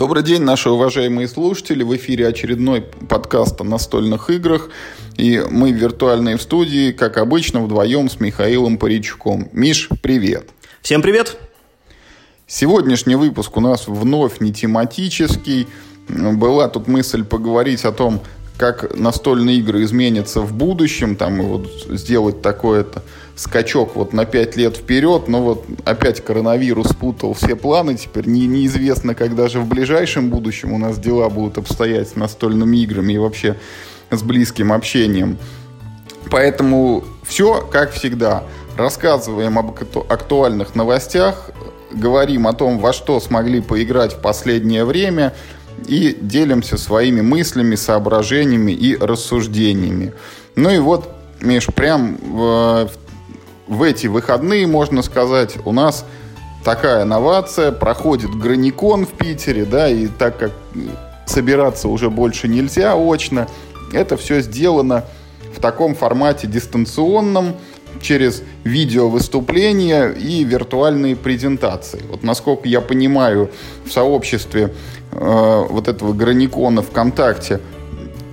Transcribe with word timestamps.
Добрый 0.00 0.22
день, 0.22 0.40
наши 0.40 0.70
уважаемые 0.70 1.28
слушатели. 1.28 1.82
В 1.82 1.94
эфире 1.94 2.26
очередной 2.26 2.80
подкаст 2.80 3.60
о 3.60 3.64
настольных 3.64 4.30
играх. 4.30 4.70
И 5.18 5.44
мы 5.50 5.72
виртуальные 5.72 6.38
в 6.38 6.42
студии, 6.42 6.90
как 6.92 7.18
обычно, 7.18 7.60
вдвоем 7.62 8.08
с 8.08 8.18
Михаилом 8.18 8.78
Паричуком. 8.78 9.50
Миш, 9.52 9.90
привет. 10.00 10.48
Всем 10.80 11.02
привет. 11.02 11.36
Сегодняшний 12.46 13.14
выпуск 13.14 13.54
у 13.58 13.60
нас 13.60 13.88
вновь 13.88 14.40
не 14.40 14.54
тематический. 14.54 15.68
Была 16.08 16.68
тут 16.68 16.88
мысль 16.88 17.22
поговорить 17.22 17.84
о 17.84 17.92
том, 17.92 18.22
как 18.56 18.96
настольные 18.96 19.58
игры 19.58 19.82
изменятся 19.82 20.40
в 20.40 20.54
будущем, 20.54 21.14
там, 21.14 21.42
и 21.42 21.44
вот 21.44 21.68
сделать 21.90 22.40
такое-то 22.40 23.02
скачок 23.40 23.96
вот 23.96 24.12
на 24.12 24.26
5 24.26 24.56
лет 24.56 24.76
вперед, 24.76 25.26
но 25.26 25.40
вот 25.42 25.64
опять 25.86 26.22
коронавирус 26.22 26.88
путал 26.88 27.32
все 27.32 27.56
планы, 27.56 27.94
теперь 27.94 28.26
не, 28.26 28.46
неизвестно, 28.46 29.14
когда 29.14 29.48
же 29.48 29.60
в 29.60 29.66
ближайшем 29.66 30.28
будущем 30.28 30.74
у 30.74 30.78
нас 30.78 30.98
дела 30.98 31.30
будут 31.30 31.56
обстоять 31.56 32.10
с 32.10 32.16
настольными 32.16 32.76
играми 32.76 33.14
и 33.14 33.18
вообще 33.18 33.56
с 34.10 34.22
близким 34.22 34.74
общением. 34.74 35.38
Поэтому 36.30 37.02
все 37.22 37.66
как 37.72 37.92
всегда. 37.92 38.44
Рассказываем 38.76 39.58
об 39.58 39.74
актуальных 40.10 40.74
новостях, 40.74 41.50
говорим 41.92 42.46
о 42.46 42.52
том, 42.52 42.78
во 42.78 42.92
что 42.92 43.20
смогли 43.20 43.62
поиграть 43.62 44.12
в 44.12 44.18
последнее 44.18 44.84
время 44.84 45.32
и 45.86 46.14
делимся 46.20 46.76
своими 46.76 47.22
мыслями, 47.22 47.74
соображениями 47.74 48.72
и 48.72 48.96
рассуждениями. 48.96 50.12
Ну 50.56 50.68
и 50.68 50.78
вот, 50.78 51.08
Миш, 51.40 51.66
прям 51.68 52.18
в 52.18 52.90
в 52.99 52.99
эти 53.82 54.06
выходные, 54.06 54.66
можно 54.66 55.02
сказать, 55.02 55.56
у 55.64 55.72
нас 55.72 56.04
такая 56.64 57.04
новация. 57.04 57.72
Проходит 57.72 58.30
Граникон 58.30 59.06
в 59.06 59.10
Питере, 59.10 59.64
да, 59.64 59.88
и 59.88 60.06
так 60.06 60.38
как 60.38 60.52
собираться 61.26 61.88
уже 61.88 62.10
больше 62.10 62.48
нельзя 62.48 62.94
очно, 62.96 63.46
это 63.92 64.16
все 64.16 64.40
сделано 64.40 65.04
в 65.54 65.60
таком 65.60 65.94
формате 65.94 66.46
дистанционном, 66.46 67.54
через 68.00 68.42
видеовыступления 68.64 70.10
и 70.10 70.44
виртуальные 70.44 71.16
презентации. 71.16 72.02
Вот 72.08 72.22
насколько 72.22 72.68
я 72.68 72.80
понимаю, 72.80 73.50
в 73.84 73.92
сообществе 73.92 74.74
э, 75.12 75.66
вот 75.68 75.88
этого 75.88 76.12
Граникона 76.12 76.82
ВКонтакте 76.82 77.60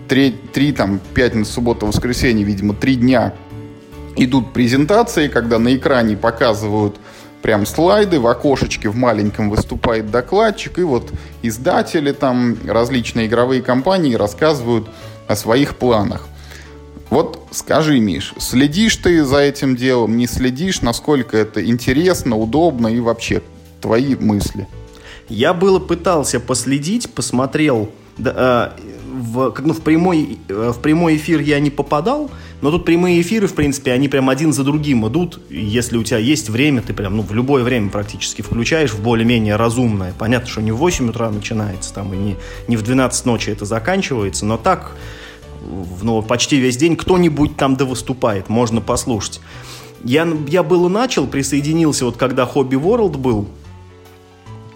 три, 0.07 0.31
три 0.31 0.71
там, 0.71 0.99
пятница, 1.13 1.53
суббота, 1.53 1.85
воскресенье, 1.85 2.45
видимо, 2.45 2.73
три 2.73 2.95
дня 2.95 3.33
идут 4.17 4.53
презентации, 4.53 5.27
когда 5.27 5.59
на 5.59 5.75
экране 5.75 6.17
показывают 6.17 6.97
прям 7.41 7.65
слайды, 7.65 8.19
в 8.19 8.27
окошечке 8.27 8.89
в 8.89 8.95
маленьком 8.95 9.49
выступает 9.49 10.11
докладчик, 10.11 10.79
и 10.79 10.83
вот 10.83 11.11
издатели 11.43 12.11
там, 12.11 12.57
различные 12.67 13.27
игровые 13.27 13.61
компании 13.61 14.15
рассказывают 14.15 14.89
о 15.27 15.35
своих 15.35 15.75
планах. 15.75 16.27
Вот 17.09 17.47
скажи, 17.51 17.99
Миш, 17.99 18.33
следишь 18.37 18.97
ты 18.97 19.23
за 19.23 19.37
этим 19.37 19.75
делом, 19.75 20.17
не 20.17 20.27
следишь, 20.27 20.81
насколько 20.81 21.37
это 21.37 21.65
интересно, 21.65 22.37
удобно 22.37 22.87
и 22.87 22.99
вообще 22.99 23.41
твои 23.81 24.15
мысли? 24.15 24.67
Я 25.29 25.53
было 25.53 25.79
пытался 25.79 26.39
последить, 26.39 27.09
посмотрел, 27.11 27.89
да, 28.17 28.73
э, 28.77 28.96
в, 29.27 29.53
ну, 29.63 29.73
в, 29.73 29.81
прямой, 29.81 30.37
э, 30.47 30.71
в 30.73 30.79
прямой 30.79 31.17
эфир 31.17 31.41
я 31.41 31.59
не 31.59 31.69
попадал, 31.69 32.31
но 32.61 32.71
тут 32.71 32.85
прямые 32.85 33.21
эфиры, 33.21 33.47
в 33.47 33.53
принципе, 33.53 33.91
они 33.91 34.07
прям 34.07 34.29
один 34.29 34.53
за 34.53 34.63
другим 34.63 35.07
идут. 35.07 35.39
Если 35.49 35.97
у 35.97 36.03
тебя 36.03 36.17
есть 36.17 36.49
время, 36.49 36.81
ты 36.81 36.93
прям 36.93 37.17
ну, 37.17 37.23
в 37.23 37.33
любое 37.33 37.63
время 37.63 37.89
практически 37.89 38.41
включаешь 38.41 38.91
в 38.91 39.01
более-менее 39.01 39.57
разумное. 39.57 40.13
Понятно, 40.17 40.47
что 40.47 40.61
не 40.61 40.71
в 40.71 40.77
8 40.77 41.09
утра 41.09 41.29
начинается, 41.29 41.93
там, 41.93 42.13
и 42.13 42.17
не, 42.17 42.35
не 42.67 42.77
в 42.77 42.83
12 42.83 43.25
ночи 43.25 43.49
это 43.49 43.65
заканчивается, 43.65 44.45
но 44.45 44.57
так 44.57 44.95
ну, 46.01 46.21
почти 46.21 46.57
весь 46.57 46.77
день 46.77 46.95
кто-нибудь 46.95 47.57
там 47.57 47.75
да 47.75 47.85
выступает, 47.85 48.49
можно 48.49 48.81
послушать. 48.81 49.41
Я, 50.03 50.27
я 50.47 50.63
было 50.63 50.87
начал, 50.87 51.27
присоединился, 51.27 52.05
вот 52.05 52.17
когда 52.17 52.43
Hobby 52.43 52.79
World 52.81 53.17
был, 53.17 53.47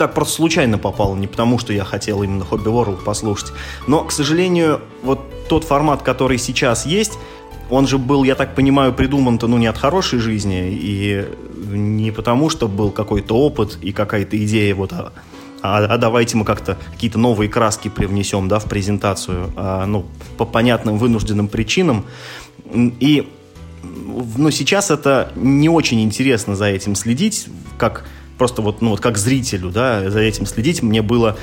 так 0.01 0.15
просто 0.15 0.33
случайно 0.33 0.79
попал, 0.79 1.15
не 1.15 1.27
потому 1.27 1.59
что 1.59 1.73
я 1.73 1.83
хотел 1.83 2.23
именно 2.23 2.41
Hobby 2.41 2.63
World 2.63 3.03
послушать. 3.03 3.53
Но, 3.85 4.03
к 4.03 4.11
сожалению, 4.11 4.81
вот 5.03 5.19
тот 5.47 5.63
формат, 5.63 6.01
который 6.01 6.39
сейчас 6.39 6.87
есть, 6.87 7.19
он 7.69 7.85
же 7.85 7.99
был, 7.99 8.23
я 8.23 8.33
так 8.33 8.55
понимаю, 8.55 8.93
придуман-то, 8.93 9.47
ну, 9.47 9.59
не 9.59 9.67
от 9.67 9.77
хорошей 9.77 10.17
жизни, 10.17 10.69
и 10.71 11.27
не 11.67 12.09
потому, 12.09 12.49
что 12.49 12.67
был 12.67 12.89
какой-то 12.89 13.35
опыт 13.37 13.77
и 13.83 13.91
какая-то 13.91 14.43
идея, 14.43 14.73
вот, 14.73 14.91
а, 14.91 15.13
а, 15.61 15.85
а 15.85 15.97
давайте 15.99 16.35
мы 16.35 16.45
как-то 16.45 16.79
какие-то 16.93 17.19
новые 17.19 17.47
краски 17.47 17.87
привнесем, 17.87 18.47
да, 18.47 18.57
в 18.57 18.65
презентацию, 18.65 19.53
а, 19.55 19.85
ну, 19.85 20.07
по 20.39 20.45
понятным 20.45 20.97
вынужденным 20.97 21.47
причинам. 21.47 22.05
И, 22.73 23.29
ну, 23.83 24.49
сейчас 24.49 24.89
это 24.89 25.31
не 25.35 25.69
очень 25.69 26.01
интересно 26.01 26.55
за 26.55 26.65
этим 26.65 26.95
следить, 26.95 27.45
как 27.77 28.05
просто 28.41 28.63
вот, 28.63 28.81
ну, 28.81 28.89
вот 28.89 28.99
как 28.99 29.19
зрителю, 29.19 29.69
да, 29.69 30.09
за 30.09 30.19
этим 30.19 30.47
следить 30.47 30.81
мне 30.81 31.03
было 31.03 31.37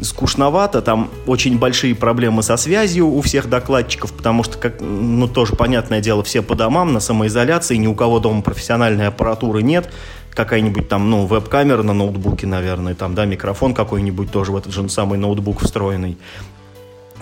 скучновато, 0.00 0.82
там 0.82 1.10
очень 1.26 1.58
большие 1.58 1.96
проблемы 1.96 2.44
со 2.44 2.56
связью 2.56 3.08
у 3.08 3.20
всех 3.22 3.48
докладчиков, 3.48 4.12
потому 4.12 4.44
что, 4.44 4.56
как, 4.56 4.80
ну, 4.80 5.26
тоже 5.26 5.56
понятное 5.56 6.00
дело, 6.00 6.22
все 6.22 6.42
по 6.42 6.54
домам, 6.54 6.92
на 6.92 7.00
самоизоляции, 7.00 7.74
ни 7.74 7.88
у 7.88 7.94
кого 7.96 8.20
дома 8.20 8.40
профессиональной 8.40 9.08
аппаратуры 9.08 9.64
нет, 9.64 9.92
какая-нибудь 10.30 10.88
там, 10.88 11.10
ну, 11.10 11.26
веб-камера 11.26 11.82
на 11.82 11.92
ноутбуке, 11.92 12.46
наверное, 12.46 12.94
там, 12.94 13.16
да, 13.16 13.24
микрофон 13.24 13.74
какой-нибудь 13.74 14.30
тоже 14.30 14.52
в 14.52 14.56
этот 14.56 14.72
же 14.72 14.88
самый 14.88 15.18
ноутбук 15.18 15.60
встроенный. 15.60 16.16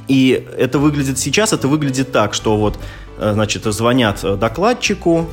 И 0.09 0.47
это 0.59 0.79
выглядит 0.79 1.19
сейчас, 1.19 1.55
это 1.55 1.69
выглядит 1.69 2.13
так, 2.13 2.35
что 2.35 2.59
вот, 2.59 2.79
э, 3.17 3.33
значит, 3.33 3.65
звонят 3.65 4.21
докладчику, 4.39 5.27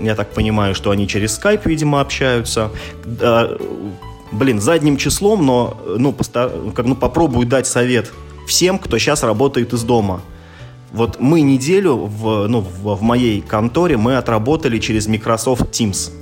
я 0.00 0.14
так 0.14 0.32
понимаю, 0.32 0.74
что 0.74 0.90
они 0.90 1.06
через 1.06 1.38
Skype, 1.38 1.62
видимо, 1.64 2.00
общаются 2.00 2.70
блин, 4.34 4.60
задним 4.60 4.96
числом, 4.96 5.44
но 5.46 5.78
ну, 5.86 6.12
постар... 6.12 6.50
как, 6.74 6.86
ну, 6.86 6.94
попробую 6.94 7.46
дать 7.46 7.66
совет 7.66 8.12
всем, 8.46 8.78
кто 8.78 8.98
сейчас 8.98 9.22
работает 9.22 9.72
из 9.72 9.82
дома. 9.82 10.20
Вот 10.92 11.18
мы 11.18 11.40
неделю 11.40 11.96
в, 11.96 12.46
ну, 12.46 12.60
в, 12.60 12.96
в 12.96 13.02
моей 13.02 13.40
конторе 13.40 13.96
мы 13.96 14.16
отработали 14.16 14.78
через 14.78 15.06
Microsoft 15.06 15.70
Teams. 15.70 16.12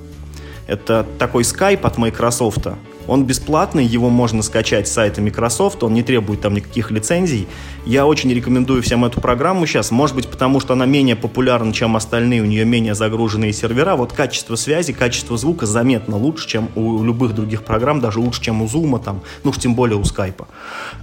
Это 0.66 1.06
такой 1.18 1.42
Skype 1.42 1.80
от 1.82 1.98
Microsoft. 1.98 2.68
Он 3.06 3.24
бесплатный, 3.24 3.84
его 3.84 4.10
можно 4.10 4.42
скачать 4.42 4.88
с 4.88 4.92
сайта 4.92 5.20
Microsoft, 5.20 5.82
он 5.82 5.94
не 5.94 6.02
требует 6.02 6.40
там 6.40 6.54
никаких 6.54 6.90
лицензий. 6.90 7.46
Я 7.84 8.06
очень 8.06 8.32
рекомендую 8.32 8.82
всем 8.82 9.04
эту 9.04 9.20
программу 9.20 9.66
сейчас, 9.66 9.90
может 9.90 10.14
быть, 10.14 10.28
потому 10.28 10.60
что 10.60 10.74
она 10.74 10.86
менее 10.86 11.16
популярна, 11.16 11.72
чем 11.72 11.96
остальные, 11.96 12.42
у 12.42 12.46
нее 12.46 12.64
менее 12.64 12.94
загруженные 12.94 13.52
сервера. 13.52 13.96
Вот 13.96 14.12
качество 14.12 14.56
связи, 14.56 14.92
качество 14.92 15.36
звука 15.36 15.66
заметно 15.66 16.16
лучше, 16.16 16.48
чем 16.48 16.68
у 16.74 17.02
любых 17.02 17.34
других 17.34 17.64
программ, 17.64 18.00
даже 18.00 18.20
лучше, 18.20 18.42
чем 18.42 18.62
у 18.62 18.66
Zoom, 18.66 19.02
там, 19.02 19.22
ну 19.44 19.50
уж 19.50 19.58
тем 19.58 19.74
более 19.74 19.96
у 19.96 20.02
Skype. 20.02 20.44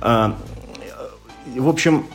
А, 0.02 0.36
в 1.56 1.68
общем, 1.68 2.06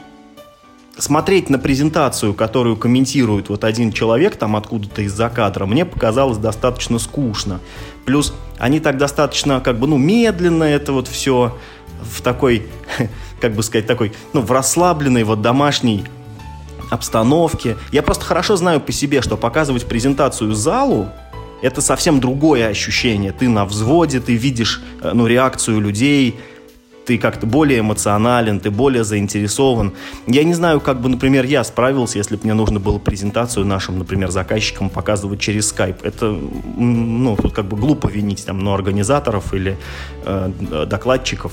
смотреть 0.99 1.51
на 1.51 1.59
презентацию, 1.59 2.35
которую 2.35 2.77
комментирует 2.77 3.49
вот 3.49 3.65
один 3.65 3.93
человек 3.93 4.37
там 4.37 4.57
откуда-то 4.57 5.03
из-за 5.03 5.29
кадра, 5.29 5.67
мне 5.67 5.85
показалось 5.85 6.39
достаточно 6.39 6.99
скучно. 6.99 7.61
Плюс 8.05 8.35
они 8.59 8.81
так 8.81 8.99
достаточно, 8.99 9.61
как 9.61 9.79
бы, 9.79 9.87
ну, 9.87 9.97
медленно 9.97 10.65
это 10.65 10.93
вот 10.93 11.09
все 11.09 11.57
в 12.03 12.23
такой, 12.23 12.67
как 13.41 13.55
бы 13.55 13.63
сказать, 13.63 13.87
такой, 13.87 14.13
ну, 14.33 14.41
в 14.41 14.53
расслабленной 14.53 15.25
вот 15.25 15.43
домашней 15.43 16.05
обстановке. 16.91 17.77
Я 17.93 18.03
просто 18.03 18.25
хорошо 18.25 18.57
знаю 18.57 18.81
по 18.81 18.93
себе, 18.93 19.23
что 19.23 19.37
показывать 19.37 19.87
презентацию 19.87 20.55
залу, 20.55 21.09
это 21.63 21.81
совсем 21.81 22.21
другое 22.21 22.69
ощущение. 22.69 23.33
Ты 23.33 23.49
на 23.49 23.65
взводе, 23.65 24.21
ты 24.21 24.35
видишь, 24.35 24.83
э, 25.01 25.13
ну, 25.15 25.27
реакцию 25.27 25.81
людей, 25.81 26.39
ты 27.07 27.19
как-то 27.19 27.47
более 27.47 27.81
эмоционален, 27.81 28.61
ты 28.61 28.71
более 28.71 29.05
заинтересован. 29.05 29.93
Я 30.27 30.45
не 30.45 30.55
знаю, 30.55 30.81
как 30.81 31.01
бы, 31.01 31.09
например, 31.09 31.45
я 31.45 31.65
справился, 31.65 32.19
если 32.19 32.37
бы 32.37 32.43
мне 32.45 32.55
нужно 32.55 32.81
было 32.81 32.99
презентацию 32.99 33.67
нашим, 33.67 33.99
например, 33.99 34.31
заказчикам 34.31 34.91
показывать 34.91 35.41
через 35.41 35.73
Skype. 35.73 35.99
Это, 36.03 36.27
ну, 36.77 37.37
тут 37.37 37.53
как 37.53 37.67
бы 37.67 37.77
глупо 37.77 38.09
винить 38.09 38.45
там, 38.47 38.59
ну, 38.59 38.73
организаторов 38.73 39.55
или 39.55 39.77
э, 40.25 40.87
докладчиков. 40.87 41.53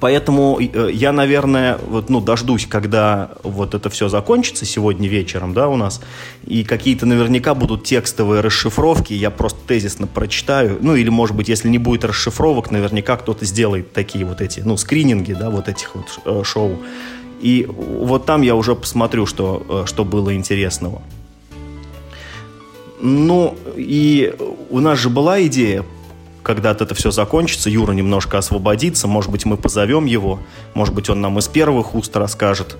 Поэтому 0.00 0.58
э, 0.60 0.90
я, 0.92 1.12
наверное, 1.12 1.78
вот, 1.86 2.10
ну, 2.10 2.20
дождусь, 2.20 2.66
когда 2.66 3.30
вот 3.42 3.74
это 3.74 3.90
все 3.90 4.08
закончится 4.08 4.64
сегодня 4.64 5.08
вечером, 5.08 5.54
да, 5.54 5.68
у 5.68 5.76
нас, 5.76 6.00
и 6.44 6.64
какие-то 6.64 7.06
наверняка 7.06 7.54
будут 7.54 7.84
текстовые 7.84 8.40
расшифровки, 8.40 9.12
я 9.12 9.30
просто 9.30 9.58
тезисно 9.66 10.06
прочитаю, 10.06 10.78
ну, 10.80 10.94
или, 10.94 11.08
может 11.08 11.36
быть, 11.36 11.48
если 11.48 11.68
не 11.68 11.78
будет 11.78 12.04
расшифровок, 12.04 12.70
наверняка 12.70 13.16
кто-то 13.16 13.44
сделает 13.44 13.92
такие 13.92 14.24
вот 14.24 14.40
эти, 14.40 14.60
ну, 14.60 14.76
скрининги, 14.76 15.32
да, 15.32 15.50
вот 15.50 15.68
этих 15.68 15.94
вот 15.94 16.20
э, 16.24 16.42
шоу. 16.44 16.78
И 17.40 17.66
вот 17.68 18.26
там 18.26 18.42
я 18.42 18.56
уже 18.56 18.74
посмотрю, 18.74 19.26
что, 19.26 19.64
э, 19.68 19.86
что 19.86 20.04
было 20.04 20.34
интересного. 20.34 21.02
Ну, 23.00 23.56
и 23.76 24.34
у 24.70 24.80
нас 24.80 24.98
же 24.98 25.08
была 25.08 25.40
идея 25.46 25.84
когда-то 26.42 26.84
это 26.84 26.94
все 26.94 27.10
закончится, 27.10 27.70
Юра 27.70 27.92
немножко 27.92 28.38
освободится, 28.38 29.06
может 29.06 29.30
быть, 29.30 29.44
мы 29.44 29.56
позовем 29.56 30.06
его, 30.06 30.40
может 30.74 30.94
быть, 30.94 31.10
он 31.10 31.20
нам 31.20 31.38
из 31.38 31.48
первых 31.48 31.94
уст 31.94 32.16
расскажет, 32.16 32.76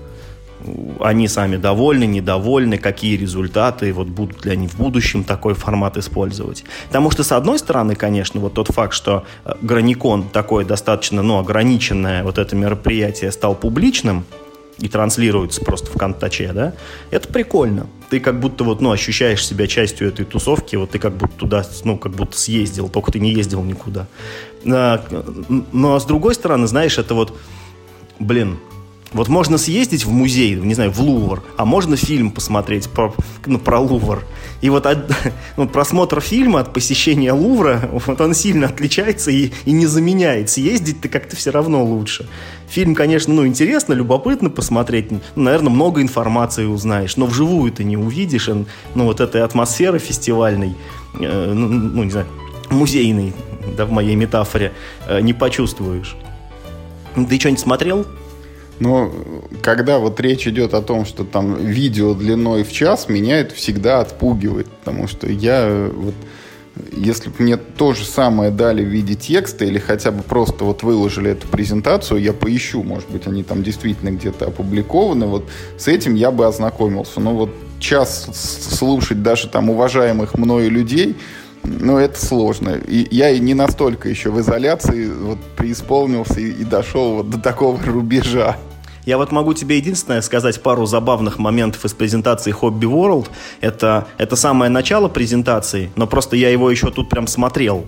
они 1.01 1.29
сами 1.29 1.57
довольны, 1.57 2.05
недовольны, 2.05 2.79
какие 2.79 3.17
результаты, 3.17 3.93
вот 3.93 4.09
будут 4.09 4.45
ли 4.45 4.53
они 4.53 4.67
в 4.67 4.77
будущем 4.77 5.25
такой 5.25 5.55
формат 5.55 5.97
использовать. 5.97 6.65
Потому 6.89 7.11
что, 7.11 7.23
с 7.23 7.33
одной 7.33 7.59
стороны, 7.59 7.95
конечно, 7.95 8.41
вот 8.41 8.55
тот 8.55 8.69
факт, 8.69 8.93
что 8.93 9.25
э, 9.45 9.53
Граникон 9.63 10.25
такое 10.25 10.65
достаточно, 10.65 11.23
ну, 11.23 11.39
ограниченное 11.39 12.25
вот 12.25 12.39
это 12.39 12.57
мероприятие 12.57 13.31
стал 13.31 13.55
публичным, 13.55 14.25
и 14.79 14.89
транслируется 14.89 15.61
просто 15.65 15.91
в 15.91 15.99
контаче, 15.99 16.53
да, 16.53 16.73
это 17.11 17.29
прикольно. 17.29 17.87
Ты 18.11 18.21
как 18.21 18.41
будто 18.41 18.65
вот, 18.65 18.81
ну, 18.81 18.91
ощущаешь 18.91 19.45
себя 19.45 19.67
частью 19.67 20.09
этой 20.09 20.25
тусовки, 20.25 20.77
вот 20.77 20.91
ты 20.91 20.99
как 20.99 21.17
будто 21.17 21.35
туда, 21.37 21.65
ну, 21.85 21.99
как 21.99 22.13
будто 22.13 22.39
съездил, 22.39 22.89
только 22.89 23.13
ты 23.13 23.21
не 23.21 23.33
ездил 23.33 23.63
никуда. 23.63 24.07
А, 24.65 25.05
но, 25.73 25.99
с 25.99 26.05
другой 26.05 26.35
стороны, 26.35 26.67
знаешь, 26.67 26.99
это 26.99 27.15
вот, 27.15 27.37
блин, 28.19 28.59
вот 29.13 29.29
можно 29.29 29.57
съездить 29.57 30.05
в 30.05 30.11
музей, 30.11 30.55
не 30.55 30.75
знаю, 30.75 30.91
в 30.91 31.01
Лувр, 31.01 31.43
а 31.57 31.65
можно 31.65 31.97
фильм 31.97 32.31
посмотреть 32.31 32.89
про, 32.91 33.15
ну, 33.47 33.59
про 33.59 33.81
Лувр. 33.81 34.25
И 34.61 34.69
вот 34.69 34.85
от, 34.87 35.11
ну, 35.57 35.67
просмотр 35.67 36.21
фильма 36.21 36.61
от 36.61 36.75
посещения 36.75 37.33
Лувра, 37.33 37.89
вот 38.07 38.21
он 38.21 38.35
сильно 38.35 38.67
отличается 38.67 39.31
и, 39.31 39.51
и 39.65 39.73
не 39.73 39.87
заменяет. 39.87 40.51
Съездить-то 40.51 41.09
как-то 41.09 41.37
все 41.37 41.51
равно 41.51 41.83
лучше. 41.85 42.29
Фильм, 42.69 42.95
конечно, 42.95 43.33
ну, 43.33 43.47
интересно, 43.47 43.95
любопытно 43.95 44.51
посмотреть. 44.51 45.11
Ну, 45.11 45.21
наверное, 45.35 45.71
много 45.71 46.03
информации 46.03 46.67
узнаешь, 46.67 47.17
но 47.17 47.27
вживую 47.27 47.73
ты 47.73 47.85
не 47.85 47.97
увидишь. 47.97 48.49
Ну, 48.95 49.05
вот 49.05 49.21
этой 49.21 49.43
атмосферы 49.43 49.99
фестивальной, 49.99 50.77
э, 51.19 51.53
ну, 51.55 51.69
ну, 51.69 52.05
не 52.05 52.11
знаю, 52.11 52.27
музейной, 52.71 53.33
да, 53.75 53.87
в 53.87 53.91
моей 53.91 54.17
метафоре, 54.17 54.73
э, 55.07 55.21
не 55.21 55.33
почувствуешь. 55.33 56.15
Ты 57.15 57.39
что-нибудь 57.39 57.61
смотрел? 57.61 58.07
Но 58.81 59.13
когда 59.63 59.99
вот 59.99 60.21
речь 60.21 60.47
идет 60.47 60.75
о 60.75 60.83
том, 60.83 61.05
что 61.05 61.25
там 61.25 61.57
видео 61.57 62.15
длиной 62.15 62.63
в 62.63 62.73
час, 62.73 63.09
меня 63.09 63.41
это 63.41 63.55
всегда 63.55 64.01
отпугивает, 64.01 64.69
потому 64.69 65.09
что 65.09 65.27
я 65.29 65.91
вот 65.93 66.15
если 66.93 67.29
бы 67.31 67.37
мне 67.39 67.57
то 67.57 67.93
же 67.93 68.05
самое 68.05 68.51
дали 68.51 68.85
в 68.85 68.89
виде 68.89 69.15
текста 69.15 69.65
или 69.65 69.79
хотя 69.79 70.11
бы 70.11 70.23
просто 70.23 70.65
вот 70.65 70.83
выложили 70.83 71.33
эту 71.33 71.49
презентацию, 71.49 72.21
я 72.21 72.33
поищу, 72.33 72.83
может 72.83 73.11
быть, 73.11 73.27
они 73.27 73.43
там 73.43 73.63
действительно 73.63 74.11
где-то 74.11 74.47
опубликованы, 74.47 75.27
вот 75.27 75.49
с 75.77 75.89
этим 75.89 76.15
я 76.15 76.31
бы 76.31 76.47
ознакомился. 76.47 77.21
Но 77.21 77.35
вот 77.35 77.51
час 77.79 78.29
слушать 78.79 79.23
даже 79.23 79.49
там 79.49 79.71
уважаемых 79.71 80.37
мною 80.37 80.71
людей, 80.71 81.17
ну, 81.63 81.99
это 81.99 82.25
сложно. 82.25 82.71
И 82.87 83.07
я 83.15 83.31
и 83.31 83.41
не 83.41 83.55
настолько 83.55 84.09
еще 84.09 84.31
в 84.31 84.41
изоляции 84.41 85.09
вот 85.09 85.39
преисполнился 85.57 86.41
и, 86.41 86.51
и 86.51 86.65
дошел 86.65 87.17
вот 87.17 87.31
до 87.31 87.39
такого 87.39 87.83
рубежа. 87.85 88.57
Я 89.05 89.17
вот 89.17 89.33
могу 89.33 89.55
тебе 89.55 89.79
единственное 89.79 90.21
сказать 90.21 90.63
пару 90.63 90.85
забавных 90.85 91.39
моментов 91.39 91.85
из 91.85 91.95
презентации 91.95 92.53
Hobby 92.53 92.81
World. 92.81 93.29
Это, 93.63 94.07
это 94.19 94.37
самое 94.37 94.71
начало 94.71 95.09
презентации, 95.09 95.91
но 95.97 96.07
просто 96.07 96.37
я 96.37 96.51
его 96.51 96.71
еще 96.71 96.91
тут 96.91 97.09
прям 97.09 97.27
смотрел. 97.27 97.87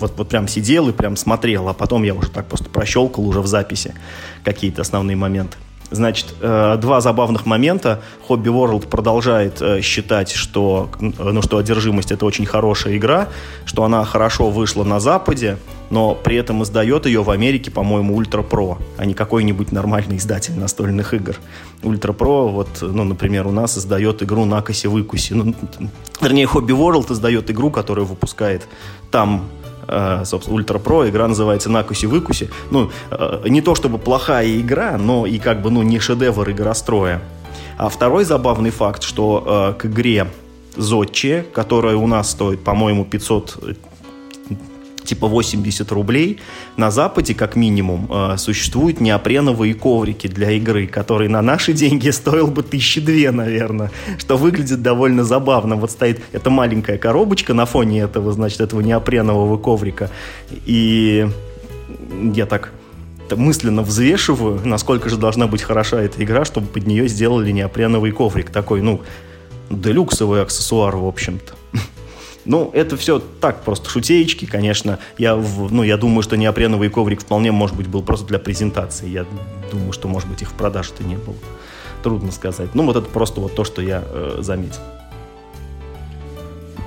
Вот, 0.00 0.14
вот 0.16 0.28
прям 0.28 0.48
сидел 0.48 0.88
и 0.88 0.92
прям 0.92 1.16
смотрел, 1.16 1.68
а 1.68 1.74
потом 1.74 2.02
я 2.04 2.14
уже 2.14 2.30
так 2.30 2.46
просто 2.46 2.68
прощелкал 2.70 3.26
уже 3.26 3.40
в 3.40 3.46
записи 3.46 3.94
какие-то 4.44 4.82
основные 4.82 5.16
моменты. 5.16 5.56
Значит, 5.90 6.34
э, 6.40 6.76
два 6.80 7.00
забавных 7.00 7.46
момента. 7.46 8.02
Hobby 8.28 8.46
World 8.46 8.88
продолжает 8.88 9.62
э, 9.62 9.80
считать, 9.82 10.32
что, 10.32 10.90
ну, 10.98 11.42
что 11.42 11.58
одержимость 11.58 12.10
это 12.10 12.26
очень 12.26 12.44
хорошая 12.44 12.96
игра, 12.96 13.28
что 13.64 13.84
она 13.84 14.04
хорошо 14.04 14.50
вышла 14.50 14.82
на 14.82 14.98
Западе, 14.98 15.58
но 15.90 16.16
при 16.16 16.36
этом 16.36 16.62
издает 16.64 17.06
ее 17.06 17.22
в 17.22 17.30
Америке, 17.30 17.70
по-моему, 17.70 18.16
Ultra 18.16 18.42
Pro, 18.42 18.78
а 18.98 19.04
не 19.04 19.14
какой-нибудь 19.14 19.70
нормальный 19.70 20.16
издатель 20.16 20.58
настольных 20.58 21.14
игр. 21.14 21.36
Ultra 21.84 22.12
Pro, 22.12 22.48
вот, 22.48 22.68
ну, 22.80 23.04
например, 23.04 23.46
у 23.46 23.52
нас 23.52 23.78
издает 23.78 24.24
игру 24.24 24.44
Накоси-Выкуси. 24.44 25.34
Ну, 25.34 25.54
вернее, 26.20 26.46
Hobby 26.46 26.76
World 26.76 27.12
издает 27.12 27.48
игру, 27.50 27.70
которую 27.70 28.06
выпускает 28.06 28.66
там 29.12 29.44
Э, 29.46 29.55
собственно, 30.24 30.56
Ультра 30.56 30.78
Про. 30.78 31.08
Игра 31.08 31.28
называется 31.28 31.70
«Накуси-выкуси». 31.70 32.50
Ну, 32.70 32.90
э, 33.10 33.42
не 33.48 33.60
то 33.60 33.74
чтобы 33.74 33.98
плохая 33.98 34.58
игра, 34.58 34.96
но 34.98 35.26
и 35.26 35.38
как 35.38 35.62
бы, 35.62 35.70
ну, 35.70 35.82
не 35.82 35.98
шедевр 35.98 36.50
игростроя. 36.50 37.20
А 37.78 37.88
второй 37.88 38.24
забавный 38.24 38.70
факт, 38.70 39.02
что 39.02 39.74
э, 39.76 39.80
к 39.80 39.86
игре 39.86 40.28
Зодче, 40.76 41.46
которая 41.54 41.96
у 41.96 42.06
нас 42.06 42.30
стоит, 42.30 42.62
по-моему, 42.62 43.04
500 43.04 43.76
типа 45.06 45.26
80 45.26 45.90
рублей, 45.92 46.40
на 46.76 46.90
Западе, 46.90 47.34
как 47.34 47.56
минимум, 47.56 48.10
э, 48.10 48.36
существуют 48.36 49.00
неопреновые 49.00 49.74
коврики 49.74 50.26
для 50.26 50.50
игры, 50.52 50.86
которые 50.86 51.30
на 51.30 51.42
наши 51.42 51.72
деньги 51.72 52.10
стоил 52.10 52.48
бы 52.48 52.62
тысячи 52.62 53.00
две, 53.00 53.30
наверное, 53.30 53.90
что 54.18 54.36
выглядит 54.36 54.82
довольно 54.82 55.24
забавно. 55.24 55.76
Вот 55.76 55.90
стоит 55.90 56.20
эта 56.32 56.50
маленькая 56.50 56.98
коробочка 56.98 57.54
на 57.54 57.66
фоне 57.66 58.00
этого, 58.00 58.32
значит, 58.32 58.60
этого 58.60 58.80
неопренового 58.80 59.56
коврика, 59.58 60.10
и 60.66 61.28
я 62.34 62.46
так 62.46 62.72
мысленно 63.34 63.82
взвешиваю, 63.82 64.60
насколько 64.64 65.08
же 65.08 65.16
должна 65.16 65.46
быть 65.46 65.62
хороша 65.62 66.00
эта 66.00 66.22
игра, 66.22 66.44
чтобы 66.44 66.68
под 66.68 66.86
нее 66.86 67.08
сделали 67.08 67.50
неопреновый 67.50 68.12
коврик. 68.12 68.50
Такой, 68.50 68.82
ну, 68.82 69.02
делюксовый 69.70 70.42
аксессуар, 70.42 70.96
в 70.96 71.06
общем-то. 71.06 71.54
Ну, 72.46 72.70
это 72.72 72.96
все 72.96 73.18
так, 73.18 73.62
просто 73.62 73.90
шутеечки, 73.90 74.46
конечно. 74.46 75.00
Я, 75.18 75.34
ну, 75.34 75.82
я 75.82 75.96
думаю, 75.96 76.22
что 76.22 76.36
неопреновый 76.36 76.88
коврик 76.88 77.20
вполне, 77.20 77.50
может 77.50 77.76
быть, 77.76 77.88
был 77.88 78.02
просто 78.02 78.26
для 78.26 78.38
презентации. 78.38 79.08
Я 79.08 79.26
думаю, 79.70 79.92
что, 79.92 80.06
может 80.06 80.28
быть, 80.28 80.42
их 80.42 80.50
в 80.50 80.54
продаже-то 80.54 81.02
не 81.02 81.16
было. 81.16 81.34
Трудно 82.02 82.30
сказать. 82.30 82.74
Ну, 82.74 82.84
вот 82.84 82.96
это 82.96 83.06
просто 83.08 83.40
вот 83.40 83.54
то, 83.54 83.64
что 83.64 83.82
я 83.82 84.04
э, 84.06 84.38
заметил. 84.40 84.80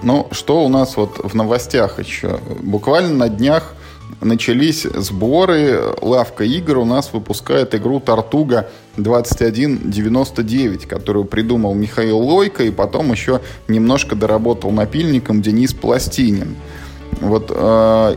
Ну, 0.02 0.30
что 0.32 0.64
у 0.64 0.70
нас 0.70 0.96
вот 0.96 1.20
в 1.22 1.36
новостях 1.36 2.00
еще? 2.00 2.40
Буквально 2.62 3.14
на 3.14 3.30
днях 3.30 3.76
начались 4.22 4.84
сборы. 4.84 5.94
Лавка 6.02 6.44
игр 6.44 6.78
у 6.80 6.86
нас 6.86 7.12
выпускает 7.14 7.76
игру 7.76 8.00
«Тартуга 8.00 8.70
2199», 8.98 10.88
которую 10.88 11.26
придумал 11.26 11.74
Михаил 11.74 12.20
Лойко, 12.20 12.64
и 12.64 12.72
потом 12.72 13.12
еще 13.12 13.42
немножко 13.68 14.16
доработал 14.16 14.72
напильником 14.72 15.42
Денис 15.42 15.74
Пластинин. 15.74 16.56
Вот 17.22 17.52
э, 17.54 18.16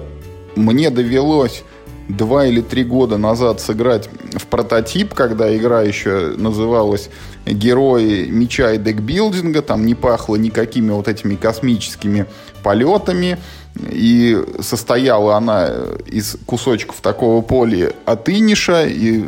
мне 0.56 0.90
довелось 0.90 1.64
два 2.08 2.46
или 2.46 2.60
три 2.60 2.84
года 2.84 3.16
назад 3.16 3.60
сыграть 3.60 4.08
в 4.32 4.46
прототип, 4.46 5.14
когда 5.14 5.54
игра 5.56 5.82
еще 5.82 6.34
называлась 6.36 7.10
«Герои 7.46 8.26
меча 8.26 8.72
и 8.72 8.78
декбилдинга», 8.78 9.62
там 9.62 9.86
не 9.86 9.94
пахло 9.94 10.36
никакими 10.36 10.90
вот 10.90 11.08
этими 11.08 11.36
космическими 11.36 12.26
полетами, 12.62 13.38
и 13.74 14.38
состояла 14.60 15.36
она 15.36 15.70
из 16.06 16.36
кусочков 16.46 17.00
такого 17.00 17.42
поля 17.42 17.92
от 18.04 18.28
иниша 18.28 18.86
и 18.86 19.24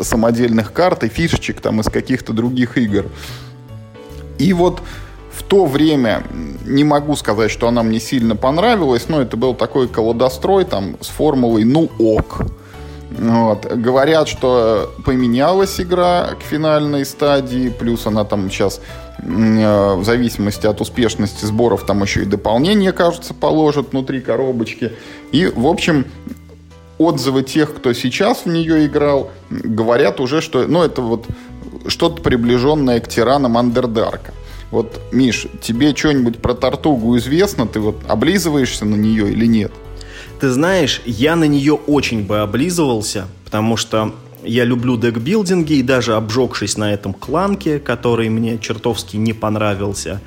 самодельных 0.00 0.72
карт 0.72 1.04
и 1.04 1.08
фишечек 1.08 1.60
там 1.60 1.80
из 1.80 1.86
каких-то 1.86 2.32
других 2.32 2.78
игр. 2.78 3.06
И 4.38 4.52
вот 4.52 4.80
в 5.32 5.42
то 5.42 5.66
время 5.66 6.24
не 6.64 6.84
могу 6.84 7.14
сказать, 7.16 7.50
что 7.50 7.68
она 7.68 7.82
мне 7.82 8.00
сильно 8.00 8.36
понравилась, 8.36 9.08
но 9.08 9.20
это 9.20 9.36
был 9.36 9.54
такой 9.54 9.88
колодострой 9.88 10.64
там 10.64 10.96
с 11.00 11.08
формулой 11.08 11.64
«ну 11.64 11.90
ок». 11.98 12.42
Вот. 13.10 13.66
Говорят, 13.66 14.28
что 14.28 14.92
поменялась 15.04 15.80
игра 15.80 16.30
к 16.40 16.42
финальной 16.42 17.04
стадии, 17.04 17.68
плюс 17.68 18.06
она 18.06 18.24
там 18.24 18.50
сейчас 18.50 18.80
в 19.18 20.04
зависимости 20.04 20.66
от 20.66 20.80
успешности 20.80 21.44
сборов 21.44 21.84
там 21.86 22.02
еще 22.02 22.22
и 22.22 22.26
дополнение, 22.26 22.92
кажется, 22.92 23.34
положат 23.34 23.92
внутри 23.92 24.20
коробочки. 24.20 24.92
И, 25.32 25.46
в 25.46 25.66
общем, 25.66 26.06
отзывы 26.98 27.42
тех, 27.42 27.74
кто 27.74 27.92
сейчас 27.92 28.44
в 28.44 28.46
нее 28.46 28.86
играл, 28.86 29.30
говорят 29.50 30.20
уже, 30.20 30.40
что 30.40 30.66
ну, 30.66 30.82
это 30.82 31.02
вот 31.02 31.26
что-то 31.88 32.22
приближенное 32.22 33.00
к 33.00 33.08
тиранам 33.08 33.56
Андердарка. 33.56 34.32
Вот, 34.70 35.00
Миш, 35.12 35.46
тебе 35.62 35.94
что-нибудь 35.94 36.38
про 36.38 36.54
Тартугу 36.54 37.16
известно? 37.18 37.66
Ты 37.66 37.80
вот 37.80 37.96
облизываешься 38.08 38.84
на 38.84 38.96
нее 38.96 39.30
или 39.30 39.46
нет? 39.46 39.72
Ты 40.40 40.50
знаешь, 40.50 41.00
я 41.06 41.36
на 41.36 41.44
нее 41.44 41.74
очень 41.74 42.26
бы 42.26 42.40
облизывался, 42.40 43.26
потому 43.44 43.76
что 43.76 44.14
я 44.46 44.64
люблю 44.64 44.96
декбилдинги, 44.96 45.74
и 45.74 45.82
даже 45.82 46.14
обжегшись 46.14 46.76
на 46.76 46.92
этом 46.92 47.12
кланке, 47.12 47.78
который 47.78 48.28
мне 48.28 48.58
чертовски 48.58 49.16
не 49.16 49.32
понравился, 49.32 50.20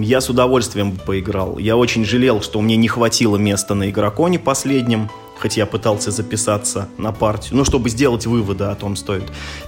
я 0.00 0.20
с 0.20 0.30
удовольствием 0.30 0.96
поиграл. 0.96 1.58
Я 1.58 1.76
очень 1.76 2.04
жалел, 2.04 2.40
что 2.40 2.60
мне 2.60 2.76
не 2.76 2.88
хватило 2.88 3.36
места 3.36 3.74
на 3.74 3.90
игроконе 3.90 4.38
последнем, 4.38 5.10
хоть 5.38 5.56
я 5.56 5.66
пытался 5.66 6.10
записаться 6.10 6.88
на 6.96 7.12
партию, 7.12 7.56
ну, 7.56 7.64
чтобы 7.64 7.90
сделать 7.90 8.26
выводы 8.26 8.64
о 8.64 8.74
том 8.74 8.96
стоит. 8.96 9.24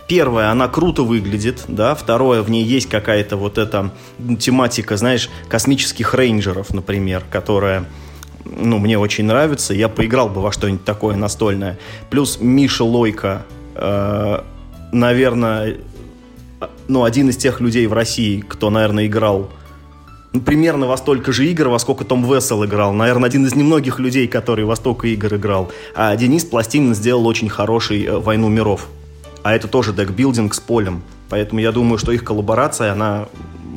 Первое, 0.07 0.51
она 0.51 0.69
круто 0.69 1.03
выглядит, 1.03 1.65
да, 1.69 1.95
второе, 1.95 2.43
в 2.43 2.51
ней 2.51 2.65
есть 2.65 2.89
какая-то 2.89 3.37
вот 3.37 3.59
эта 3.59 3.93
тематика, 4.39 4.97
знаешь, 4.97 5.29
космических 5.49 6.15
рейнджеров, 6.15 6.73
например, 6.73 7.25
которая 7.31 7.85
ну, 8.45 8.79
мне 8.79 8.99
очень 8.99 9.25
нравится. 9.25 9.75
Я 9.75 9.89
поиграл 9.89 10.29
бы 10.29 10.41
во 10.41 10.53
что-нибудь 10.53 10.85
такое 10.85 11.17
настольное. 11.17 11.79
Плюс 12.11 12.39
Миша 12.41 12.85
Лойка, 12.85 13.45
э, 13.75 14.41
наверное, 14.93 15.77
ну, 16.89 17.05
один 17.05 17.29
из 17.31 17.37
тех 17.37 17.61
людей 17.61 17.87
в 17.87 17.93
России, 17.93 18.41
кто, 18.41 18.71
наверное, 18.71 19.07
играл 19.07 19.51
ну, 20.33 20.41
примерно 20.41 20.87
во 20.87 20.97
столько 20.97 21.33
же 21.33 21.47
игр, 21.47 21.69
во 21.69 21.79
сколько 21.79 22.05
Том 22.05 22.23
Вессел 22.31 22.65
играл. 22.65 22.93
Наверное, 22.93 23.29
один 23.29 23.47
из 23.47 23.55
немногих 23.55 23.99
людей, 23.99 24.29
который 24.29 24.65
во 24.65 24.77
столько 24.77 25.09
игр 25.09 25.35
играл. 25.37 25.73
А 25.95 26.15
Денис 26.17 26.45
Пластинин 26.45 26.95
сделал 26.95 27.27
очень 27.27 27.49
хороший 27.49 28.05
э, 28.05 28.19
«Войну 28.19 28.49
миров». 28.49 28.89
А 29.43 29.55
это 29.55 29.69
тоже 29.69 29.93
декбилдинг 29.93 30.53
с 30.53 30.61
полем. 30.61 31.03
Поэтому 31.31 31.61
я 31.61 31.73
думаю, 31.73 31.99
что 31.99 32.13
их 32.13 32.25
коллаборация, 32.25 32.93
она 32.93 33.29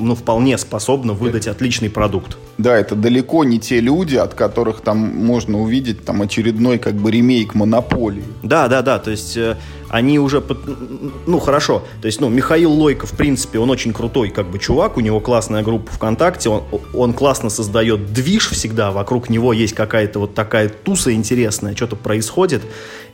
ну, 0.02 0.16
вполне 0.16 0.58
способна 0.58 1.14
выдать 1.14 1.48
отличный 1.48 1.90
продукт. 1.90 2.38
Да, 2.58 2.78
это 2.78 2.96
далеко 2.96 3.44
не 3.44 3.60
те 3.60 3.80
люди, 3.80 4.16
от 4.16 4.34
которых 4.34 4.82
там 4.82 4.98
можно 4.98 5.60
увидеть 5.60 6.06
там 6.06 6.22
очередной 6.22 6.78
как 6.78 6.96
бы 6.96 7.12
ремейк 7.12 7.56
Монополии. 7.56 8.24
Да, 8.44 8.68
да, 8.68 8.82
да, 8.82 9.00
то 9.00 9.12
есть 9.12 9.38
э, 9.38 9.58
они 9.90 10.20
уже, 10.20 10.44
ну, 11.26 11.40
хорошо, 11.40 11.84
то 12.02 12.06
есть, 12.06 12.22
ну, 12.22 12.30
Михаил 12.30 12.72
Лойко, 12.72 13.08
в 13.08 13.12
принципе, 13.12 13.60
он 13.60 13.70
очень 13.70 13.94
крутой 13.94 14.30
как 14.30 14.50
бы 14.50 14.60
чувак, 14.60 14.98
у 14.98 15.02
него 15.02 15.20
классная 15.20 15.64
группа 15.64 15.92
ВКонтакте, 15.92 16.50
он, 16.50 16.64
он 16.94 17.14
классно 17.14 17.50
создает 17.50 18.14
движ 18.14 18.50
всегда, 18.50 18.92
вокруг 18.92 19.30
него 19.30 19.54
есть 19.54 19.74
какая-то 19.74 20.20
вот 20.20 20.34
такая 20.34 20.70
туса 20.70 21.14
интересная, 21.14 21.76
что-то 21.76 21.96
происходит, 21.96 22.62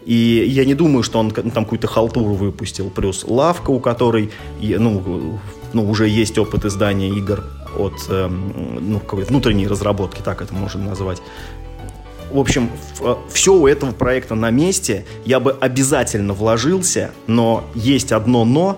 и 0.07 0.45
я 0.47 0.63
не 0.63 0.73
думаю, 0.73 1.03
что 1.03 1.19
он 1.19 1.31
там 1.31 1.51
какую-то 1.51 1.87
халтуру 1.87 2.33
выпустил. 2.33 2.89
Плюс 2.89 3.25
Лавка, 3.27 3.71
у 3.71 3.81
которой 3.81 4.31
ну, 4.61 5.37
ну, 5.77 5.89
уже 5.89 6.07
есть 6.07 6.37
опыт 6.39 6.65
издания 6.65 7.09
игр 7.09 7.43
от 7.77 7.93
э, 8.09 8.27
ну, 8.27 8.99
какой-то 8.99 9.29
внутренней 9.29 9.67
разработки, 9.67 10.21
так 10.21 10.41
это 10.41 10.55
можно 10.55 10.83
назвать. 10.83 11.21
В 12.31 12.39
общем, 12.39 12.71
все 13.29 13.53
у 13.53 13.67
этого 13.67 13.91
проекта 13.91 14.33
на 14.33 14.49
месте. 14.49 15.05
Я 15.23 15.39
бы 15.39 15.51
обязательно 15.51 16.33
вложился, 16.33 17.11
но 17.27 17.63
есть 17.75 18.11
одно 18.11 18.43
но. 18.43 18.77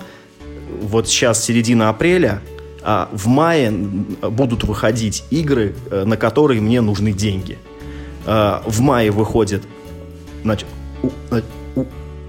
Вот 0.82 1.08
сейчас 1.08 1.44
середина 1.44 1.90
апреля, 1.90 2.42
а 2.84 3.10
в 3.14 3.28
мае 3.28 3.72
будут 3.72 4.66
выходить 4.66 5.24
игры, 5.30 5.76
э, 5.90 6.04
на 6.04 6.18
которые 6.18 6.60
мне 6.60 6.82
нужны 6.82 7.14
деньги. 7.14 7.58
Э, 8.26 8.60
в 8.66 8.82
мае 8.82 9.12
выходит 9.12 9.64
значит, 10.44 10.68
у, 11.02 11.10
у, 11.80 11.86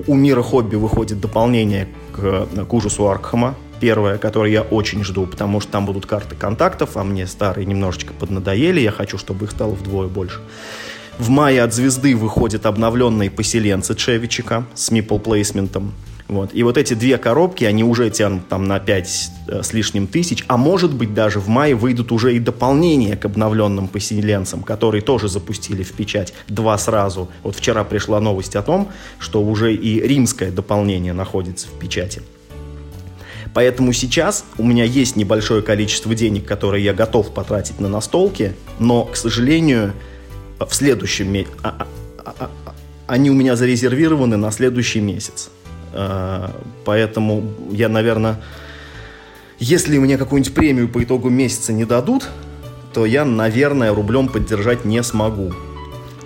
у 0.06 0.14
мира 0.14 0.42
хобби 0.42 0.76
выходит 0.76 1.20
дополнение 1.20 1.88
к, 2.12 2.46
к 2.68 2.72
ужасу 2.72 3.08
Аркхема, 3.08 3.56
первое, 3.80 4.18
которое 4.18 4.52
я 4.52 4.62
очень 4.62 5.02
жду, 5.02 5.26
потому 5.26 5.60
что 5.60 5.72
там 5.72 5.86
будут 5.86 6.06
карты 6.06 6.36
контактов, 6.36 6.96
а 6.96 7.04
мне 7.04 7.26
старые 7.26 7.66
немножечко 7.66 8.12
поднадоели, 8.12 8.80
я 8.80 8.92
хочу, 8.92 9.18
чтобы 9.18 9.46
их 9.46 9.50
стало 9.50 9.72
вдвое 9.72 10.08
больше. 10.08 10.40
В 11.18 11.28
мае 11.28 11.62
от 11.62 11.74
звезды 11.74 12.16
выходят 12.16 12.64
обновленные 12.64 13.30
поселенцы 13.30 13.94
Чевичика 13.94 14.64
с 14.74 14.90
мипл 14.90 15.18
плейсментом. 15.18 15.92
Вот. 16.28 16.50
И 16.54 16.62
вот 16.62 16.78
эти 16.78 16.94
две 16.94 17.18
коробки, 17.18 17.64
они 17.64 17.82
уже 17.82 18.08
тянут 18.08 18.48
там 18.48 18.64
на 18.64 18.78
5 18.78 19.30
э, 19.48 19.62
с 19.64 19.72
лишним 19.72 20.06
тысяч, 20.06 20.44
а 20.46 20.56
может 20.56 20.94
быть 20.94 21.12
даже 21.12 21.40
в 21.40 21.48
мае 21.48 21.74
выйдут 21.74 22.12
уже 22.12 22.36
и 22.36 22.38
дополнения 22.38 23.16
к 23.16 23.24
обновленным 23.24 23.88
поселенцам, 23.88 24.62
которые 24.62 25.02
тоже 25.02 25.28
запустили 25.28 25.82
в 25.82 25.92
печать 25.92 26.32
два 26.46 26.78
сразу. 26.78 27.28
Вот 27.42 27.56
вчера 27.56 27.82
пришла 27.82 28.20
новость 28.20 28.54
о 28.54 28.62
том, 28.62 28.88
что 29.18 29.42
уже 29.42 29.74
и 29.74 30.00
римское 30.00 30.52
дополнение 30.52 31.12
находится 31.12 31.66
в 31.66 31.72
печати. 31.72 32.22
Поэтому 33.52 33.92
сейчас 33.92 34.44
у 34.58 34.64
меня 34.64 34.84
есть 34.84 35.16
небольшое 35.16 35.62
количество 35.62 36.14
денег, 36.14 36.46
которые 36.46 36.84
я 36.84 36.92
готов 36.92 37.32
потратить 37.34 37.80
на 37.80 37.88
настолки, 37.88 38.54
но, 38.78 39.04
к 39.04 39.16
сожалению, 39.16 39.92
в 40.58 40.72
следующем 40.72 41.32
месяце 41.32 41.56
а, 41.62 41.86
а, 42.18 42.34
а, 42.38 42.50
они 43.06 43.30
у 43.30 43.34
меня 43.34 43.56
зарезервированы 43.56 44.36
на 44.36 44.50
следующий 44.50 45.00
месяц. 45.00 45.50
Поэтому 46.84 47.42
я, 47.72 47.88
наверное, 47.88 48.40
если 49.58 49.98
мне 49.98 50.16
какую-нибудь 50.16 50.54
премию 50.54 50.88
по 50.88 51.02
итогу 51.02 51.28
месяца 51.28 51.72
не 51.72 51.84
дадут, 51.84 52.28
то 52.94 53.04
я, 53.04 53.24
наверное, 53.24 53.92
рублем 53.92 54.28
поддержать 54.28 54.84
не 54.84 55.02
смогу. 55.02 55.52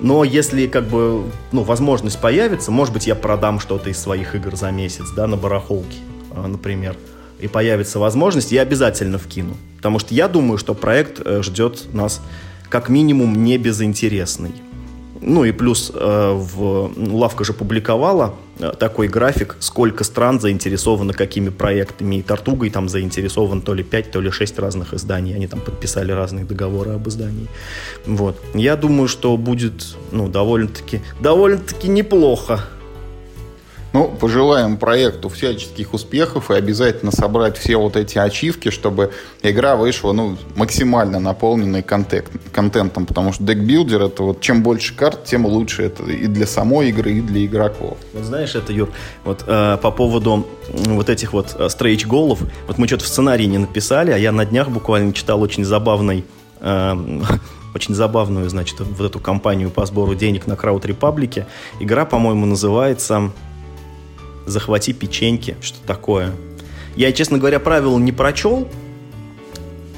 Но 0.01 0.23
если 0.23 0.67
как 0.67 0.87
бы 0.89 1.25
ну, 1.51 1.63
возможность 1.63 2.21
появится, 2.21 2.71
может 2.71 2.93
быть, 2.93 3.07
я 3.07 3.15
продам 3.15 3.59
что-то 3.59 3.89
из 3.89 3.99
своих 3.99 4.35
игр 4.35 4.55
за 4.55 4.71
месяц, 4.71 5.11
да, 5.17 5.27
на 5.27 5.39
барахолке, 5.39 5.97
например, 6.43 6.97
и 7.41 7.49
появится 7.49 7.99
возможность, 7.99 8.53
я 8.53 8.63
обязательно 8.63 9.19
вкину. 9.19 9.57
Потому 9.77 9.99
что 9.99 10.15
я 10.15 10.29
думаю, 10.29 10.59
что 10.59 10.75
проект 10.75 11.21
э, 11.25 11.43
ждет 11.43 11.93
нас 11.93 12.21
как 12.69 12.89
минимум 12.89 13.45
не 13.45 13.59
безинтересный. 13.59 14.53
Ну 15.21 15.45
и 15.45 15.53
плюс 15.53 15.91
э, 15.95 16.33
в, 16.35 16.93
Лавка 16.97 17.45
же 17.45 17.53
публиковала 17.53 18.35
э, 18.59 18.73
такой 18.79 19.09
график, 19.09 19.57
сколько 19.61 20.05
стран 20.05 20.41
заинтересованы 20.41 21.13
какими 21.13 21.49
проектами. 21.49 22.17
И 22.17 22.23
Тартугой 22.23 22.71
там 22.71 22.89
заинтересован 22.89 23.63
то 23.63 23.75
ли 23.75 23.83
5, 23.83 24.11
то 24.11 24.21
ли 24.21 24.31
6 24.31 24.59
разных 24.59 24.93
изданий. 24.93 25.35
Они 25.35 25.47
там 25.47 25.61
подписали 25.61 26.13
разные 26.13 26.45
договоры 26.45 26.93
об 26.93 27.09
издании. 27.09 27.49
Вот. 28.07 28.41
Я 28.55 28.77
думаю, 28.77 29.09
что 29.09 29.37
будет 29.37 29.97
ну, 30.13 30.29
довольно-таки 30.29 31.01
довольно-таки 31.21 31.89
неплохо. 31.89 32.61
Ну, 33.95 34.09
пожелаем 34.09 34.77
проекту 34.77 35.29
всяческих 35.29 35.95
успехов 35.95 36.51
и 36.51 36.55
обязательно 36.55 37.13
собрать 37.13 37.57
все 37.57 37.77
вот 37.77 37.95
эти 37.95 38.19
ачивки, 38.19 38.71
чтобы 38.71 39.13
игра 39.41 39.77
вышла 39.77 40.11
ну, 40.11 40.37
максимально 40.57 41.21
наполненной 41.21 41.85
контент, 41.85 42.29
контентом, 42.51 43.07
потому 43.07 43.33
что 43.33 43.45
декбилдер 43.45 44.03
это 44.03 44.25
вот 44.25 44.41
чем 44.41 44.65
больше 44.65 44.97
карт, 44.97 45.23
тем 45.23 45.47
лучше 45.47 45.85
это 45.85 46.03
и 46.11 46.27
для 46.27 46.49
самой 46.49 46.89
игры, 46.89 47.13
и 47.13 47.21
для 47.21 47.47
игроков. 47.47 47.97
Вот 48.13 48.25
знаешь, 48.25 48.57
это, 48.57 48.73
Юр, 48.73 48.91
вот 49.23 49.45
э, 49.47 49.79
по 49.81 49.93
поводу 49.93 50.45
вот 50.73 51.09
этих 51.09 51.33
вот 51.33 51.55
э, 51.57 51.69
стрейч-голов, 51.69 52.41
вот 52.67 52.79
мы 52.79 52.89
что-то 52.89 53.05
в 53.05 53.07
сценарии 53.07 53.45
не 53.45 53.59
написали, 53.59 54.11
а 54.11 54.17
я 54.17 54.33
на 54.33 54.45
днях 54.45 54.71
буквально 54.71 55.13
читал 55.13 55.41
очень 55.41 55.65
забавный 55.65 56.25
э, 56.59 56.95
очень 57.77 57.95
забавную, 57.95 58.51
значит, 58.51 58.81
вот 58.81 59.07
эту 59.07 59.21
кампанию 59.21 59.71
по 59.71 59.87
сбору 59.87 60.17
денег 60.17 60.49
на 60.49 60.57
Крауд 60.57 60.85
Репаблике. 60.85 61.47
Игра, 61.79 62.05
по-моему, 62.05 62.45
называется 62.45 63.31
захвати 64.47 64.93
печеньки, 64.93 65.57
что 65.61 65.79
такое. 65.87 66.33
Я, 66.97 67.13
честно 67.13 67.39
говоря, 67.39 67.59
правила 67.59 67.99
не 67.99 68.13
прочел, 68.13 68.69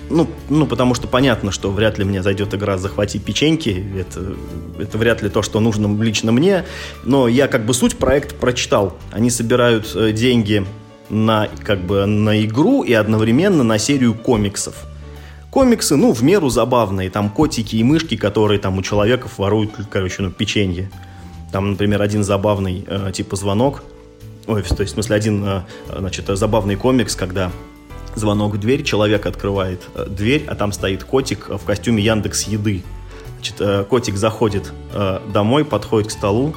ну, 0.08 0.28
ну, 0.48 0.66
потому 0.66 0.94
что 0.94 1.08
понятно, 1.08 1.50
что 1.50 1.70
вряд 1.70 1.98
ли 1.98 2.04
мне 2.04 2.22
зайдет 2.22 2.54
игра 2.54 2.78
«Захвати 2.78 3.18
печеньки». 3.18 3.84
Это, 3.98 4.36
это 4.78 4.98
вряд 4.98 5.22
ли 5.22 5.28
то, 5.28 5.42
что 5.42 5.58
нужно 5.58 6.00
лично 6.00 6.30
мне. 6.30 6.64
Но 7.04 7.26
я 7.26 7.48
как 7.48 7.66
бы 7.66 7.74
суть 7.74 7.96
проекта 7.96 8.34
прочитал. 8.36 8.96
Они 9.10 9.30
собирают 9.30 9.92
э, 9.96 10.12
деньги 10.12 10.64
на, 11.10 11.48
как 11.64 11.80
бы, 11.80 12.06
на 12.06 12.44
игру 12.44 12.82
и 12.82 12.92
одновременно 12.92 13.64
на 13.64 13.78
серию 13.78 14.14
комиксов. 14.14 14.86
Комиксы, 15.50 15.96
ну, 15.96 16.12
в 16.12 16.22
меру 16.22 16.50
забавные. 16.50 17.10
Там 17.10 17.28
котики 17.28 17.74
и 17.76 17.82
мышки, 17.82 18.16
которые 18.16 18.60
там 18.60 18.78
у 18.78 18.82
человеков 18.82 19.38
воруют, 19.38 19.72
короче, 19.90 20.22
ну, 20.22 20.30
печенье. 20.30 20.88
Там, 21.50 21.72
например, 21.72 22.00
один 22.00 22.22
забавный, 22.22 22.84
э, 22.86 23.10
типа 23.12 23.34
звонок– 23.34 23.82
Ой, 24.46 24.62
то 24.62 24.80
есть, 24.80 24.92
в 24.92 24.94
смысле, 24.94 25.16
один, 25.16 25.44
э, 25.44 25.62
значит, 25.98 26.26
забавный 26.28 26.76
комикс, 26.76 27.16
когда 27.16 27.50
звонок 28.14 28.54
в 28.54 28.58
дверь, 28.58 28.84
человек 28.84 29.26
открывает 29.26 29.82
э, 29.94 30.06
дверь, 30.08 30.44
а 30.46 30.54
там 30.54 30.72
стоит 30.72 31.04
котик 31.04 31.48
в 31.48 31.64
костюме 31.64 32.02
Яндекс 32.02 32.44
Еды. 32.44 32.82
Значит, 33.34 33.56
э, 33.60 33.84
котик 33.84 34.16
заходит 34.16 34.72
домой, 35.32 35.64
подходит 35.64 36.08
к 36.08 36.10
столу, 36.10 36.54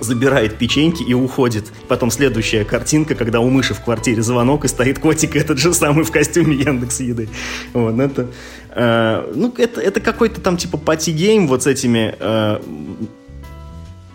забирает 0.00 0.58
печеньки 0.58 1.02
и 1.02 1.14
уходит. 1.14 1.66
Потом 1.88 2.10
следующая 2.10 2.64
картинка, 2.64 3.14
когда 3.14 3.40
у 3.40 3.48
мыши 3.50 3.74
в 3.74 3.80
квартире 3.82 4.22
звонок, 4.22 4.64
и 4.64 4.68
стоит 4.68 4.98
котик 4.98 5.36
этот 5.36 5.58
же 5.58 5.72
самый 5.72 6.04
в 6.04 6.10
костюме 6.10 6.56
Яндекс 6.56 7.00
Еды. 7.00 7.28
Вот, 7.72 7.94
ну, 7.94 8.02
это, 8.02 8.26
э, 8.70 9.32
ну, 9.34 9.54
это, 9.56 9.80
это 9.80 10.00
какой-то 10.00 10.40
там 10.40 10.56
типа 10.56 10.76
party 10.76 11.15
game 11.15 11.46
вот 11.48 11.62
с 11.62 11.66
этими 11.66 12.14
э, 12.18 12.60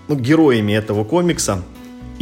ну, 0.08 0.16
героями 0.16 0.74
этого 0.74 1.04
комикса. 1.04 1.64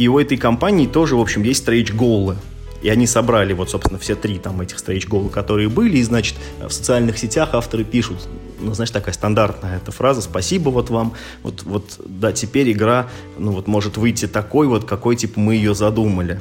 И 0.02 0.08
у 0.08 0.18
этой 0.18 0.36
компании 0.36 0.88
тоже, 0.88 1.14
в 1.14 1.20
общем, 1.20 1.44
есть 1.44 1.60
stretch 1.60 2.01
goal 2.01 2.24
ы. 2.24 2.36
И 2.82 2.88
они 2.88 3.06
собрали 3.06 3.52
вот, 3.52 3.70
собственно, 3.70 4.00
все 4.00 4.16
три 4.16 4.40
там 4.40 4.60
этих 4.60 4.80
stretch 4.80 5.07
goal 5.07 5.22
ы, 5.22 5.30
которые 5.30 5.68
были. 5.68 5.98
И, 5.98 6.02
значит, 6.02 6.34
в 6.58 6.70
социальных 6.70 7.18
сетях 7.18 7.50
авторы 7.52 7.84
пишут, 7.84 8.28
ну, 8.58 8.74
знаешь, 8.74 8.90
такая 8.90 9.14
стандартная 9.14 9.76
эта 9.76 9.92
фраза, 9.92 10.20
спасибо 10.20 10.70
вот 10.70 10.90
вам. 10.90 11.12
Вот, 11.44 11.62
вот, 11.62 12.00
да, 12.04 12.32
теперь 12.32 12.72
игра, 12.72 13.10
ну, 13.38 13.52
вот 13.52 13.68
может 13.68 13.96
выйти 13.96 14.26
такой 14.26 14.66
вот, 14.66 14.86
какой, 14.86 15.14
типа, 15.14 15.38
мы 15.38 15.54
ее 15.54 15.72
задумали. 15.72 16.40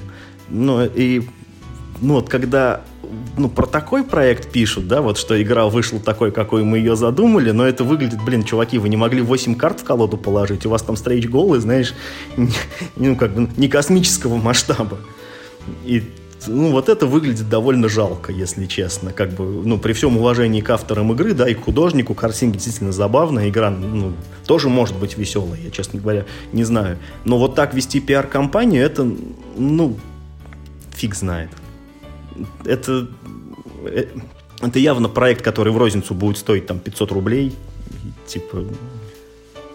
Ну, 0.49 0.83
и, 0.83 1.21
ну, 2.01 2.15
вот 2.15 2.29
когда 2.29 2.81
ну, 3.37 3.49
про 3.49 3.65
такой 3.65 4.03
проект 4.03 4.51
пишут, 4.51 4.87
да, 4.87 5.01
вот 5.01 5.17
что 5.17 5.41
игра 5.41 5.67
вышла 5.67 5.99
такой, 5.99 6.31
какой 6.31 6.63
мы 6.63 6.79
ее 6.79 6.95
задумали, 6.95 7.51
но 7.51 7.65
это 7.65 7.83
выглядит, 7.83 8.23
блин, 8.23 8.43
чуваки, 8.43 8.77
вы 8.77 8.89
не 8.89 8.97
могли 8.97 9.21
8 9.21 9.55
карт 9.55 9.81
в 9.81 9.83
колоду 9.83 10.17
положить, 10.17 10.65
у 10.65 10.69
вас 10.69 10.81
там 10.81 10.95
стрейч 10.95 11.27
голы, 11.27 11.59
знаешь, 11.59 11.93
ну, 12.95 13.15
как 13.15 13.33
бы 13.33 13.49
не 13.57 13.67
космического 13.67 14.37
масштаба. 14.37 14.97
И 15.85 16.03
ну, 16.47 16.71
вот 16.71 16.89
это 16.89 17.05
выглядит 17.05 17.49
довольно 17.49 17.87
жалко, 17.87 18.31
если 18.31 18.65
честно. 18.65 19.11
Как 19.11 19.31
бы, 19.31 19.45
ну, 19.45 19.77
при 19.77 19.93
всем 19.93 20.17
уважении 20.17 20.61
к 20.61 20.69
авторам 20.71 21.11
игры, 21.13 21.33
да, 21.33 21.47
и 21.47 21.53
к 21.53 21.61
художнику, 21.61 22.15
картинка 22.15 22.57
действительно 22.57 22.91
забавная, 22.91 23.49
игра, 23.49 23.69
ну, 23.69 24.13
тоже 24.47 24.69
может 24.69 24.97
быть 24.97 25.17
веселая, 25.17 25.59
я, 25.61 25.69
честно 25.69 25.99
говоря, 25.99 26.25
не 26.51 26.63
знаю. 26.63 26.97
Но 27.25 27.37
вот 27.37 27.53
так 27.53 27.75
вести 27.75 27.99
пиар-компанию, 27.99 28.83
это, 28.83 29.07
ну, 29.55 29.97
фиг 30.95 31.13
знает. 31.13 31.49
Это, 32.65 33.07
э, 33.85 34.05
это 34.61 34.79
явно 34.79 35.09
проект, 35.09 35.41
который 35.41 35.71
в 35.73 35.77
розницу 35.77 36.13
будет 36.13 36.37
стоить 36.37 36.67
там 36.67 36.79
500 36.79 37.11
рублей. 37.11 37.55
Типа, 38.27 38.65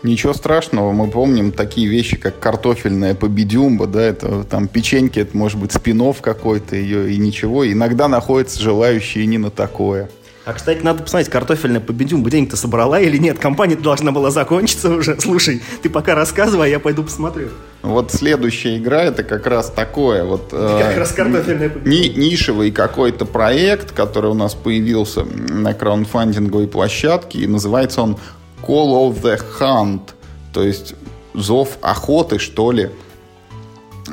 Ничего 0.03 0.35
страшного, 0.35 0.93
мы 0.93 1.09
помним 1.11 1.51
такие 1.53 1.89
вещи, 1.89 2.17
как 2.17 2.39
картофельная 2.39 3.15
победюмба, 3.15 3.87
да, 3.87 4.03
это 4.03 4.45
там 4.45 4.69
печеньки, 4.69 5.19
это 5.19 5.37
может 5.37 5.59
быть 5.59 5.73
спинов 5.73 6.21
какой-то 6.21 6.77
ее 6.77 7.13
и 7.13 7.17
ничего. 7.17 7.67
Иногда 7.67 8.07
находятся 8.07 8.63
желающие 8.63 9.27
не 9.27 9.39
на 9.39 9.51
такое. 9.51 10.09
А, 10.47 10.53
кстати, 10.53 10.81
надо 10.81 11.03
посмотреть, 11.03 11.29
картофельная 11.29 11.81
победюмба 11.81 12.31
денег-то 12.31 12.57
собрала 12.57 13.01
или 13.01 13.17
нет? 13.17 13.37
Компания 13.41 13.75
должна 13.75 14.13
была 14.13 14.31
закончиться 14.31 14.91
уже. 14.91 15.21
Слушай, 15.21 15.61
ты 15.83 15.91
пока 15.91 16.15
рассказывай, 16.15 16.69
а 16.69 16.71
я 16.71 16.79
пойду 16.79 17.03
посмотрю. 17.03 17.49
Вот 17.83 18.13
следующая 18.13 18.77
игра 18.79 19.03
это 19.03 19.25
как 19.25 19.45
раз 19.49 19.71
такое 19.71 20.23
вот 20.23 20.43
как 20.53 20.61
э, 20.61 20.99
раз 20.99 21.11
картофельная 21.11 21.73
ни, 21.85 22.17
нишевый 22.17 22.71
какой-то 22.71 23.25
проект, 23.25 23.91
который 23.91 24.31
у 24.31 24.35
нас 24.35 24.55
появился 24.55 25.25
на 25.25 25.75
краундфандинговой 25.75 26.69
площадке, 26.69 27.41
и 27.41 27.49
называется 27.49 28.03
он 28.03 28.17
Call 28.63 29.11
of 29.11 29.21
the 29.23 29.41
Hunt, 29.59 30.11
то 30.53 30.63
есть 30.63 30.95
зов 31.35 31.71
охоты, 31.83 32.39
что 32.39 32.71
ли. 32.71 32.91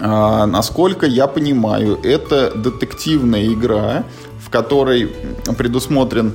А, 0.01 0.47
насколько 0.47 1.05
я 1.05 1.27
понимаю, 1.27 1.99
это 2.01 2.49
детективная 2.55 3.45
игра, 3.45 4.03
которой 4.53 5.09
предусмотрен 5.57 6.33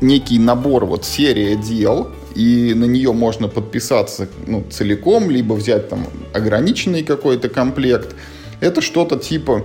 некий 0.00 0.40
набор, 0.40 0.84
вот 0.84 1.04
серия 1.04 1.54
дел, 1.54 2.08
и 2.34 2.74
на 2.74 2.86
нее 2.86 3.12
можно 3.12 3.46
подписаться 3.46 4.28
ну, 4.48 4.64
целиком, 4.68 5.30
либо 5.30 5.54
взять 5.54 5.88
там 5.88 6.08
ограниченный 6.34 7.04
какой-то 7.04 7.48
комплект. 7.48 8.16
Это 8.60 8.80
что-то 8.80 9.16
типа 9.16 9.64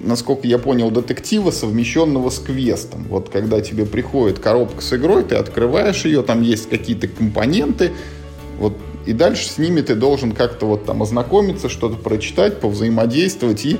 насколько 0.00 0.48
я 0.48 0.58
понял, 0.58 0.90
детектива, 0.90 1.52
совмещенного 1.52 2.30
с 2.30 2.40
квестом. 2.40 3.06
Вот 3.08 3.28
когда 3.28 3.60
тебе 3.60 3.86
приходит 3.86 4.40
коробка 4.40 4.82
с 4.82 4.92
игрой, 4.92 5.22
ты 5.22 5.36
открываешь 5.36 6.04
ее, 6.04 6.22
там 6.22 6.42
есть 6.42 6.68
какие-то 6.68 7.06
компоненты, 7.06 7.92
вот, 8.58 8.76
и 9.06 9.12
дальше 9.12 9.48
с 9.48 9.58
ними 9.58 9.80
ты 9.80 9.94
должен 9.94 10.32
как-то 10.32 10.66
вот 10.66 10.86
там 10.86 11.02
ознакомиться, 11.02 11.68
что-то 11.68 11.94
прочитать, 11.94 12.58
повзаимодействовать 12.58 13.64
и 13.64 13.78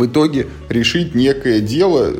в 0.00 0.06
итоге 0.06 0.46
решить 0.70 1.14
некое 1.14 1.60
дело 1.60 2.12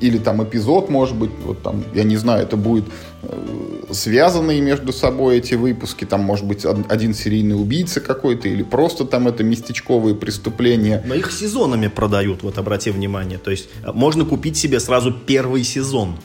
или 0.00 0.18
там 0.18 0.42
эпизод, 0.42 0.88
может 0.88 1.16
быть, 1.16 1.30
вот 1.44 1.62
там, 1.62 1.84
я 1.94 2.04
не 2.04 2.16
знаю, 2.16 2.42
это 2.42 2.56
будет 2.56 2.84
э, 3.22 3.82
связанные 3.90 4.60
между 4.60 4.92
собой 4.92 5.38
эти 5.38 5.54
выпуски, 5.54 6.04
там 6.04 6.20
может 6.20 6.46
быть 6.46 6.64
один 6.64 7.14
серийный 7.14 7.54
убийца 7.60 8.00
какой-то, 8.00 8.48
или 8.48 8.62
просто 8.62 9.04
там 9.04 9.28
это 9.28 9.44
местечковые 9.44 10.14
преступления. 10.14 11.02
Но 11.06 11.14
их 11.14 11.30
сезонами 11.30 11.88
продают, 11.88 12.42
вот 12.42 12.58
обрати 12.58 12.90
внимание, 12.90 13.38
то 13.38 13.50
есть 13.50 13.68
э, 13.84 13.92
можно 13.92 14.24
купить 14.24 14.56
себе 14.56 14.80
сразу 14.80 15.12
первый 15.12 15.62
сезон. 15.64 16.16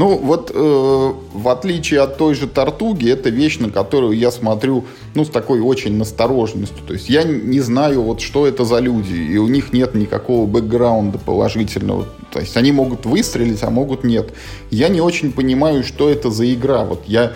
Ну, 0.00 0.16
вот 0.16 0.50
э, 0.54 1.12
в 1.34 1.48
отличие 1.50 2.00
от 2.00 2.16
той 2.16 2.34
же 2.34 2.48
Тартуги, 2.48 3.10
это 3.10 3.28
вещь, 3.28 3.58
на 3.58 3.68
которую 3.68 4.16
я 4.16 4.30
смотрю, 4.30 4.86
ну, 5.14 5.26
с 5.26 5.28
такой 5.28 5.60
очень 5.60 5.98
настороженностью. 5.98 6.82
То 6.86 6.94
есть 6.94 7.10
я 7.10 7.22
не 7.22 7.60
знаю, 7.60 8.00
вот 8.00 8.22
что 8.22 8.46
это 8.46 8.64
за 8.64 8.78
люди, 8.78 9.12
и 9.12 9.36
у 9.36 9.46
них 9.46 9.74
нет 9.74 9.94
никакого 9.94 10.46
бэкграунда 10.46 11.18
положительного. 11.18 12.06
То 12.32 12.40
есть 12.40 12.56
они 12.56 12.72
могут 12.72 13.04
выстрелить, 13.04 13.62
а 13.62 13.68
могут 13.68 14.02
нет. 14.02 14.32
Я 14.70 14.88
не 14.88 15.02
очень 15.02 15.32
понимаю, 15.32 15.84
что 15.84 16.08
это 16.08 16.30
за 16.30 16.50
игра. 16.50 16.86
Вот 16.86 17.02
я 17.06 17.34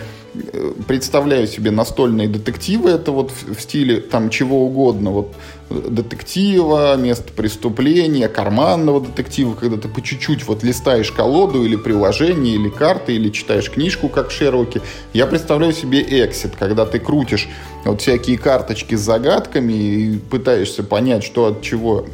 представляю 0.87 1.47
себе 1.47 1.71
настольные 1.71 2.27
детективы, 2.27 2.89
это 2.89 3.11
вот 3.11 3.31
в, 3.31 3.59
стиле 3.59 3.99
там 3.99 4.29
чего 4.29 4.65
угодно, 4.65 5.11
вот 5.11 5.33
э, 5.69 5.87
детектива, 5.89 6.95
место 6.97 7.31
преступления, 7.33 8.27
карманного 8.27 9.01
детектива, 9.01 9.55
когда 9.55 9.77
ты 9.77 9.87
по 9.87 10.01
чуть-чуть 10.01 10.45
вот 10.47 10.63
листаешь 10.63 11.11
колоду 11.11 11.63
или 11.63 11.75
приложение, 11.75 12.55
или 12.55 12.69
карты, 12.69 13.15
или 13.15 13.29
читаешь 13.29 13.69
книжку, 13.69 14.09
как 14.09 14.29
в 14.29 14.31
Шерлоке. 14.31 14.81
Я 15.13 15.25
представляю 15.27 15.73
себе 15.73 16.01
эксит, 16.01 16.55
когда 16.57 16.85
ты 16.85 16.99
крутишь 16.99 17.47
вот 17.83 18.01
всякие 18.01 18.37
карточки 18.37 18.95
с 18.95 19.01
загадками 19.01 19.73
и 19.73 20.17
пытаешься 20.17 20.83
понять, 20.83 21.23
что 21.23 21.45
от 21.47 21.61
чего 21.61 22.05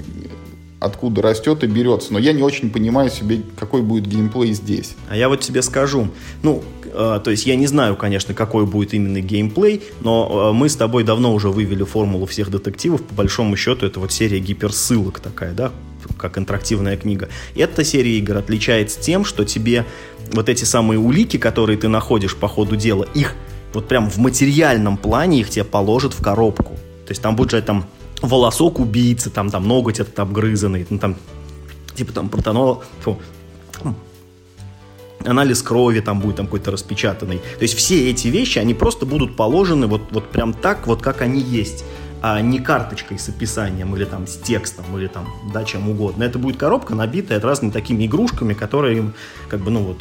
откуда 0.82 1.22
растет 1.22 1.64
и 1.64 1.68
берется. 1.68 2.12
Но 2.12 2.20
я 2.20 2.34
не 2.34 2.42
очень 2.42 2.72
понимаю 2.72 3.10
себе, 3.10 3.42
какой 3.58 3.84
будет 3.84 4.08
геймплей 4.08 4.52
здесь. 4.54 4.96
А 5.10 5.16
я 5.16 5.30
вот 5.30 5.40
тебе 5.40 5.62
скажу. 5.62 6.10
Ну, 6.42 6.64
то 6.94 7.32
есть 7.32 7.46
я 7.46 7.56
не 7.56 7.68
знаю, 7.68 7.96
конечно, 7.96 8.34
какой 8.34 8.66
будет 8.66 8.94
именно 8.94 9.22
геймплей, 9.22 9.82
но 10.02 10.50
э, 10.50 10.54
мы 10.54 10.70
с 10.70 10.76
тобой 10.76 11.04
давно 11.04 11.34
уже 11.34 11.50
вывели 11.50 11.84
формулу 11.84 12.26
всех 12.26 12.50
детективов. 12.50 13.04
По 13.04 13.16
большому 13.16 13.56
счету, 13.56 13.86
это 13.86 14.00
вот 14.00 14.12
серия 14.12 14.40
гиперссылок 14.40 15.20
такая, 15.20 15.54
да, 15.54 15.72
как 16.18 16.38
интерактивная 16.38 16.98
книга. 16.98 17.30
Эта 17.56 17.84
серия 17.84 18.18
игр 18.18 18.38
отличается 18.38 19.00
тем, 19.00 19.26
что 19.26 19.46
тебе 19.46 19.86
вот 20.32 20.50
эти 20.50 20.64
самые 20.64 21.00
улики, 21.00 21.38
которые 21.38 21.78
ты 21.78 21.88
находишь 21.88 22.36
по 22.36 22.48
ходу 22.48 22.76
дела, 22.76 23.06
их 23.14 23.36
вот 23.74 23.88
прям 23.88 24.10
в 24.10 24.18
материальном 24.18 24.98
плане 24.98 25.40
их 25.40 25.50
тебе 25.50 25.64
положат 25.64 26.14
в 26.14 26.22
коробку. 26.22 26.74
То 27.06 27.12
есть 27.12 27.22
там 27.22 27.36
будет 27.36 27.52
же 27.52 27.62
там 27.62 27.86
волосок 28.22 28.80
убийцы, 28.80 29.30
там, 29.30 29.50
там 29.50 29.68
ноготь 29.68 30.00
этот 30.00 30.18
обгрызанный, 30.20 30.86
ну, 30.90 31.00
там, 31.00 31.16
типа 31.96 32.14
там 32.14 32.30
протонол, 32.30 32.84
фу, 33.02 33.20
анализ 35.26 35.62
крови 35.62 36.00
там 36.00 36.20
будет 36.20 36.38
там 36.38 36.46
какой-то 36.46 36.72
распечатанный. 36.72 37.38
То 37.38 37.62
есть 37.62 37.76
все 37.76 38.10
эти 38.10 38.28
вещи, 38.28 38.60
они 38.60 38.74
просто 38.74 39.06
будут 39.06 39.36
положены 39.36 39.88
вот, 39.88 40.02
вот 40.12 40.30
прям 40.30 40.54
так, 40.54 40.88
вот 40.88 41.02
как 41.02 41.22
они 41.22 41.42
есть 41.42 41.84
а 42.24 42.40
не 42.40 42.60
карточкой 42.60 43.18
с 43.18 43.30
описанием 43.30 43.96
или 43.96 44.06
там 44.06 44.28
с 44.28 44.38
текстом 44.38 44.86
или 44.96 45.08
там, 45.08 45.28
да, 45.52 45.64
чем 45.64 45.90
угодно. 45.90 46.24
Это 46.24 46.38
будет 46.38 46.58
коробка, 46.58 46.94
набитая 46.94 47.40
разными 47.40 47.72
такими 47.72 48.06
игрушками, 48.06 48.54
которые 48.54 49.12
как 49.50 49.62
бы, 49.62 49.72
ну 49.72 49.80
вот, 49.82 49.98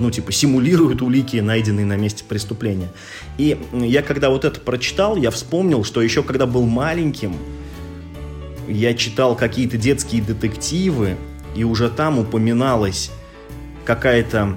ну, 0.00 0.10
типа, 0.10 0.32
симулируют 0.32 1.02
улики, 1.02 1.36
найденные 1.36 1.86
на 1.86 1.96
месте 1.96 2.24
преступления. 2.28 2.92
И 3.38 3.56
я, 3.72 4.02
когда 4.02 4.28
вот 4.28 4.44
это 4.44 4.60
прочитал, 4.60 5.16
я 5.16 5.30
вспомнил, 5.30 5.84
что 5.84 6.02
еще 6.02 6.24
когда 6.24 6.46
был 6.46 6.66
маленьким, 6.66 7.36
я 8.66 8.94
читал 8.94 9.36
какие-то 9.36 9.76
детские 9.76 10.20
детективы, 10.20 11.16
и 11.54 11.62
уже 11.62 11.90
там 11.90 12.18
упоминалась 12.18 13.12
какая-то 13.84 14.56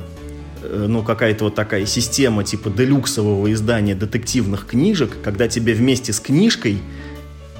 э, 0.63 0.85
ну, 0.87 1.03
какая-то 1.03 1.45
вот 1.45 1.55
такая 1.55 1.85
система 1.85 2.43
типа 2.43 2.69
делюксового 2.69 3.51
издания 3.51 3.95
детективных 3.95 4.65
книжек, 4.65 5.17
когда 5.23 5.47
тебе 5.47 5.73
вместе 5.73 6.13
с 6.13 6.19
книжкой 6.19 6.81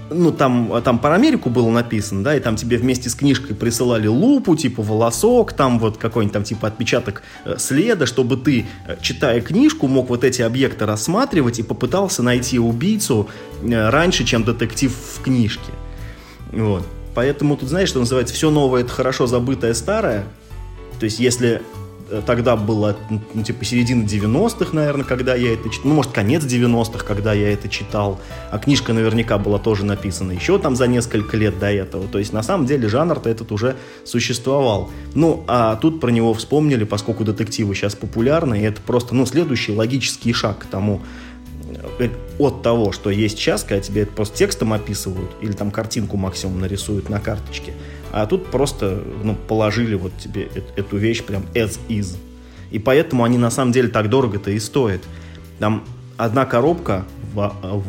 ну, 0.10 0.32
там, 0.32 0.82
там 0.84 0.99
про 0.99 1.15
Америку 1.15 1.49
было 1.49 1.69
написано, 1.69 2.23
да, 2.23 2.36
и 2.36 2.39
там 2.39 2.56
тебе 2.56 2.77
вместе 2.77 3.10
с 3.10 3.15
книжкой 3.15 3.56
присылали 3.56 4.08
лупу, 4.08 4.56
типа 4.56 4.82
волосок, 4.82 5.53
там 5.53 5.80
вот 5.80 5.97
какой-нибудь 5.97 6.34
там 6.34 6.43
типа 6.43 6.67
отпечаток 6.67 7.23
э, 7.45 7.56
следа, 7.58 8.06
чтобы 8.06 8.38
ты, 8.38 8.65
э, 8.88 8.95
читая 9.01 9.41
книжку, 9.41 9.88
мог 9.88 10.10
вот 10.10 10.23
эти 10.23 10.41
объекты 10.41 10.86
рассматривать 10.86 11.60
и 11.60 11.63
попытался 11.63 12.23
найти 12.23 12.60
убийцу 12.60 13.27
раньше, 13.63 14.23
чем 14.23 14.43
детектив 14.43 14.93
в 14.93 15.21
книжке. 15.21 15.71
Вот. 16.51 16.86
Поэтому 17.13 17.58
тут, 17.58 17.69
знаешь, 17.69 17.89
что 17.89 17.99
называется, 17.99 18.34
все 18.34 18.51
новое 18.51 18.82
это 18.82 18.91
хорошо 18.91 19.27
забытое 19.27 19.73
старое. 19.73 20.25
То 20.99 21.05
есть, 21.05 21.19
если 21.19 21.62
Э, 22.10 22.21
тогда 22.25 22.55
было, 22.55 22.95
ну, 23.33 23.43
типа, 23.43 23.65
середина 23.65 24.03
90-х, 24.03 24.73
наверное, 24.73 25.03
когда 25.03 25.36
я 25.36 25.53
это 25.53 25.69
читал. 25.69 25.89
Ну, 25.89 25.95
может, 25.95 26.12
конец 26.12 26.43
90-х, 26.43 27.03
когда 27.05 27.33
я 27.33 27.51
это 27.51 27.67
читал. 27.69 28.19
А 28.51 28.60
книжка 28.60 28.93
наверняка 28.93 29.38
была 29.38 29.60
тоже 29.60 29.86
написана 29.86 30.31
еще 30.31 30.57
там 30.60 30.75
за 30.75 30.88
несколько 30.88 31.36
лет 31.38 31.60
до 31.60 31.71
этого. 31.71 32.07
То 32.07 32.19
есть, 32.19 32.33
на 32.33 32.43
самом 32.43 32.65
деле, 32.65 32.88
жанр-то 32.88 33.29
этот 33.29 33.51
уже 33.51 33.75
существовал. 34.03 34.89
Ну, 35.15 35.43
а 35.47 35.75
тут 35.75 35.99
про 35.99 36.10
него 36.10 36.33
вспомнили, 36.33 36.83
поскольку 36.83 37.23
детективы 37.23 37.75
сейчас 37.75 37.95
популярны, 37.95 38.62
и 38.62 38.63
это 38.63 38.81
просто, 38.81 39.13
ну, 39.15 39.25
следующий 39.25 39.73
логический 39.73 40.33
шаг 40.33 40.60
к 40.60 40.65
тому, 40.65 41.01
э, 41.99 42.10
от 42.39 42.62
того, 42.62 42.91
что 42.91 43.10
есть 43.10 43.38
сейчас, 43.38 43.63
когда 43.63 43.81
тебе 43.81 44.03
это 44.03 44.13
просто 44.13 44.38
текстом 44.38 44.71
описывают, 44.71 45.31
или 45.41 45.51
там 45.51 45.71
картинку 45.71 46.15
максимум 46.15 46.62
нарисуют 46.62 47.10
на 47.10 47.19
карточке, 47.19 47.73
а 48.12 48.26
тут 48.26 48.48
просто 48.48 49.02
ну, 49.24 49.36
положили 49.36 49.96
вот 49.96 50.17
тебе 50.17 50.50
эту 50.76 50.98
вещь 50.98 51.24
прям 51.24 51.43
as 51.54 51.80
is. 51.89 52.17
И 52.72 52.80
поэтому 52.80 53.24
они 53.24 53.38
на 53.38 53.50
самом 53.50 53.72
деле 53.72 53.89
так 53.89 54.10
дорого-то 54.10 54.52
и 54.52 54.60
стоят. 54.60 55.02
Там 55.60 55.84
одна 56.17 56.46
коробка, 56.46 57.06
в, 57.34 57.54
в, 57.62 57.84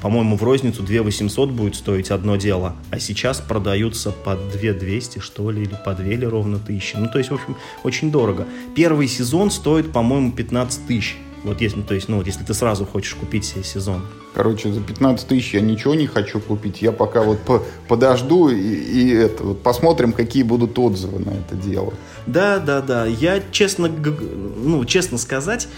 по-моему, 0.00 0.36
в 0.36 0.42
розницу 0.42 0.82
2 0.82 1.02
800 1.02 1.50
будет 1.50 1.76
стоить 1.76 2.10
одно 2.10 2.36
дело, 2.36 2.74
а 2.90 2.98
сейчас 2.98 3.40
продаются 3.40 4.10
по 4.10 4.34
2 4.34 4.72
200, 4.72 5.18
что 5.18 5.50
ли, 5.50 5.62
или 5.62 5.78
по 5.84 5.92
2 5.92 6.28
ровно 6.28 6.58
тысячи. 6.58 6.96
Ну, 6.96 7.08
то 7.08 7.18
есть, 7.18 7.30
в 7.30 7.34
общем, 7.34 7.56
очень 7.84 8.10
дорого. 8.10 8.46
Первый 8.74 9.06
сезон 9.08 9.50
стоит, 9.50 9.92
по-моему, 9.92 10.32
15 10.32 10.86
тысяч 10.86 11.16
Вот 11.44 11.60
если, 11.60 11.82
то 11.82 11.94
есть, 11.94 12.08
ну, 12.08 12.18
вот 12.18 12.26
если 12.26 12.44
ты 12.44 12.54
сразу 12.54 12.84
хочешь 12.84 13.14
купить 13.14 13.44
себе 13.44 13.64
сезон. 13.64 14.02
Короче, 14.34 14.72
за 14.72 14.80
15 14.80 15.26
тысяч 15.26 15.54
я 15.54 15.60
ничего 15.60 15.94
не 15.94 16.06
хочу 16.06 16.40
купить. 16.40 16.80
Я 16.80 16.92
пока 16.92 17.22
вот 17.22 17.40
по 17.40 17.62
подожду 17.88 18.48
и, 18.48 18.56
и 18.56 19.10
это, 19.10 19.44
вот 19.44 19.62
посмотрим, 19.62 20.12
какие 20.12 20.42
будут 20.42 20.78
отзывы 20.78 21.18
на 21.18 21.30
это 21.30 21.54
дело. 21.56 21.92
Да, 22.26 22.58
да, 22.58 22.80
да. 22.80 23.06
Я 23.06 23.42
честно, 23.50 23.88
ну, 23.88 24.84
честно 24.84 25.18
сказать, 25.18 25.68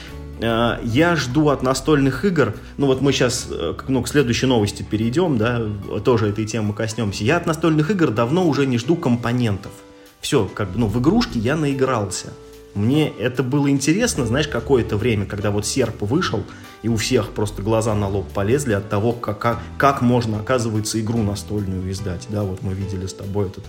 э, 0.40 0.78
я 0.84 1.16
жду 1.16 1.48
от 1.48 1.62
настольных 1.62 2.24
игр, 2.24 2.54
ну 2.76 2.86
вот 2.86 3.00
мы 3.00 3.12
сейчас 3.12 3.48
э, 3.50 3.74
ну, 3.88 4.02
к 4.02 4.08
следующей 4.08 4.46
новости 4.46 4.86
перейдем, 4.88 5.38
да, 5.38 5.62
тоже 6.04 6.28
этой 6.28 6.44
темы 6.44 6.74
коснемся. 6.74 7.24
Я 7.24 7.38
от 7.38 7.46
настольных 7.46 7.90
игр 7.90 8.10
давно 8.10 8.46
уже 8.46 8.66
не 8.66 8.78
жду 8.78 8.96
компонентов. 8.96 9.72
Все, 10.20 10.48
как 10.54 10.70
бы, 10.70 10.78
ну, 10.78 10.86
в 10.86 11.00
игрушки 11.00 11.38
я 11.38 11.56
наигрался. 11.56 12.32
Мне 12.74 13.08
это 13.08 13.44
было 13.44 13.70
интересно, 13.70 14.26
знаешь, 14.26 14.48
какое-то 14.48 14.96
время, 14.96 15.26
когда 15.26 15.50
вот 15.52 15.64
серп 15.64 16.02
вышел, 16.02 16.42
и 16.82 16.88
у 16.88 16.96
всех 16.96 17.30
просто 17.30 17.62
глаза 17.62 17.94
на 17.94 18.08
лоб 18.08 18.28
полезли 18.32 18.72
от 18.72 18.88
того, 18.88 19.12
как, 19.12 19.38
как, 19.38 19.60
как 19.78 20.02
можно, 20.02 20.40
оказывается, 20.40 21.00
игру 21.00 21.22
настольную 21.22 21.90
издать. 21.90 22.26
Да, 22.30 22.42
вот 22.42 22.62
мы 22.62 22.74
видели 22.74 23.06
с 23.06 23.14
тобой 23.14 23.46
этот 23.46 23.64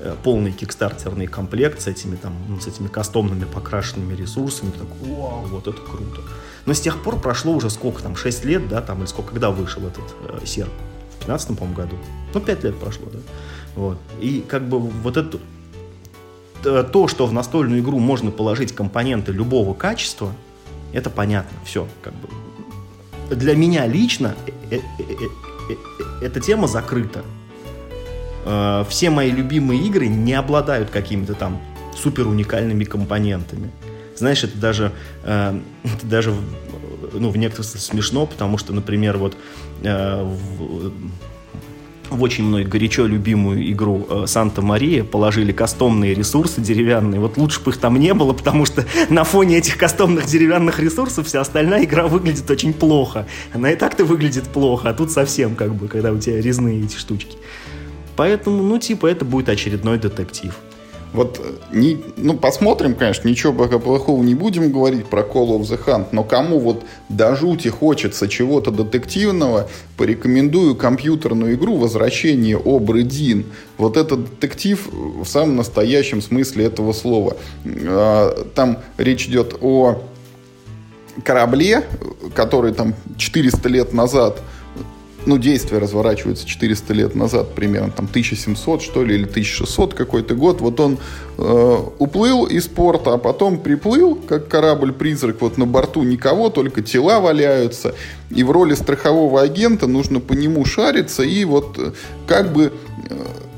э, 0.00 0.16
полный 0.24 0.52
кикстартерный 0.52 1.26
комплект 1.26 1.82
с 1.82 1.86
этими 1.86 2.16
там, 2.16 2.34
ну, 2.48 2.58
с 2.58 2.66
этими 2.66 2.88
кастомными 2.88 3.44
покрашенными 3.44 4.14
ресурсами. 4.14 4.70
Так, 4.70 4.88
вау, 5.02 5.44
вот 5.46 5.68
это 5.68 5.80
круто. 5.82 6.22
Но 6.64 6.72
с 6.72 6.80
тех 6.80 7.02
пор 7.02 7.20
прошло 7.20 7.52
уже 7.52 7.68
сколько 7.68 8.02
там, 8.02 8.16
6 8.16 8.44
лет, 8.46 8.68
да, 8.68 8.80
там, 8.80 9.00
или 9.00 9.06
сколько, 9.06 9.30
когда 9.30 9.50
вышел 9.50 9.86
этот 9.86 10.04
э, 10.28 10.46
серп? 10.46 10.72
В 11.16 11.20
15 11.20 11.58
по-моему, 11.58 11.76
году. 11.76 11.96
Ну, 12.32 12.40
5 12.40 12.64
лет 12.64 12.78
прошло, 12.78 13.06
да. 13.12 13.18
Вот. 13.76 13.98
И 14.18 14.42
как 14.48 14.66
бы 14.66 14.80
вот 14.80 15.18
это 15.18 15.38
Э, 15.38 15.59
то, 16.62 17.08
что 17.08 17.26
в 17.26 17.32
настольную 17.32 17.80
игру 17.80 17.98
можно 17.98 18.30
положить 18.30 18.72
компоненты 18.74 19.32
любого 19.32 19.74
качества, 19.74 20.32
это 20.92 21.10
понятно, 21.10 21.58
все, 21.64 21.86
как 22.02 22.12
бы. 22.14 22.28
Для 23.34 23.54
меня 23.54 23.86
лично 23.86 24.34
э, 24.70 24.78
э, 24.98 25.74
эта 26.20 26.40
тема 26.40 26.66
закрыта. 26.66 27.24
Все 28.88 29.10
мои 29.10 29.30
любимые 29.30 29.86
игры 29.86 30.08
не 30.08 30.32
обладают 30.32 30.88
какими-то 30.88 31.34
там 31.34 31.60
супер 31.94 32.26
уникальными 32.26 32.84
компонентами. 32.84 33.70
Знаешь, 34.16 34.42
это 34.42 34.56
даже, 34.56 34.92
это 35.22 35.60
даже 36.04 36.34
ну, 37.12 37.28
в 37.28 37.36
некоторых 37.36 37.66
смешно, 37.66 38.24
потому 38.24 38.56
что, 38.56 38.72
например, 38.72 39.18
вот 39.18 39.36
в 42.10 42.22
очень 42.22 42.44
мной 42.44 42.64
горячо 42.64 43.06
любимую 43.06 43.70
игру 43.72 44.06
э, 44.08 44.24
Санта-Мария 44.26 45.04
положили 45.04 45.52
кастомные 45.52 46.14
ресурсы 46.14 46.60
деревянные. 46.60 47.20
Вот 47.20 47.36
лучше 47.36 47.60
бы 47.60 47.70
их 47.70 47.78
там 47.78 47.96
не 47.98 48.12
было, 48.14 48.32
потому 48.32 48.66
что 48.66 48.84
на 49.08 49.24
фоне 49.24 49.58
этих 49.58 49.76
кастомных 49.76 50.26
деревянных 50.26 50.80
ресурсов 50.80 51.26
вся 51.26 51.40
остальная 51.40 51.84
игра 51.84 52.06
выглядит 52.06 52.50
очень 52.50 52.72
плохо. 52.72 53.26
Она 53.52 53.70
и 53.72 53.76
так-то 53.76 54.04
выглядит 54.04 54.44
плохо, 54.44 54.90
а 54.90 54.94
тут 54.94 55.10
совсем 55.10 55.54
как 55.54 55.74
бы, 55.74 55.88
когда 55.88 56.12
у 56.12 56.18
тебя 56.18 56.40
резные 56.40 56.84
эти 56.84 56.96
штучки. 56.96 57.36
Поэтому, 58.16 58.62
ну, 58.62 58.78
типа, 58.78 59.06
это 59.06 59.24
будет 59.24 59.48
очередной 59.48 59.98
детектив. 59.98 60.54
Вот, 61.12 61.40
э, 61.42 61.76
не, 61.76 61.98
ну, 62.16 62.34
посмотрим, 62.34 62.94
конечно, 62.94 63.28
ничего 63.28 63.52
пока 63.52 63.78
плохого 63.78 64.22
не 64.22 64.34
будем 64.34 64.70
говорить 64.70 65.06
про 65.06 65.22
Call 65.22 65.58
of 65.58 65.62
the 65.62 65.78
Hunt, 65.84 66.06
но 66.12 66.22
кому 66.22 66.60
вот 66.60 66.84
до 67.08 67.34
жути 67.34 67.68
хочется 67.68 68.28
чего-то 68.28 68.70
детективного, 68.70 69.68
порекомендую 69.96 70.76
компьютерную 70.76 71.54
игру 71.54 71.76
«Возвращение 71.76 72.56
Обры 72.56 73.02
Дин». 73.02 73.46
Вот 73.76 73.96
этот 73.96 74.30
детектив 74.30 74.88
в 74.92 75.26
самом 75.26 75.56
настоящем 75.56 76.22
смысле 76.22 76.66
этого 76.66 76.92
слова. 76.92 77.36
А, 77.64 78.46
там 78.54 78.78
речь 78.96 79.26
идет 79.26 79.56
о 79.60 80.02
корабле, 81.24 81.84
который 82.34 82.72
там 82.72 82.94
400 83.16 83.68
лет 83.68 83.92
назад 83.92 84.40
ну, 85.26 85.38
действие 85.38 85.80
разворачивается 85.80 86.46
400 86.46 86.94
лет 86.94 87.14
назад, 87.14 87.54
примерно, 87.54 87.90
там, 87.90 88.06
1700, 88.06 88.82
что 88.82 89.04
ли, 89.04 89.14
или 89.14 89.24
1600 89.24 89.94
какой-то 89.94 90.34
год. 90.34 90.60
Вот 90.60 90.80
он 90.80 90.98
э, 91.38 91.76
уплыл 91.98 92.46
из 92.46 92.66
порта, 92.68 93.14
а 93.14 93.18
потом 93.18 93.58
приплыл, 93.58 94.14
как 94.14 94.48
корабль-призрак, 94.48 95.40
вот 95.40 95.58
на 95.58 95.66
борту 95.66 96.02
никого, 96.02 96.50
только 96.50 96.82
тела 96.82 97.20
валяются. 97.20 97.94
И 98.30 98.42
в 98.42 98.50
роли 98.50 98.74
страхового 98.74 99.42
агента 99.42 99.86
нужно 99.86 100.20
по 100.20 100.32
нему 100.32 100.64
шариться 100.64 101.22
и 101.22 101.44
вот 101.44 101.78
э, 101.78 101.92
как 102.26 102.52
бы 102.52 102.72
э, 103.08 103.14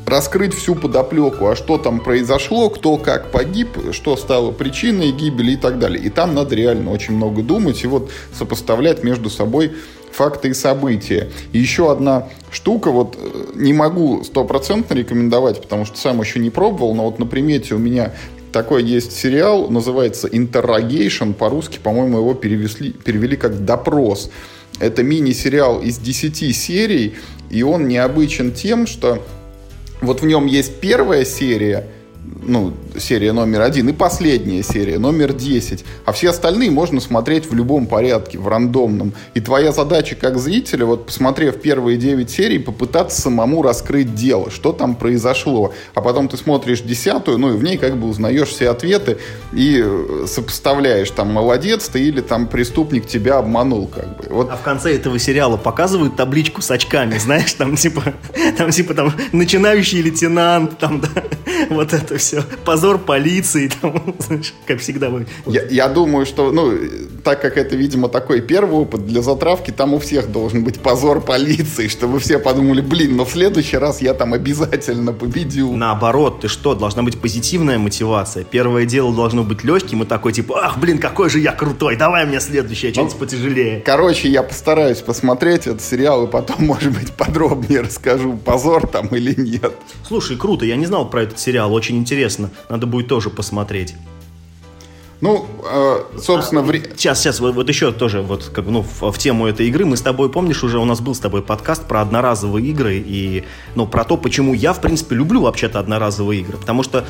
раскрыть 0.07 0.55
всю 0.55 0.75
подоплеку, 0.75 1.47
а 1.47 1.57
что 1.57 1.79
там 1.79 2.01
произошло, 2.01 2.69
кто 2.71 2.97
как 2.97 3.31
погиб, 3.31 3.69
что 3.93 4.17
стало 4.17 4.51
причиной 4.51 5.11
гибели 5.13 5.53
и 5.53 5.57
так 5.57 5.79
далее. 5.79 6.03
И 6.03 6.11
там 6.11 6.35
надо 6.35 6.55
реально 6.55 6.91
очень 6.91 7.15
много 7.15 7.43
думать 7.43 7.83
и 7.85 7.87
вот 7.87 8.11
сопоставлять 8.37 9.03
между 9.05 9.31
собой 9.31 9.73
факты 10.13 10.49
и 10.49 10.55
события. 10.55 11.31
И 11.53 11.59
еще 11.59 11.91
одна 11.91 12.29
штука, 12.51 12.91
вот 12.91 13.17
э, 13.19 13.53
не 13.55 13.73
могу 13.73 14.23
стопроцентно 14.25 14.95
рекомендовать, 14.95 15.61
потому 15.61 15.85
что 15.85 15.99
сам 15.99 16.21
еще 16.21 16.39
не 16.39 16.51
пробовал, 16.51 16.95
но 16.95 17.05
вот 17.05 17.19
на 17.19 17.27
примете 17.27 17.75
у 17.75 17.79
меня 17.79 18.13
такой 18.53 18.85
есть 18.85 19.13
сериал, 19.13 19.71
называется 19.71 20.29
Interrogation, 20.29 21.33
по-русски, 21.33 21.79
по-моему, 21.83 22.19
его 22.19 22.35
перевели, 22.35 22.93
перевели 22.93 23.37
как 23.37 23.65
«Допрос». 23.65 24.31
Это 24.79 25.03
мини-сериал 25.03 25.81
из 25.81 25.99
10 25.99 26.57
серий, 26.57 27.15
и 27.51 27.63
он 27.63 27.89
необычен 27.89 28.53
тем, 28.53 28.87
что 28.87 29.23
вот 30.01 30.23
в 30.23 30.27
нем 30.27 30.47
есть 30.47 30.81
первая 30.81 31.25
серия– 31.25 31.87
ну, 32.43 32.73
серия 32.99 33.33
номер 33.33 33.63
один 33.63 33.89
и 33.89 33.93
последняя 33.93 34.63
серия, 34.63 34.99
номер 34.99 35.33
10. 35.33 35.85
А 36.05 36.13
все 36.13 36.31
остальные 36.31 36.71
можно 36.71 37.01
смотреть 37.01 37.51
в 37.51 37.55
любом 37.55 37.87
порядке, 37.87 38.39
в 38.39 38.49
рандомном. 38.49 39.13
И 39.35 39.41
твоя 39.41 39.73
задача 39.73 40.17
как 40.17 40.39
зрителя, 40.39 40.87
вот 40.87 41.07
посмотрев 41.07 41.61
первые 41.61 41.97
9 41.97 42.31
серий, 42.31 42.59
попытаться 42.59 43.21
самому 43.21 43.63
раскрыть 43.63 44.15
дело, 44.15 44.51
что 44.51 44.73
там 44.73 44.95
произошло. 44.97 45.73
А 45.95 46.01
потом 46.01 46.29
ты 46.29 46.37
смотришь 46.37 46.81
десятую, 46.81 47.39
ну 47.39 47.55
и 47.55 47.57
в 47.57 47.63
ней 47.63 47.79
как 47.79 47.97
бы 47.97 48.09
узнаешь 48.09 48.49
все 48.49 48.71
ответы 48.71 49.19
и 49.53 49.83
э, 49.85 50.25
сопоставляешь, 50.27 51.11
там, 51.11 51.33
молодец 51.33 51.89
ты 51.89 52.03
или 52.03 52.21
там 52.21 52.47
преступник 52.47 53.07
тебя 53.07 53.39
обманул, 53.39 53.87
как 53.87 54.17
бы. 54.17 54.25
Вот. 54.31 54.51
А 54.51 54.57
в 54.57 54.63
конце 54.63 54.95
этого 54.97 55.19
сериала 55.19 55.57
показывают 55.57 56.17
табличку 56.17 56.63
с 56.63 56.71
очками, 56.71 57.19
знаешь, 57.19 57.53
там 57.53 57.77
типа, 57.77 58.15
там 58.57 58.71
типа 58.71 58.95
там 58.95 59.13
начинающий 59.33 60.03
лейтенант, 60.03 60.79
там, 60.79 61.01
да, 61.01 61.09
вот 61.71 61.93
это 61.93 62.19
все. 62.19 62.43
Позор 62.65 62.99
полиции, 62.99 63.71
там, 63.81 64.15
знаешь, 64.19 64.55
как 64.67 64.81
всегда. 64.81 65.11
Я, 65.47 65.63
я 65.69 65.89
думаю, 65.89 66.27
что, 66.27 66.53
ну, 66.53 66.79
так 67.23 67.41
как 67.41 67.57
это, 67.57 67.77
видимо, 67.77 68.09
такой 68.09 68.41
первый 68.41 68.81
опыт 68.81 69.07
для 69.07 69.23
затравки, 69.23 69.71
там 69.71 69.95
у 69.95 69.99
всех 69.99 70.31
должен 70.33 70.65
быть 70.65 70.81
позор 70.81 71.21
полиции, 71.21 71.89
чтобы 71.89 72.19
все 72.21 72.39
подумали, 72.39 72.81
блин, 72.81 73.17
но 73.17 73.25
в 73.25 73.31
следующий 73.31 73.77
раз 73.77 74.03
я 74.03 74.15
там 74.15 74.35
обязательно 74.35 75.13
победю. 75.13 75.73
Наоборот, 75.77 76.41
ты 76.41 76.49
что, 76.49 76.75
должна 76.75 77.03
быть 77.03 77.21
позитивная 77.21 77.79
мотивация. 77.79 78.45
Первое 78.45 78.87
дело 78.87 79.15
должно 79.15 79.45
быть 79.45 79.65
легким 79.65 80.03
и 80.03 80.07
такой, 80.07 80.33
типа, 80.33 80.61
ах, 80.65 80.79
блин, 80.79 80.99
какой 80.99 81.31
же 81.31 81.39
я 81.39 81.53
крутой, 81.53 81.97
давай 81.97 82.27
мне 82.27 82.41
следующее, 82.41 82.93
что-нибудь 82.93 83.15
ну, 83.15 83.21
потяжелее. 83.21 83.81
Короче, 83.81 84.29
я 84.29 84.43
постараюсь 84.43 84.99
посмотреть 84.99 85.67
этот 85.67 85.83
сериал 85.83 86.27
и 86.27 86.31
потом, 86.31 86.57
может 86.67 86.93
быть, 86.93 87.13
подробнее 87.13 87.83
расскажу, 87.83 88.37
позор 88.37 88.87
там 88.87 89.07
или 89.09 89.35
нет. 89.39 89.73
Слушай, 90.07 90.37
круто, 90.37 90.65
я 90.65 90.77
не 90.77 90.87
знал 90.87 91.09
про 91.09 91.23
этот 91.23 91.39
сериал, 91.39 91.73
очень 91.73 91.97
интересно. 91.97 92.51
Надо 92.69 92.87
будет 92.87 93.09
тоже 93.09 93.31
посмотреть. 93.31 93.95
Ну, 95.23 95.47
э, 95.65 96.19
собственно, 96.21 96.63
а, 96.63 96.65
вре... 96.65 96.83
сейчас, 96.97 97.21
сейчас, 97.21 97.39
вот, 97.39 97.55
вот 97.55 97.69
еще 97.69 97.93
тоже 97.93 98.23
вот 98.23 98.51
как 98.53 98.67
ну 98.67 98.83
в, 98.83 99.13
в 99.13 99.19
тему 99.19 99.47
этой 99.47 99.69
игры 99.69 99.85
мы 99.85 99.97
с 99.97 100.03
тобой 100.03 100.29
помнишь 100.29 100.65
уже 100.65 100.81
у 100.81 100.85
нас 100.85 101.01
был 101.01 101.15
с 101.15 101.21
тобой 101.21 101.43
подкаст 101.43 101.87
про 101.87 102.01
одноразовые 102.01 102.67
игры 102.67 102.97
и 102.97 103.45
ну 103.77 103.87
про 103.87 104.03
то, 104.03 104.17
почему 104.17 104.53
я 104.53 104.73
в 104.73 104.81
принципе 104.81 105.15
люблю 105.15 105.43
вообще-то 105.43 105.79
одноразовые 105.79 106.41
игры, 106.41 106.57
потому 106.59 106.83
что 106.83 107.05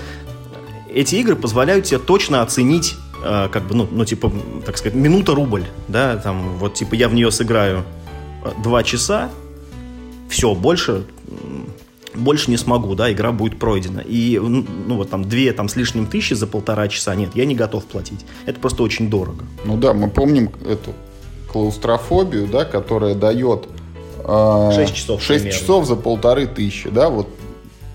эти 0.92 1.14
игры 1.14 1.36
позволяют 1.36 1.86
тебе 1.86 2.00
точно 2.00 2.42
оценить 2.42 2.96
э, 3.24 3.48
как 3.50 3.66
бы 3.66 3.74
ну 3.74 3.88
ну 3.90 4.04
типа 4.04 4.30
так 4.66 4.76
сказать 4.76 4.94
минута 4.94 5.34
рубль, 5.34 5.64
да, 5.88 6.18
там 6.18 6.58
вот 6.58 6.74
типа 6.74 6.94
я 6.94 7.08
в 7.08 7.14
нее 7.14 7.30
сыграю 7.30 7.82
э, 8.44 8.50
два 8.62 8.82
часа, 8.82 9.30
все 10.28 10.54
больше 10.54 11.06
больше 12.14 12.50
не 12.50 12.56
смогу, 12.56 12.94
да, 12.94 13.12
игра 13.12 13.32
будет 13.32 13.58
пройдена. 13.58 14.00
И, 14.00 14.38
ну, 14.38 14.64
ну, 14.86 14.96
вот 14.96 15.10
там 15.10 15.24
две 15.24 15.52
там 15.52 15.68
с 15.68 15.76
лишним 15.76 16.06
тысячи 16.06 16.34
за 16.34 16.46
полтора 16.46 16.88
часа, 16.88 17.14
нет, 17.14 17.30
я 17.34 17.44
не 17.44 17.54
готов 17.54 17.84
платить. 17.84 18.24
Это 18.46 18.60
просто 18.60 18.82
очень 18.82 19.10
дорого. 19.10 19.44
Ну 19.64 19.76
да, 19.76 19.92
мы 19.92 20.08
помним 20.08 20.50
эту 20.68 20.92
клаустрофобию, 21.50 22.46
да, 22.46 22.64
которая 22.64 23.14
дает 23.14 23.68
э, 24.24 24.70
6 24.74 24.94
часов 24.94 25.22
6 25.22 25.42
примерно. 25.42 25.60
часов 25.60 25.86
за 25.86 25.96
полторы 25.96 26.46
тысячи, 26.46 26.88
да, 26.88 27.08
вот. 27.08 27.28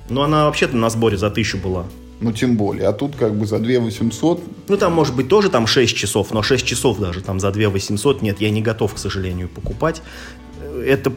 Ну, 0.09 0.21
она 0.21 0.45
вообще-то 0.45 0.75
на 0.77 0.89
сборе 0.89 1.17
за 1.17 1.29
тысячу 1.29 1.57
была. 1.57 1.85
Ну, 2.19 2.31
тем 2.31 2.57
более. 2.57 2.87
А 2.87 2.93
тут 2.93 3.15
как 3.15 3.35
бы 3.35 3.45
за 3.45 3.59
2 3.59 3.79
800... 3.79 4.41
Ну, 4.69 4.77
там 4.77 4.93
может 4.93 5.15
быть 5.15 5.27
тоже 5.27 5.49
там 5.49 5.67
6 5.67 5.95
часов, 5.95 6.31
но 6.31 6.41
6 6.41 6.65
часов 6.65 6.99
даже 6.99 7.21
там 7.21 7.39
за 7.39 7.51
2 7.51 7.69
800 7.69 8.21
нет, 8.21 8.41
я 8.41 8.49
не 8.49 8.61
готов, 8.61 8.93
к 8.93 8.97
сожалению, 8.97 9.49
покупать. 9.49 10.01
Это 10.83 11.11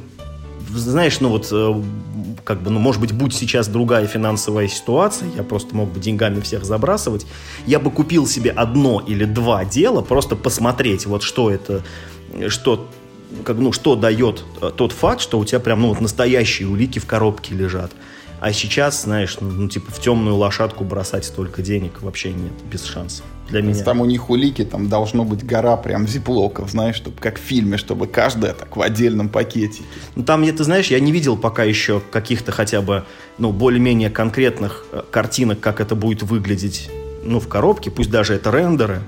знаешь, 0.75 1.21
ну 1.21 1.29
вот, 1.29 1.49
э, 1.53 1.83
как 2.45 2.63
бы, 2.63 2.71
ну, 2.71 2.79
может 2.79 3.01
быть, 3.01 3.13
будь 3.13 3.35
сейчас 3.35 3.69
другая 3.69 4.07
финансовая 4.07 4.69
ситуация, 4.69 5.29
я 5.37 5.43
просто 5.43 5.75
мог 5.75 5.91
бы 5.93 6.01
деньгами 6.01 6.41
всех 6.41 6.65
забрасывать, 6.65 7.27
я 7.67 7.79
бы 7.79 7.91
купил 7.91 8.27
себе 8.27 8.51
одно 8.51 9.01
или 9.01 9.25
два 9.25 9.65
дела, 9.65 10.01
просто 10.03 10.37
посмотреть, 10.37 11.07
вот 11.07 11.23
что 11.23 11.51
это, 11.51 11.83
что 12.49 12.89
как, 13.45 13.57
ну, 13.59 13.73
что 13.73 13.95
дает 13.97 14.45
э, 14.61 14.71
тот 14.75 14.93
факт, 14.93 15.21
что 15.21 15.39
у 15.39 15.45
тебя 15.45 15.61
прям, 15.61 15.83
ну, 15.83 15.89
вот 15.89 16.01
настоящие 16.01 16.69
улики 16.69 16.99
в 16.99 17.07
коробке 17.07 17.55
лежат. 17.55 17.93
А 18.41 18.55
сейчас, 18.55 19.03
знаешь, 19.03 19.37
ну, 19.41 19.51
ну, 19.51 19.69
типа 19.69 19.93
в 19.93 20.01
темную 20.01 20.35
лошадку 20.35 20.83
бросать 20.83 21.27
столько 21.27 21.61
денег 21.61 22.01
вообще 22.01 22.33
нет, 22.33 22.53
без 22.71 22.85
шансов. 22.85 23.25
Для 23.51 23.61
меня. 23.61 23.85
Там 23.85 24.01
у 24.01 24.07
них 24.07 24.31
улики, 24.31 24.65
там 24.65 24.89
должно 24.89 25.25
быть 25.25 25.45
гора 25.45 25.77
прям 25.77 26.09
зиплоков, 26.09 26.71
знаешь, 26.71 26.97
чтобы 26.97 27.17
как 27.21 27.39
в 27.39 27.43
фильме, 27.43 27.77
чтобы 27.77 28.07
каждая 28.07 28.55
так 28.55 28.77
в 28.77 28.81
отдельном 28.81 29.29
пакете. 29.29 29.83
Ну 30.15 30.23
там, 30.23 30.47
ты 30.47 30.65
знаешь, 30.65 30.87
я 30.87 31.01
не 31.01 31.13
видел 31.13 31.37
пока 31.37 31.65
еще 31.65 32.01
каких-то 32.11 32.51
хотя 32.51 32.81
бы, 32.81 33.05
ну, 33.39 33.53
более-менее 33.53 34.09
конкретных 34.09 34.87
э, 34.93 35.03
картинок, 35.11 35.61
как 35.61 35.81
это 35.81 35.95
будет 35.95 36.23
выглядеть, 36.23 36.91
ну, 37.23 37.41
в 37.41 37.49
коробке, 37.49 37.91
пусть 37.91 38.11
даже 38.11 38.35
это 38.35 38.51
рендеры 38.51 39.03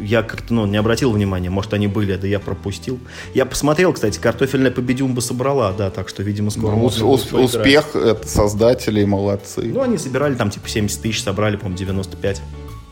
я 0.00 0.22
как-то 0.22 0.54
ну, 0.54 0.66
не 0.66 0.76
обратил 0.76 1.10
внимания, 1.12 1.50
может, 1.50 1.74
они 1.74 1.86
были, 1.86 2.16
да 2.16 2.26
я 2.26 2.40
пропустил. 2.40 2.98
Я 3.34 3.46
посмотрел, 3.46 3.92
кстати, 3.92 4.18
картофельная 4.18 4.70
победюмба 4.70 5.20
собрала, 5.20 5.72
да, 5.72 5.90
так 5.90 6.08
что, 6.08 6.22
видимо, 6.22 6.50
скоро 6.50 6.72
ну, 6.72 6.78
можно 6.78 7.06
ус- 7.06 7.32
Успех 7.32 7.94
это 7.96 8.26
создателей, 8.26 9.04
молодцы. 9.04 9.62
Ну, 9.72 9.82
они 9.82 9.98
собирали 9.98 10.34
там, 10.34 10.50
типа, 10.50 10.68
70 10.68 11.02
тысяч, 11.02 11.22
собрали, 11.22 11.56
по-моему, 11.56 11.78
95. 11.78 12.42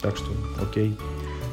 Так 0.02 0.16
что, 0.16 0.26
окей. 0.62 0.96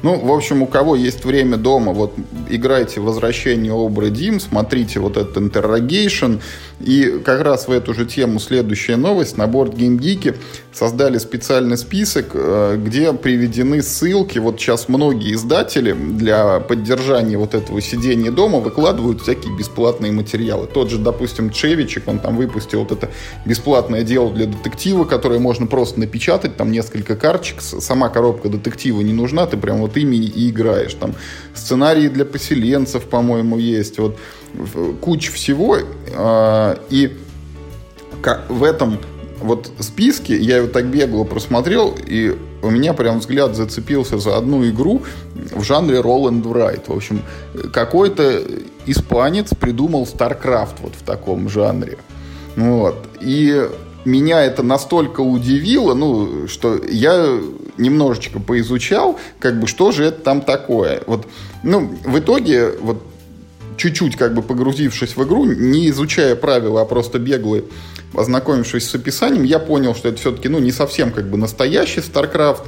Ну, 0.04 0.20
в 0.20 0.30
общем, 0.30 0.60
у 0.60 0.66
кого 0.66 0.96
есть 0.96 1.24
время 1.24 1.56
дома, 1.56 1.94
вот 1.94 2.12
играйте 2.50 3.00
«Возвращение 3.00 3.72
Обры 3.72 4.10
Дим», 4.10 4.38
смотрите 4.38 5.00
вот 5.00 5.16
этот 5.16 5.38
«Interrogation», 5.38 6.42
и 6.80 7.20
как 7.24 7.40
раз 7.40 7.68
в 7.68 7.72
эту 7.72 7.94
же 7.94 8.04
тему 8.04 8.38
следующая 8.38 8.96
новость. 8.96 9.38
На 9.38 9.46
борт 9.46 9.72
GameGeek 9.72 10.36
создали 10.72 11.18
специальный 11.18 11.78
список, 11.78 12.32
э, 12.34 12.76
где 12.84 13.12
приведены 13.12 13.80
ссылки. 13.80 14.38
Вот 14.38 14.60
сейчас 14.60 14.88
многие 14.88 15.32
издатели 15.32 15.92
для 15.92 16.60
поддержания 16.60 17.38
вот 17.38 17.54
этого 17.54 17.80
сидения 17.80 18.30
дома 18.30 18.58
выкладывают 18.58 19.22
всякие 19.22 19.56
бесплатные 19.56 20.12
материалы. 20.12 20.66
Тот 20.66 20.90
же, 20.90 20.98
допустим, 20.98 21.50
Чевичек, 21.50 22.08
он 22.08 22.18
там 22.18 22.36
выпустил 22.36 22.80
вот 22.80 22.92
это 22.92 23.10
бесплатное 23.46 24.02
дело 24.02 24.30
для 24.30 24.46
детектива, 24.46 25.04
которое 25.04 25.38
можно 25.38 25.66
просто 25.66 26.00
напечатать, 26.00 26.56
там 26.56 26.70
несколько 26.72 27.16
карточек, 27.16 27.62
сама 27.62 28.08
коробка 28.08 28.48
детектива 28.48 29.00
не 29.00 29.12
нужна, 29.12 29.46
ты 29.46 29.56
прям 29.56 29.78
вот 29.78 29.93
ими 29.96 30.16
и 30.16 30.50
играешь. 30.50 30.94
Там 30.94 31.14
сценарии 31.54 32.08
для 32.08 32.24
поселенцев, 32.24 33.04
по-моему, 33.04 33.58
есть. 33.58 33.98
Вот 33.98 34.18
куча 35.00 35.32
всего. 35.32 35.78
А, 36.14 36.78
и 36.90 37.16
в 38.48 38.62
этом 38.62 38.98
вот 39.40 39.70
списке 39.80 40.36
я 40.36 40.58
его 40.58 40.68
так 40.68 40.86
бегло 40.86 41.24
просмотрел, 41.24 41.94
и 42.06 42.36
у 42.62 42.70
меня 42.70 42.94
прям 42.94 43.18
взгляд 43.18 43.54
зацепился 43.54 44.18
за 44.18 44.36
одну 44.36 44.66
игру 44.68 45.02
в 45.34 45.62
жанре 45.62 45.98
Roll 45.98 46.30
Write. 46.42 46.84
В 46.86 46.96
общем, 46.96 47.22
какой-то 47.72 48.42
испанец 48.86 49.50
придумал 49.54 50.04
StarCraft 50.04 50.76
вот 50.80 50.94
в 50.94 51.02
таком 51.02 51.48
жанре. 51.48 51.98
Вот. 52.56 52.96
И 53.20 53.68
меня 54.04 54.42
это 54.42 54.62
настолько 54.62 55.20
удивило, 55.20 55.94
ну, 55.94 56.46
что 56.48 56.80
я 56.84 57.38
немножечко 57.78 58.40
поизучал, 58.40 59.18
как 59.38 59.60
бы, 59.60 59.66
что 59.66 59.92
же 59.92 60.04
это 60.04 60.20
там 60.20 60.40
такое. 60.40 61.02
Вот, 61.06 61.26
ну, 61.62 61.90
в 62.04 62.18
итоге, 62.18 62.70
вот, 62.80 63.02
чуть-чуть 63.76 64.16
как 64.16 64.34
бы 64.34 64.42
погрузившись 64.42 65.16
в 65.16 65.24
игру, 65.24 65.44
не 65.44 65.88
изучая 65.90 66.36
правила, 66.36 66.82
а 66.82 66.84
просто 66.84 67.18
беглый, 67.18 67.64
ознакомившись 68.14 68.88
с 68.88 68.94
описанием, 68.94 69.44
я 69.44 69.58
понял, 69.58 69.94
что 69.94 70.08
это 70.08 70.18
все-таки, 70.18 70.48
ну, 70.48 70.58
не 70.58 70.72
совсем 70.72 71.10
как 71.10 71.28
бы 71.28 71.36
настоящий 71.36 72.00
StarCraft, 72.00 72.62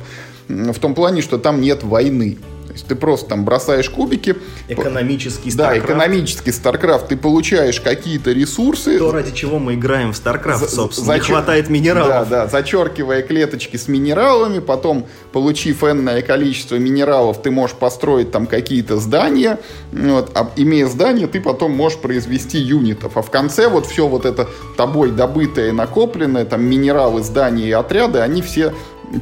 в 0.48 0.78
том 0.78 0.94
плане, 0.94 1.22
что 1.22 1.38
там 1.38 1.60
нет 1.60 1.82
войны 1.82 2.38
есть 2.76 2.86
ты 2.86 2.94
просто 2.94 3.30
там 3.30 3.44
бросаешь 3.44 3.90
кубики. 3.90 4.36
Экономический 4.68 5.50
StarCraft. 5.50 5.56
Да, 5.56 5.78
экономический 5.78 6.50
StarCraft. 6.50 7.08
Ты 7.08 7.16
получаешь 7.16 7.80
какие-то 7.80 8.32
ресурсы. 8.32 8.98
То, 8.98 9.12
ради 9.12 9.32
чего 9.32 9.58
мы 9.58 9.74
играем 9.74 10.12
в 10.12 10.16
StarCraft, 10.16 10.68
собственно. 10.68 11.06
Зачер... 11.06 11.30
Не 11.30 11.34
хватает 11.36 11.70
минералов. 11.70 12.08
Да, 12.08 12.24
да, 12.24 12.46
зачеркивая 12.46 13.22
клеточки 13.22 13.76
с 13.76 13.88
минералами, 13.88 14.58
потом, 14.58 15.06
получив 15.32 15.84
энное 15.84 16.22
количество 16.22 16.76
минералов, 16.76 17.42
ты 17.42 17.50
можешь 17.50 17.76
построить 17.76 18.30
там 18.30 18.46
какие-то 18.46 18.98
здания. 18.98 19.58
Вот, 19.92 20.30
а 20.34 20.50
имея 20.56 20.86
здание, 20.86 21.26
ты 21.26 21.40
потом 21.40 21.72
можешь 21.72 21.98
произвести 21.98 22.58
юнитов. 22.58 23.16
А 23.16 23.22
в 23.22 23.30
конце 23.30 23.68
вот 23.68 23.86
все 23.86 24.06
вот 24.06 24.26
это 24.26 24.48
тобой 24.76 25.10
добытое 25.10 25.72
накопленное, 25.72 26.44
там 26.44 26.64
минералы, 26.64 27.22
здания 27.22 27.68
и 27.68 27.72
отряды, 27.72 28.18
они 28.18 28.42
все 28.42 28.74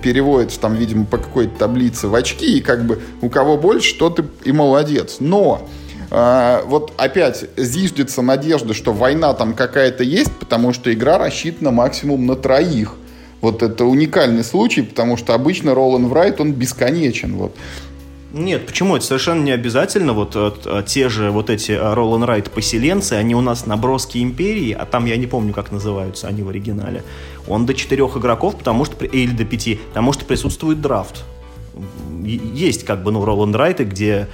переводится 0.03 0.61
там, 0.61 0.75
видимо, 0.75 1.05
по 1.05 1.19
какой-то 1.19 1.59
таблице 1.59 2.09
в 2.09 2.15
очки, 2.15 2.59
и 2.59 2.61
как 2.61 2.87
бы 2.87 3.01
у 3.21 3.29
кого 3.29 3.57
больше, 3.57 3.97
тот 3.99 4.21
и, 4.21 4.25
и 4.45 4.53
молодец. 4.53 5.17
Но 5.21 5.69
э, 6.11 6.63
вот 6.67 6.93
опять 6.97 7.45
зиждется 7.57 8.23
надежда, 8.23 8.75
что 8.75 8.93
война 8.93 9.35
там 9.35 9.55
какая-то 9.55 10.05
есть, 10.05 10.33
потому 10.33 10.73
что 10.73 10.93
игра 10.93 11.19
рассчитана 11.19 11.71
максимум 11.71 12.27
на 12.27 12.37
троих. 12.37 12.95
Вот 13.41 13.63
это 13.63 13.85
уникальный 13.85 14.43
случай, 14.43 14.81
потому 14.81 15.19
что 15.19 15.35
обычно 15.35 15.75
Ролан 15.75 16.09
Врайт, 16.09 16.41
он 16.41 16.53
бесконечен. 16.53 17.37
Вот. 17.37 17.55
Нет, 18.35 18.67
почему? 18.67 18.97
Это 18.97 19.05
совершенно 19.05 19.45
не 19.45 19.53
обязательно. 19.53 20.13
Вот 20.13 20.33
а, 20.35 20.83
те 20.83 21.09
же 21.09 21.31
вот 21.31 21.51
эти 21.51 21.71
Ролан 21.71 22.25
Райт 22.25 22.51
поселенцы, 22.51 23.13
они 23.13 23.37
у 23.37 23.41
нас 23.41 23.67
наброски 23.67 24.19
империи, 24.19 24.73
а 24.73 24.87
там 24.87 25.05
я 25.05 25.17
не 25.17 25.27
помню, 25.27 25.53
как 25.53 25.71
называются 25.71 26.27
они 26.27 26.43
в 26.43 26.49
оригинале. 26.49 27.05
Он 27.47 27.67
до 27.67 27.75
четырех 27.75 28.17
игроков, 28.17 28.57
потому 28.57 28.85
что 28.85 29.05
или 29.05 29.33
до 29.33 29.45
пяти, 29.45 29.81
потому 29.89 30.13
что 30.13 30.25
присутствует 30.25 30.81
драфт. 30.81 31.25
Есть 32.23 32.85
как 32.85 33.03
бы 33.03 33.13
ну 33.13 33.25
Роланд 33.25 33.55
Райты, 33.57 33.85
где 33.85 34.29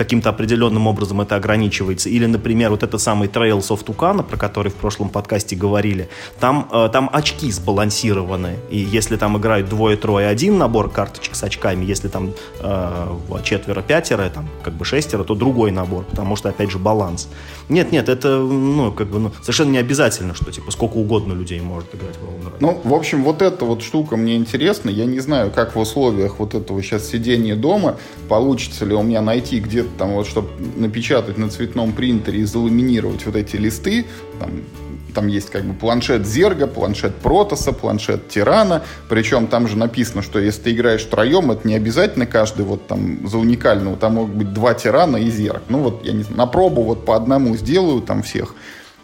каким-то 0.00 0.30
определенным 0.30 0.86
образом 0.86 1.20
это 1.20 1.36
ограничивается. 1.36 2.08
Или, 2.08 2.24
например, 2.24 2.70
вот 2.70 2.82
этот 2.82 3.02
самый 3.02 3.28
Trails 3.28 3.68
of 3.68 3.84
Tucana, 3.84 4.22
про 4.22 4.38
который 4.38 4.72
в 4.72 4.74
прошлом 4.74 5.10
подкасте 5.10 5.56
говорили, 5.56 6.08
там, 6.40 6.66
э, 6.72 6.88
там 6.90 7.10
очки 7.12 7.52
сбалансированы. 7.52 8.56
И 8.70 8.78
если 8.78 9.16
там 9.16 9.36
играют 9.36 9.68
двое, 9.68 9.98
трое, 9.98 10.26
один 10.26 10.56
набор 10.56 10.88
карточек 10.88 11.34
с 11.34 11.42
очками, 11.42 11.84
если 11.84 12.08
там 12.08 12.32
э, 12.60 13.16
четверо, 13.44 13.82
пятеро, 13.82 14.30
там 14.30 14.48
как 14.64 14.72
бы 14.72 14.86
шестеро, 14.86 15.22
то 15.22 15.34
другой 15.34 15.70
набор, 15.70 16.04
потому 16.04 16.34
что, 16.34 16.48
опять 16.48 16.70
же, 16.70 16.78
баланс. 16.78 17.28
Нет, 17.68 17.92
нет, 17.92 18.08
это 18.08 18.38
ну, 18.38 18.92
как 18.92 19.08
бы, 19.08 19.18
ну, 19.18 19.32
совершенно 19.42 19.72
не 19.72 19.78
обязательно, 19.78 20.34
что 20.34 20.50
типа 20.50 20.70
сколько 20.70 20.94
угодно 20.94 21.34
людей 21.34 21.60
может 21.60 21.94
играть 21.94 22.16
в 22.16 22.24
Roll 22.24 22.54
Ну, 22.60 22.80
в 22.84 22.94
общем, 22.94 23.22
вот 23.22 23.42
эта 23.42 23.66
вот 23.66 23.82
штука 23.82 24.16
мне 24.16 24.36
интересна. 24.36 24.88
Я 24.88 25.04
не 25.04 25.20
знаю, 25.20 25.50
как 25.50 25.76
в 25.76 25.78
условиях 25.78 26.38
вот 26.38 26.54
этого 26.54 26.82
сейчас 26.82 27.06
сидения 27.06 27.54
дома, 27.54 27.98
получится 28.30 28.86
ли 28.86 28.94
у 28.94 29.02
меня 29.02 29.20
найти 29.20 29.60
где-то 29.60 29.89
там 29.98 30.12
вот, 30.12 30.26
чтобы 30.26 30.48
напечатать 30.76 31.38
на 31.38 31.48
цветном 31.48 31.92
принтере 31.92 32.40
и 32.40 32.44
заламинировать 32.44 33.26
вот 33.26 33.36
эти 33.36 33.56
листы, 33.56 34.06
там, 34.38 34.50
там 35.14 35.26
есть 35.26 35.50
как 35.50 35.64
бы 35.64 35.74
планшет 35.74 36.26
Зерга, 36.26 36.66
планшет 36.66 37.16
Протоса, 37.16 37.72
планшет 37.72 38.28
Тирана. 38.28 38.82
Причем 39.08 39.46
там 39.46 39.68
же 39.68 39.76
написано, 39.76 40.22
что 40.22 40.38
если 40.38 40.62
ты 40.62 40.72
играешь 40.72 41.02
втроем, 41.02 41.50
это 41.50 41.66
не 41.66 41.74
обязательно 41.74 42.26
каждый 42.26 42.64
вот 42.64 42.86
там 42.86 43.28
за 43.28 43.38
уникального. 43.38 43.96
Там 43.96 44.14
могут 44.14 44.34
быть 44.34 44.52
два 44.52 44.74
Тирана 44.74 45.16
и 45.16 45.30
Зерг. 45.30 45.62
Ну 45.68 45.80
вот 45.80 46.04
я 46.04 46.12
не 46.12 46.22
знаю, 46.22 46.38
на 46.38 46.46
пробу 46.46 46.82
вот 46.82 47.04
по 47.04 47.16
одному 47.16 47.56
сделаю 47.56 48.00
там 48.02 48.22
всех 48.22 48.54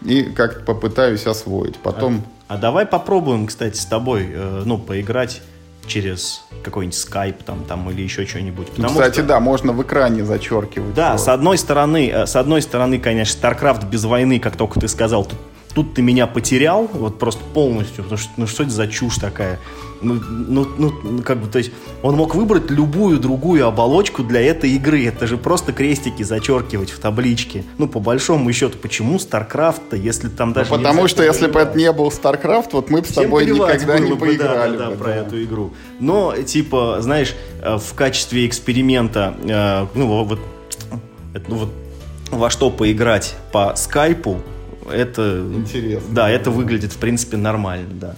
и 0.05 0.23
как-то 0.23 0.61
попытаюсь 0.61 1.27
освоить. 1.27 1.77
Потом... 1.79 2.23
А, 2.49 2.55
а 2.55 2.59
давай 2.59 2.87
попробуем, 2.87 3.47
кстати, 3.47 3.77
с 3.77 3.87
тобой, 3.87 4.29
э, 4.31 4.63
ну, 4.65 4.79
поиграть 4.79 5.43
через 5.87 6.45
какой-нибудь 6.63 6.97
скайп 6.97 7.43
там, 7.43 7.65
там 7.65 7.89
или 7.91 8.03
еще 8.03 8.27
что-нибудь. 8.27 8.69
Ну, 8.77 8.89
кстати, 8.89 9.15
что... 9.15 9.25
да, 9.25 9.41
можно 9.41 9.73
в 9.73 9.83
экране 9.83 10.25
зачеркивать. 10.25 10.95
Да, 10.95 11.13
вот. 11.13 11.21
с 11.21 11.29
одной 11.29 11.59
стороны, 11.59 12.11
э, 12.11 12.27
с 12.27 12.37
одной 12.37 12.63
стороны, 12.63 12.99
конечно, 12.99 13.39
StarCraft 13.39 13.89
без 13.89 14.05
войны, 14.05 14.39
как 14.39 14.57
только 14.57 14.81
ты 14.81 14.89
сказал, 14.89 15.25
тут 15.25 15.39
тут 15.77 15.93
ты 15.93 16.01
меня 16.01 16.27
потерял, 16.27 16.89
вот 16.91 17.19
просто 17.19 17.45
полностью, 17.53 18.03
потому 18.03 18.19
что, 18.19 18.31
ну 18.39 18.47
что 18.47 18.63
это 18.63 18.73
за 18.73 18.89
чушь 18.89 19.17
такая? 19.17 19.61
Ну, 20.07 20.67
ну, 20.79 20.93
ну, 21.03 21.23
как 21.23 21.39
бы, 21.39 21.49
то 21.49 21.59
есть, 21.59 21.73
он 22.03 22.17
мог 22.17 22.35
выбрать 22.35 22.71
любую 22.71 23.19
другую 23.19 23.67
оболочку 23.67 24.23
для 24.23 24.41
этой 24.41 24.71
игры. 24.71 25.05
Это 25.07 25.27
же 25.27 25.37
просто 25.37 25.73
крестики 25.73 26.23
зачеркивать 26.23 26.91
в 26.91 26.99
табличке. 26.99 27.65
Ну, 27.79 27.89
по 27.89 28.01
большому 28.01 28.53
счету, 28.53 28.79
почему 28.79 29.17
StarCraft-то, 29.17 29.97
если 29.97 30.29
там 30.29 30.53
даже... 30.53 30.71
Ну, 30.71 30.77
потому 30.77 31.09
что, 31.09 31.25
если 31.25 31.49
бы 31.49 31.61
это 31.61 31.77
не 31.77 31.91
был 31.93 32.09
StarCraft, 32.09 32.69
вот 32.73 32.91
мы 32.91 33.01
бы 33.01 33.07
с 33.07 33.13
тобой 33.13 33.47
никогда 33.47 33.99
не 33.99 34.15
поиграли. 34.15 34.77
Да, 34.77 34.85
да, 34.85 34.91
да, 34.91 34.97
про 34.97 35.15
эту 35.15 35.43
игру. 35.43 35.73
Но, 36.01 36.35
типа, 36.37 36.99
знаешь, 37.01 37.35
э, 37.63 37.79
в 37.79 37.95
качестве 37.95 38.47
эксперимента, 38.47 39.35
э, 39.43 39.87
ну, 39.95 40.25
вот, 40.25 40.39
ну, 41.49 41.57
вот 41.57 41.71
во 42.31 42.51
что 42.51 42.71
поиграть 42.71 43.35
по 43.53 43.75
скайпу, 43.77 44.41
это... 44.91 45.45
Интересно. 45.55 46.15
Да, 46.15 46.31
это 46.31 46.51
выглядит, 46.51 46.93
в 46.93 46.99
принципе, 46.99 47.37
нормально, 47.37 47.89
да. 47.93 48.17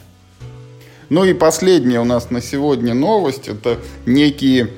Ну 1.10 1.24
и 1.24 1.32
последняя 1.32 2.00
у 2.00 2.04
нас 2.04 2.30
на 2.30 2.42
сегодня 2.42 2.94
новость. 2.94 3.48
Это 3.48 3.78
некие 4.04 4.70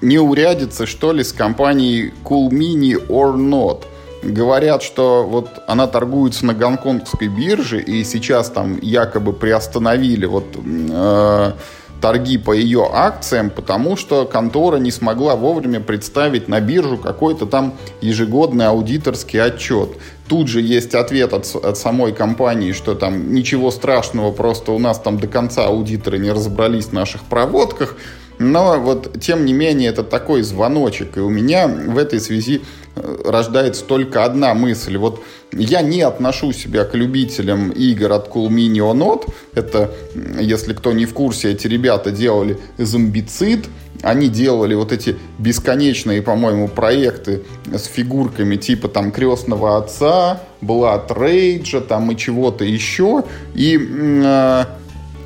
неурядицы, 0.00 0.86
что 0.86 1.12
ли, 1.12 1.22
с 1.22 1.32
компанией 1.32 2.12
Cool 2.24 2.50
Mini 2.50 2.94
or 3.08 3.36
Not. 3.36 3.84
говорят, 4.22 4.82
что 4.82 5.24
вот 5.28 5.48
она 5.66 5.86
торгуется 5.86 6.46
на 6.46 6.54
гонконгской 6.54 7.28
бирже, 7.28 7.80
и 7.80 8.04
сейчас 8.04 8.48
там 8.48 8.78
якобы 8.80 9.32
приостановили 9.32 10.24
вот 10.26 10.46
э, 10.56 11.52
торги 12.00 12.38
по 12.38 12.52
ее 12.52 12.88
акциям, 12.92 13.50
потому 13.50 13.96
что 13.96 14.24
контора 14.26 14.76
не 14.76 14.90
смогла 14.90 15.36
вовремя 15.36 15.80
представить 15.80 16.48
на 16.48 16.60
биржу 16.60 16.98
какой-то 16.98 17.46
там 17.46 17.74
ежегодный 18.00 18.66
аудиторский 18.66 19.40
отчет. 19.42 19.90
Тут 20.28 20.48
же 20.48 20.62
есть 20.62 20.94
ответ 20.94 21.32
от, 21.32 21.54
от 21.54 21.76
самой 21.76 22.12
компании, 22.12 22.72
что 22.72 22.94
там 22.94 23.34
ничего 23.34 23.70
страшного, 23.70 24.32
просто 24.32 24.72
у 24.72 24.78
нас 24.78 24.98
там 24.98 25.18
до 25.18 25.26
конца 25.26 25.66
аудиторы 25.66 26.18
не 26.18 26.30
разобрались 26.30 26.86
в 26.86 26.92
наших 26.92 27.24
проводках. 27.24 27.96
Но 28.38 28.80
вот, 28.80 29.20
тем 29.20 29.44
не 29.44 29.52
менее, 29.52 29.90
это 29.90 30.02
такой 30.02 30.42
звоночек. 30.42 31.16
И 31.16 31.20
у 31.20 31.28
меня 31.28 31.68
в 31.68 31.96
этой 31.96 32.20
связи 32.20 32.62
э, 32.96 33.16
рождается 33.24 33.84
только 33.84 34.24
одна 34.24 34.54
мысль. 34.54 34.96
Вот 34.96 35.22
я 35.52 35.82
не 35.82 36.02
отношу 36.02 36.52
себя 36.52 36.84
к 36.84 36.94
любителям 36.94 37.70
игр 37.70 38.12
от 38.12 38.28
Cool 38.28 38.48
Mini 38.48 38.80
Not. 38.92 39.30
Это, 39.54 39.94
если 40.40 40.72
кто 40.72 40.92
не 40.92 41.06
в 41.06 41.14
курсе, 41.14 41.52
эти 41.52 41.68
ребята 41.68 42.10
делали 42.10 42.58
зомбицид. 42.76 43.66
Они 44.02 44.28
делали 44.28 44.74
вот 44.74 44.92
эти 44.92 45.16
бесконечные, 45.38 46.20
по-моему, 46.22 46.68
проекты 46.68 47.42
с 47.72 47.84
фигурками 47.84 48.56
типа 48.56 48.88
там 48.88 49.12
крестного 49.12 49.78
отца, 49.78 50.42
Blood 50.60 51.08
Rage, 51.08 51.80
там 51.80 52.10
и 52.10 52.16
чего-то 52.16 52.64
еще. 52.64 53.24
И 53.54 53.78
э, 53.78 54.64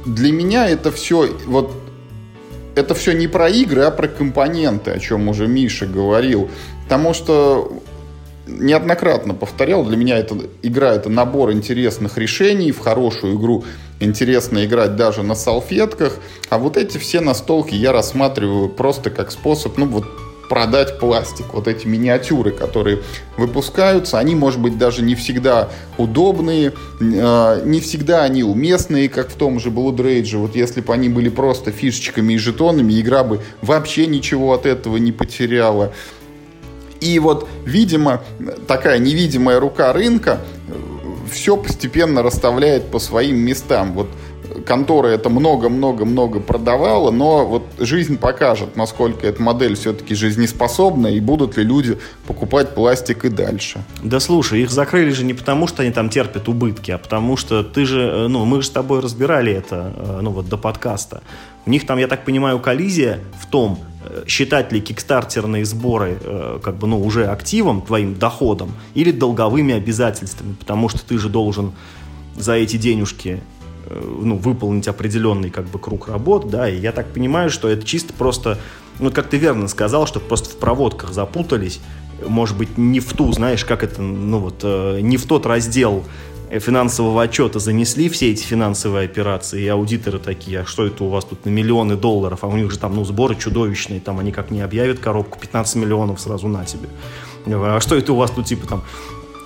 для 0.06 0.32
меня 0.32 0.68
это 0.68 0.90
все 0.92 1.28
вот 1.46 1.72
это 2.76 2.94
все 2.94 3.12
не 3.12 3.26
про 3.26 3.48
игры, 3.48 3.82
а 3.82 3.90
про 3.90 4.06
компоненты, 4.06 4.92
о 4.92 4.98
чем 5.00 5.28
уже 5.28 5.48
Миша 5.48 5.86
говорил. 5.86 6.48
Потому 6.84 7.12
что 7.12 7.82
неоднократно 8.48 9.34
повторял, 9.34 9.84
для 9.84 9.96
меня 9.96 10.18
эта 10.18 10.36
игра 10.62 10.92
это 10.92 11.08
набор 11.08 11.52
интересных 11.52 12.18
решений, 12.18 12.72
в 12.72 12.80
хорошую 12.80 13.36
игру 13.36 13.64
интересно 14.00 14.64
играть 14.64 14.96
даже 14.96 15.22
на 15.22 15.34
салфетках, 15.34 16.18
а 16.48 16.58
вот 16.58 16.76
эти 16.76 16.98
все 16.98 17.20
настолки 17.20 17.74
я 17.74 17.92
рассматриваю 17.92 18.68
просто 18.68 19.10
как 19.10 19.30
способ, 19.30 19.76
ну 19.76 19.86
вот 19.86 20.04
продать 20.48 20.98
пластик. 20.98 21.52
Вот 21.52 21.68
эти 21.68 21.86
миниатюры, 21.86 22.50
которые 22.50 23.00
выпускаются, 23.36 24.18
они, 24.18 24.34
может 24.34 24.60
быть, 24.60 24.78
даже 24.78 25.02
не 25.02 25.14
всегда 25.14 25.68
удобные, 25.96 26.72
э, 27.00 27.62
не 27.64 27.80
всегда 27.80 28.24
они 28.24 28.42
уместные, 28.42 29.08
как 29.08 29.28
в 29.28 29.34
том 29.34 29.60
же 29.60 29.70
Blood 29.70 29.96
Rage. 29.96 30.36
Вот 30.38 30.56
если 30.56 30.80
бы 30.80 30.92
они 30.92 31.08
были 31.08 31.28
просто 31.28 31.70
фишечками 31.70 32.32
и 32.32 32.38
жетонами, 32.38 32.98
игра 33.00 33.24
бы 33.24 33.40
вообще 33.62 34.06
ничего 34.06 34.54
от 34.54 34.66
этого 34.66 34.96
не 34.96 35.12
потеряла. 35.12 35.92
И 37.00 37.18
вот, 37.18 37.48
видимо, 37.64 38.22
такая 38.66 38.98
невидимая 38.98 39.60
рука 39.60 39.92
рынка 39.92 40.40
э, 40.68 40.72
все 41.30 41.56
постепенно 41.56 42.22
расставляет 42.22 42.90
по 42.90 42.98
своим 42.98 43.38
местам. 43.38 43.92
Вот 43.92 44.08
контора 44.64 45.08
это 45.08 45.28
много-много-много 45.28 46.40
продавала, 46.40 47.10
но 47.10 47.46
вот 47.46 47.64
жизнь 47.78 48.18
покажет, 48.18 48.76
насколько 48.76 49.26
эта 49.26 49.40
модель 49.42 49.76
все-таки 49.76 50.14
жизнеспособна 50.14 51.08
и 51.08 51.20
будут 51.20 51.56
ли 51.56 51.64
люди 51.64 51.98
покупать 52.26 52.74
пластик 52.74 53.24
и 53.24 53.28
дальше. 53.28 53.82
Да 54.02 54.20
слушай, 54.20 54.62
их 54.62 54.70
закрыли 54.70 55.10
же 55.10 55.24
не 55.24 55.34
потому, 55.34 55.66
что 55.66 55.82
они 55.82 55.92
там 55.92 56.08
терпят 56.10 56.48
убытки, 56.48 56.90
а 56.90 56.98
потому 56.98 57.36
что 57.36 57.62
ты 57.62 57.84
же, 57.84 58.00
э, 58.00 58.28
ну, 58.28 58.44
мы 58.44 58.62
же 58.62 58.68
с 58.68 58.70
тобой 58.70 59.00
разбирали 59.00 59.52
это, 59.52 59.92
э, 59.96 60.18
ну, 60.22 60.30
вот 60.30 60.48
до 60.48 60.56
подкаста. 60.56 61.22
У 61.66 61.70
них 61.70 61.86
там, 61.86 61.98
я 61.98 62.08
так 62.08 62.24
понимаю, 62.24 62.58
коллизия 62.58 63.20
в 63.40 63.46
том, 63.46 63.78
э, 63.80 63.87
считать 64.26 64.72
ли 64.72 64.80
кикстартерные 64.80 65.64
сборы 65.64 66.18
как 66.62 66.76
бы, 66.76 66.86
ну, 66.86 67.02
уже 67.02 67.26
активом, 67.26 67.82
твоим 67.82 68.14
доходом, 68.14 68.72
или 68.94 69.10
долговыми 69.10 69.74
обязательствами, 69.74 70.54
потому 70.54 70.88
что 70.88 71.04
ты 71.04 71.18
же 71.18 71.28
должен 71.28 71.72
за 72.36 72.52
эти 72.52 72.76
денежки 72.76 73.40
Э, 73.90 74.18
ну, 74.22 74.36
выполнить 74.36 74.86
определенный 74.86 75.50
как 75.50 75.66
бы 75.66 75.78
круг 75.78 76.08
работ, 76.08 76.50
да, 76.50 76.68
и 76.68 76.78
я 76.78 76.92
так 76.92 77.06
понимаю, 77.12 77.48
что 77.48 77.68
это 77.68 77.86
чисто 77.86 78.12
просто, 78.12 78.58
ну, 78.98 79.10
как 79.10 79.28
ты 79.28 79.38
верно 79.38 79.66
сказал, 79.68 80.06
что 80.06 80.20
просто 80.20 80.50
в 80.50 80.58
проводках 80.58 81.12
запутались, 81.12 81.80
может 82.26 82.56
быть, 82.58 82.76
не 82.76 83.00
в 83.00 83.12
ту, 83.14 83.32
знаешь, 83.32 83.64
как 83.64 83.82
это, 83.82 84.02
ну, 84.02 84.40
вот, 84.40 84.60
э, 84.62 85.00
не 85.00 85.16
в 85.16 85.26
тот 85.26 85.46
раздел 85.46 86.04
финансового 86.50 87.22
отчета 87.22 87.58
занесли 87.58 88.08
все 88.08 88.30
эти 88.30 88.42
финансовые 88.42 89.04
операции, 89.04 89.62
и 89.62 89.68
аудиторы 89.68 90.18
такие, 90.18 90.60
а 90.60 90.66
что 90.66 90.86
это 90.86 91.04
у 91.04 91.08
вас 91.08 91.24
тут 91.24 91.44
на 91.44 91.50
миллионы 91.50 91.96
долларов, 91.96 92.40
а 92.42 92.46
у 92.46 92.56
них 92.56 92.70
же 92.70 92.78
там, 92.78 92.94
ну, 92.94 93.04
сборы 93.04 93.36
чудовищные, 93.36 94.00
там 94.00 94.18
они 94.18 94.32
как 94.32 94.50
не 94.50 94.60
объявят 94.60 94.98
коробку, 94.98 95.38
15 95.38 95.76
миллионов 95.76 96.20
сразу 96.20 96.48
на 96.48 96.64
тебе. 96.64 96.88
А 97.46 97.80
что 97.80 97.96
это 97.96 98.12
у 98.12 98.16
вас 98.16 98.30
тут, 98.30 98.46
типа, 98.46 98.66
там, 98.66 98.84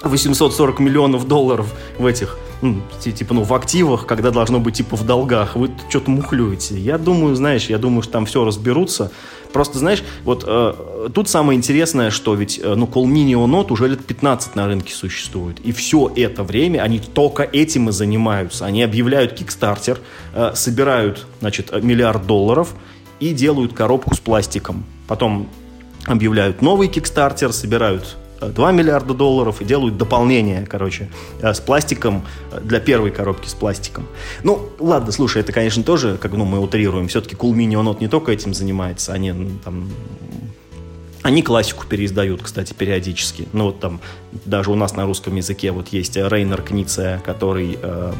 840 0.02 0.80
миллионов 0.80 1.28
долларов 1.28 1.66
в 1.98 2.06
этих 2.06 2.38
ну, 2.62 2.80
типа, 3.00 3.34
ну, 3.34 3.42
в 3.42 3.52
активах, 3.54 4.06
когда 4.06 4.30
должно 4.30 4.60
быть, 4.60 4.76
типа, 4.76 4.96
в 4.96 5.04
долгах. 5.04 5.56
Вы 5.56 5.70
что-то 5.88 6.10
мухлюете. 6.12 6.78
Я 6.78 6.96
думаю, 6.96 7.34
знаешь, 7.34 7.66
я 7.66 7.76
думаю, 7.76 8.02
что 8.02 8.12
там 8.12 8.24
все 8.24 8.44
разберутся. 8.44 9.10
Просто, 9.52 9.78
знаешь, 9.78 10.02
вот 10.24 10.44
э, 10.46 11.08
тут 11.14 11.28
самое 11.28 11.56
интересное, 11.56 12.10
что 12.10 12.34
ведь, 12.34 12.60
э, 12.62 12.74
ну, 12.74 12.86
Mini 12.86 13.32
Note 13.32 13.72
уже 13.72 13.88
лет 13.88 14.04
15 14.04 14.56
на 14.56 14.66
рынке 14.66 14.94
существует. 14.94 15.60
И 15.60 15.72
все 15.72 16.10
это 16.16 16.42
время 16.42 16.80
они 16.80 16.98
только 16.98 17.42
этим 17.42 17.88
и 17.88 17.92
занимаются. 17.92 18.64
Они 18.64 18.82
объявляют 18.82 19.40
Kickstarter, 19.40 19.98
э, 20.34 20.52
собирают, 20.54 21.26
значит, 21.40 21.72
миллиард 21.82 22.26
долларов 22.26 22.74
и 23.20 23.32
делают 23.32 23.72
коробку 23.72 24.14
с 24.14 24.20
пластиком. 24.20 24.84
Потом 25.06 25.48
объявляют 26.06 26.62
новый 26.62 26.88
Kickstarter, 26.88 27.52
собирают 27.52 28.16
2 28.48 28.72
миллиарда 28.72 29.14
долларов 29.14 29.60
и 29.60 29.64
делают 29.64 29.96
дополнение, 29.96 30.66
короче, 30.66 31.10
э, 31.40 31.52
с 31.52 31.60
пластиком 31.60 32.24
э, 32.50 32.60
для 32.62 32.80
первой 32.80 33.10
коробки 33.10 33.48
с 33.48 33.54
пластиком. 33.54 34.06
Ну, 34.42 34.68
ладно, 34.78 35.12
слушай, 35.12 35.42
это, 35.42 35.52
конечно, 35.52 35.82
тоже, 35.82 36.16
как 36.16 36.32
ну, 36.32 36.44
мы 36.44 36.60
утрируем. 36.60 37.08
Все-таки 37.08 37.36
Cool 37.36 37.52
Mini 37.54 37.72
Onot 37.72 37.98
не 38.00 38.08
только 38.08 38.32
этим 38.32 38.54
занимается, 38.54 39.12
они 39.12 39.32
там 39.64 39.90
они 41.22 41.42
классику 41.42 41.86
переиздают, 41.86 42.42
кстати, 42.42 42.72
периодически. 42.72 43.46
Ну, 43.52 43.66
вот 43.66 43.78
там 43.78 44.00
даже 44.44 44.72
у 44.72 44.74
нас 44.74 44.96
на 44.96 45.06
русском 45.06 45.36
языке 45.36 45.70
вот 45.70 45.88
есть 45.88 46.16
Рейнер 46.16 46.62
Книция, 46.62 47.20
который 47.20 47.78
э, 47.80 48.12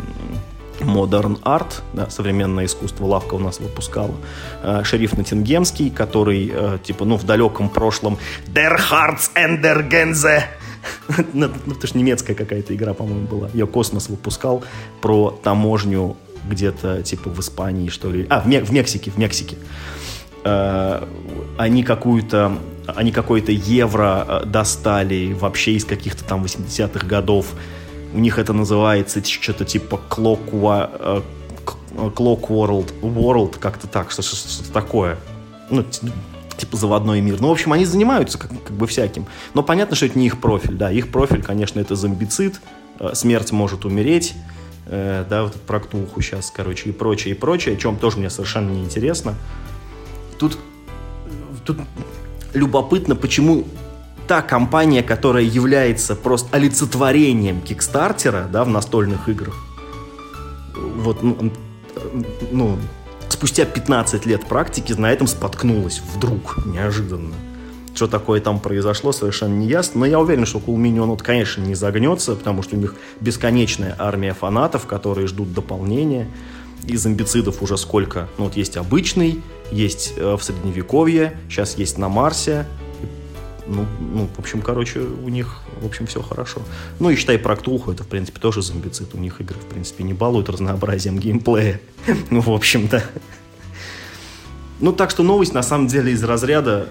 Modern 0.85 1.41
Art, 1.43 1.83
да, 1.93 2.11
современное 2.11 2.67
искусство, 2.67 3.07
лавка 3.07 3.35
у 3.35 3.39
нас 3.39 3.61
выпускала. 3.61 4.15
Э, 4.63 4.83
шериф 4.85 5.17
Натингемский, 5.17 5.91
который, 5.91 6.51
э, 6.53 6.79
типа, 6.83 7.05
ну, 7.05 7.17
в 7.17 7.25
далеком 7.25 7.69
прошлом 7.69 8.19
Der 8.49 8.77
Hearts 8.77 9.31
and 9.35 9.63
der 9.63 9.89
Gänse 9.89 10.43
ну, 11.33 11.51
ну, 11.67 11.75
это 11.75 11.87
же 11.87 11.97
немецкая 11.97 12.35
какая-то 12.35 12.75
игра, 12.75 12.95
по-моему, 12.95 13.27
была. 13.27 13.49
Ее 13.53 13.67
Космос 13.67 14.09
выпускал 14.09 14.65
про 15.01 15.31
таможню 15.31 16.17
где-то, 16.49 17.03
типа, 17.03 17.31
в 17.31 17.39
Испании, 17.41 17.89
что 17.89 18.11
ли. 18.11 18.27
А, 18.29 18.41
в, 18.41 18.47
в 18.47 18.73
Мексике, 18.73 19.11
в 19.11 19.19
Мексике. 19.19 19.57
Э, 20.45 21.07
они 21.59 21.83
какую-то 21.85 22.59
они 22.87 23.13
какой-то 23.13 23.53
евро 23.53 24.43
достали 24.45 25.33
вообще 25.33 25.73
из 25.73 25.85
каких-то 25.85 26.25
там 26.25 26.43
80-х 26.43 27.07
годов 27.07 27.47
у 28.15 28.19
них 28.19 28.39
это 28.39 28.53
называется 28.53 29.25
что-то 29.25 29.65
типа 29.65 30.01
Clock, 30.09 30.51
uh, 30.51 31.23
Clock 31.95 32.49
World, 32.49 32.93
World 33.01 33.59
как-то 33.59 33.87
так, 33.87 34.11
что-то 34.11 34.29
что 34.29 34.73
такое. 34.73 35.19
Ну, 35.71 35.85
типа 36.57 36.77
заводной 36.77 37.21
мир. 37.21 37.41
Ну, 37.41 37.49
в 37.49 37.53
общем, 37.53 37.73
они 37.73 37.85
занимаются 37.85 38.39
как, 38.39 38.51
как 38.51 38.77
бы 38.77 38.87
всяким. 38.87 39.27
Но 39.55 39.63
понятно, 39.63 39.97
что 39.97 40.07
это 40.07 40.19
не 40.19 40.27
их 40.27 40.41
профиль, 40.41 40.75
да. 40.75 40.91
Их 40.91 41.11
профиль, 41.11 41.43
конечно, 41.43 41.81
это 41.81 41.97
зомбицид, 41.97 42.61
э, 43.01 43.15
смерть 43.15 43.53
может 43.53 43.85
умереть, 43.85 44.35
э, 44.87 45.25
да, 45.29 45.45
вот 45.45 45.55
про 45.55 45.81
ктулху 45.81 46.21
сейчас, 46.21 46.53
короче, 46.55 46.91
и 46.91 46.93
прочее, 46.93 47.35
и 47.35 47.39
прочее, 47.39 47.75
о 47.75 47.79
чем 47.79 47.97
тоже 47.97 48.19
мне 48.19 48.31
совершенно 48.31 48.71
не 48.71 48.85
интересно. 48.85 49.35
Тут, 50.39 50.59
тут 51.65 51.79
любопытно, 52.53 53.17
почему 53.17 53.65
та 54.33 54.41
компания, 54.41 55.03
которая 55.03 55.45
является 55.45 56.17
просто 56.17 56.57
олицетворением 56.57 57.61
Кикстартера, 57.61 58.49
да, 58.51 58.65
в 58.65 58.69
настольных 58.69 59.29
играх, 59.29 59.55
вот, 60.75 61.23
ну, 61.23 61.53
ну, 62.51 62.79
спустя 63.29 63.67
15 63.67 64.25
лет 64.25 64.47
практики 64.47 64.95
на 64.95 65.13
этом 65.13 65.27
споткнулась 65.27 66.01
вдруг, 66.15 66.65
неожиданно. 66.65 67.35
Что 67.95 68.07
такое 68.07 68.41
там 68.41 68.59
произошло, 68.59 69.13
совершенно 69.13 69.53
не 69.53 69.67
ясно. 69.67 70.01
Но 70.01 70.07
я 70.07 70.19
уверен, 70.19 70.47
что 70.47 70.61
Cool 70.61 70.77
Minion, 70.77 71.09
вот, 71.09 71.21
конечно, 71.21 71.61
не 71.61 71.75
загнется, 71.75 72.35
потому 72.35 72.63
что 72.63 72.77
у 72.77 72.79
них 72.79 72.95
бесконечная 73.21 73.95
армия 73.99 74.33
фанатов, 74.33 74.87
которые 74.87 75.27
ждут 75.27 75.53
дополнения. 75.53 76.27
И 76.87 76.97
зомбицидов 76.97 77.61
уже 77.61 77.77
сколько? 77.77 78.31
Ну, 78.39 78.45
вот 78.45 78.57
есть 78.57 78.79
обычный, 78.79 79.43
есть 79.71 80.15
э, 80.17 80.37
в 80.37 80.43
Средневековье, 80.43 81.39
сейчас 81.51 81.77
есть 81.77 81.99
на 81.99 82.09
Марсе, 82.09 82.67
ну, 83.67 83.87
ну, 84.01 84.29
в 84.35 84.39
общем, 84.39 84.61
короче, 84.61 85.01
у 85.01 85.29
них, 85.29 85.61
в 85.81 85.87
общем, 85.87 86.07
все 86.07 86.21
хорошо. 86.23 86.63
Ну 86.99 87.11
и 87.11 87.17
считай 87.17 87.39
про 87.39 87.57
Ктулху, 87.57 87.93
это, 87.93 88.03
в 88.03 88.09
принципе, 88.09 88.41
тоже 88.41 88.63
зомбицид. 88.63 89.15
У 89.15 89.19
них 89.19 89.41
игры, 89.41 89.59
в 89.59 89.67
принципе, 89.67 90.05
не 90.05 90.15
балуют 90.15 90.49
разнообразием 90.49 91.19
геймплея. 91.19 91.81
Ну, 92.31 92.41
в 92.41 92.51
общем-то. 92.51 93.05
Ну, 94.81 94.93
так 94.93 95.11
что 95.11 95.23
новость, 95.23 95.55
на 95.55 95.63
самом 95.63 95.87
деле, 95.87 96.13
из 96.13 96.25
разряда 96.25 96.89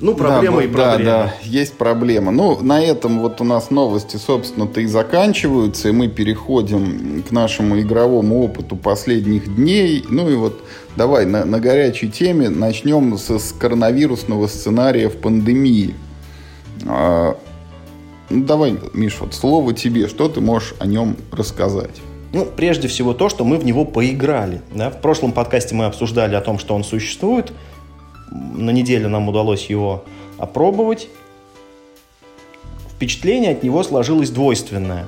Ну, 0.00 0.14
проблема 0.14 0.58
да, 0.58 0.64
и 0.64 0.68
проблема. 0.68 1.04
Да, 1.04 1.24
да, 1.24 1.34
есть 1.42 1.76
проблема. 1.76 2.30
Ну, 2.30 2.60
на 2.60 2.80
этом 2.80 3.18
вот 3.18 3.40
у 3.40 3.44
нас 3.44 3.70
новости, 3.70 4.16
собственно-то 4.16 4.80
и 4.80 4.86
заканчиваются, 4.86 5.88
и 5.88 5.92
мы 5.92 6.08
переходим 6.08 7.24
к 7.28 7.32
нашему 7.32 7.80
игровому 7.80 8.44
опыту 8.44 8.76
последних 8.76 9.52
дней. 9.56 10.04
Ну 10.08 10.30
и 10.30 10.34
вот 10.34 10.62
давай 10.94 11.26
на, 11.26 11.44
на 11.44 11.58
горячей 11.58 12.08
теме 12.08 12.48
начнем 12.48 13.18
с, 13.18 13.28
с 13.28 13.52
коронавирусного 13.52 14.46
сценария 14.46 15.08
в 15.08 15.16
пандемии. 15.16 15.94
А, 16.86 17.36
ну, 18.30 18.44
давай, 18.44 18.76
Миш, 18.92 19.16
вот 19.18 19.34
слово 19.34 19.74
тебе, 19.74 20.06
что 20.06 20.28
ты 20.28 20.40
можешь 20.40 20.74
о 20.78 20.86
нем 20.86 21.16
рассказать? 21.32 22.00
Ну, 22.32 22.44
прежде 22.44 22.86
всего 22.86 23.14
то, 23.14 23.28
что 23.28 23.44
мы 23.44 23.56
в 23.56 23.64
него 23.64 23.84
поиграли. 23.84 24.60
Да? 24.72 24.90
В 24.90 25.00
прошлом 25.00 25.32
подкасте 25.32 25.74
мы 25.74 25.86
обсуждали 25.86 26.36
о 26.36 26.40
том, 26.40 26.60
что 26.60 26.76
он 26.76 26.84
существует– 26.84 27.52
на 28.30 28.70
неделю 28.70 29.08
нам 29.08 29.28
удалось 29.28 29.66
его 29.66 30.04
опробовать. 30.38 31.08
Впечатление 32.94 33.52
от 33.52 33.62
него 33.62 33.82
сложилось 33.82 34.30
двойственное. 34.30 35.06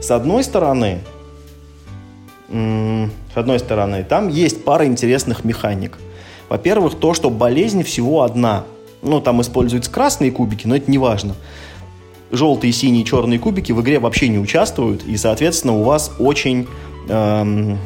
С 0.00 0.10
одной 0.10 0.42
стороны, 0.42 1.00
с 2.52 3.36
одной 3.36 3.58
стороны, 3.58 4.04
там 4.04 4.28
есть 4.28 4.64
пара 4.64 4.86
интересных 4.86 5.44
механик. 5.44 5.98
Во-первых, 6.48 6.96
то, 6.96 7.14
что 7.14 7.30
болезнь 7.30 7.82
всего 7.82 8.22
одна. 8.22 8.64
Ну, 9.00 9.20
там 9.20 9.40
используются 9.40 9.90
красные 9.90 10.30
кубики, 10.30 10.66
но 10.66 10.76
это 10.76 10.90
не 10.90 10.98
важно. 10.98 11.34
Желтые, 12.30 12.72
синие, 12.72 13.04
черные 13.04 13.38
кубики 13.38 13.72
в 13.72 13.80
игре 13.80 13.98
вообще 13.98 14.28
не 14.28 14.38
участвуют, 14.38 15.04
и, 15.04 15.16
соответственно, 15.16 15.74
у 15.74 15.82
вас 15.82 16.12
очень 16.18 16.66
эм, 17.08 17.78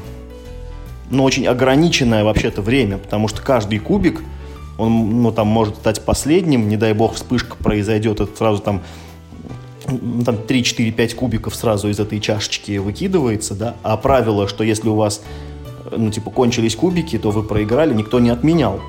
ну, 1.11 1.25
очень 1.25 1.47
ограниченное 1.47 2.25
вообще-то 2.25 2.63
время, 2.63 2.99
потому 2.99 3.29
что 3.29 3.43
каждый 3.43 3.79
кубик, 3.79 4.23
он, 4.79 5.23
ну, 5.23 5.33
там 5.33 5.47
может 5.47 5.77
стать 5.77 6.05
последним, 6.05 6.69
не 6.69 6.77
дай 6.77 6.93
бог 6.93 7.15
вспышка 7.15 7.57
произойдет, 7.57 8.21
это 8.21 8.37
сразу 8.37 8.63
там 8.63 8.83
ну, 9.89 10.25
там 10.25 10.37
3, 10.39 10.65
4, 10.65 10.93
5 10.93 11.15
кубиков 11.15 11.55
сразу 11.55 11.89
из 11.89 12.01
этой 12.01 12.21
чашечки 12.21 12.79
выкидывается, 12.79 13.55
да, 13.55 13.77
а 13.83 13.97
правило, 13.97 14.49
что 14.49 14.65
если 14.65 14.89
у 14.89 14.95
вас, 14.95 15.23
ну, 15.91 16.11
типа, 16.11 16.31
кончились 16.31 16.75
кубики, 16.75 17.19
то 17.19 17.31
вы 17.31 17.43
проиграли, 17.43 17.95
никто 17.95 18.19
не 18.19 18.31
отменял. 18.31 18.81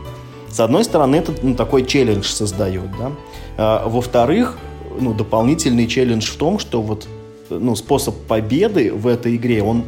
С 0.50 0.60
одной 0.60 0.84
стороны, 0.84 1.18
это 1.18 1.34
ну, 1.42 1.56
такой 1.56 1.86
челлендж 1.86 2.26
создает, 2.26 2.90
да. 2.98 3.12
А, 3.58 3.88
во-вторых, 3.88 4.58
ну, 5.00 5.14
дополнительный 5.14 5.88
челлендж 5.88 6.26
в 6.26 6.38
том, 6.38 6.58
что 6.58 6.82
вот, 6.82 7.08
ну, 7.50 7.76
способ 7.76 8.16
победы 8.26 8.92
в 8.92 9.08
этой 9.08 9.36
игре, 9.36 9.62
он, 9.62 9.84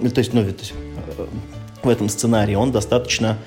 ну, 0.00 0.10
то 0.10 0.18
есть, 0.18 0.34
ну, 0.34 0.42
то 0.42 0.48
есть, 0.58 0.74
в 1.82 1.88
этом 1.88 2.08
сценарии, 2.08 2.54
он 2.54 2.72
достаточно 2.72 3.38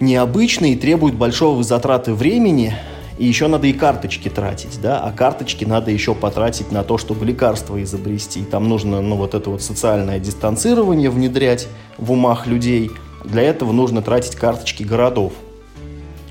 необычный 0.00 0.72
и 0.72 0.76
требует 0.76 1.14
большого 1.14 1.62
затраты 1.62 2.14
времени, 2.14 2.74
и 3.18 3.26
еще 3.26 3.46
надо 3.46 3.68
и 3.68 3.72
карточки 3.72 4.28
тратить, 4.28 4.80
да, 4.82 5.00
а 5.00 5.12
карточки 5.12 5.64
надо 5.64 5.90
еще 5.90 6.14
потратить 6.14 6.72
на 6.72 6.82
то, 6.82 6.98
чтобы 6.98 7.24
лекарства 7.24 7.80
изобрести. 7.82 8.42
Там 8.42 8.68
нужно, 8.68 9.00
ну, 9.00 9.16
вот 9.16 9.34
это 9.34 9.50
вот 9.50 9.62
социальное 9.62 10.18
дистанцирование 10.18 11.10
внедрять 11.10 11.68
в 11.96 12.10
умах 12.10 12.46
людей. 12.46 12.90
Для 13.24 13.42
этого 13.42 13.72
нужно 13.72 14.02
тратить 14.02 14.34
карточки 14.34 14.82
городов. 14.82 15.32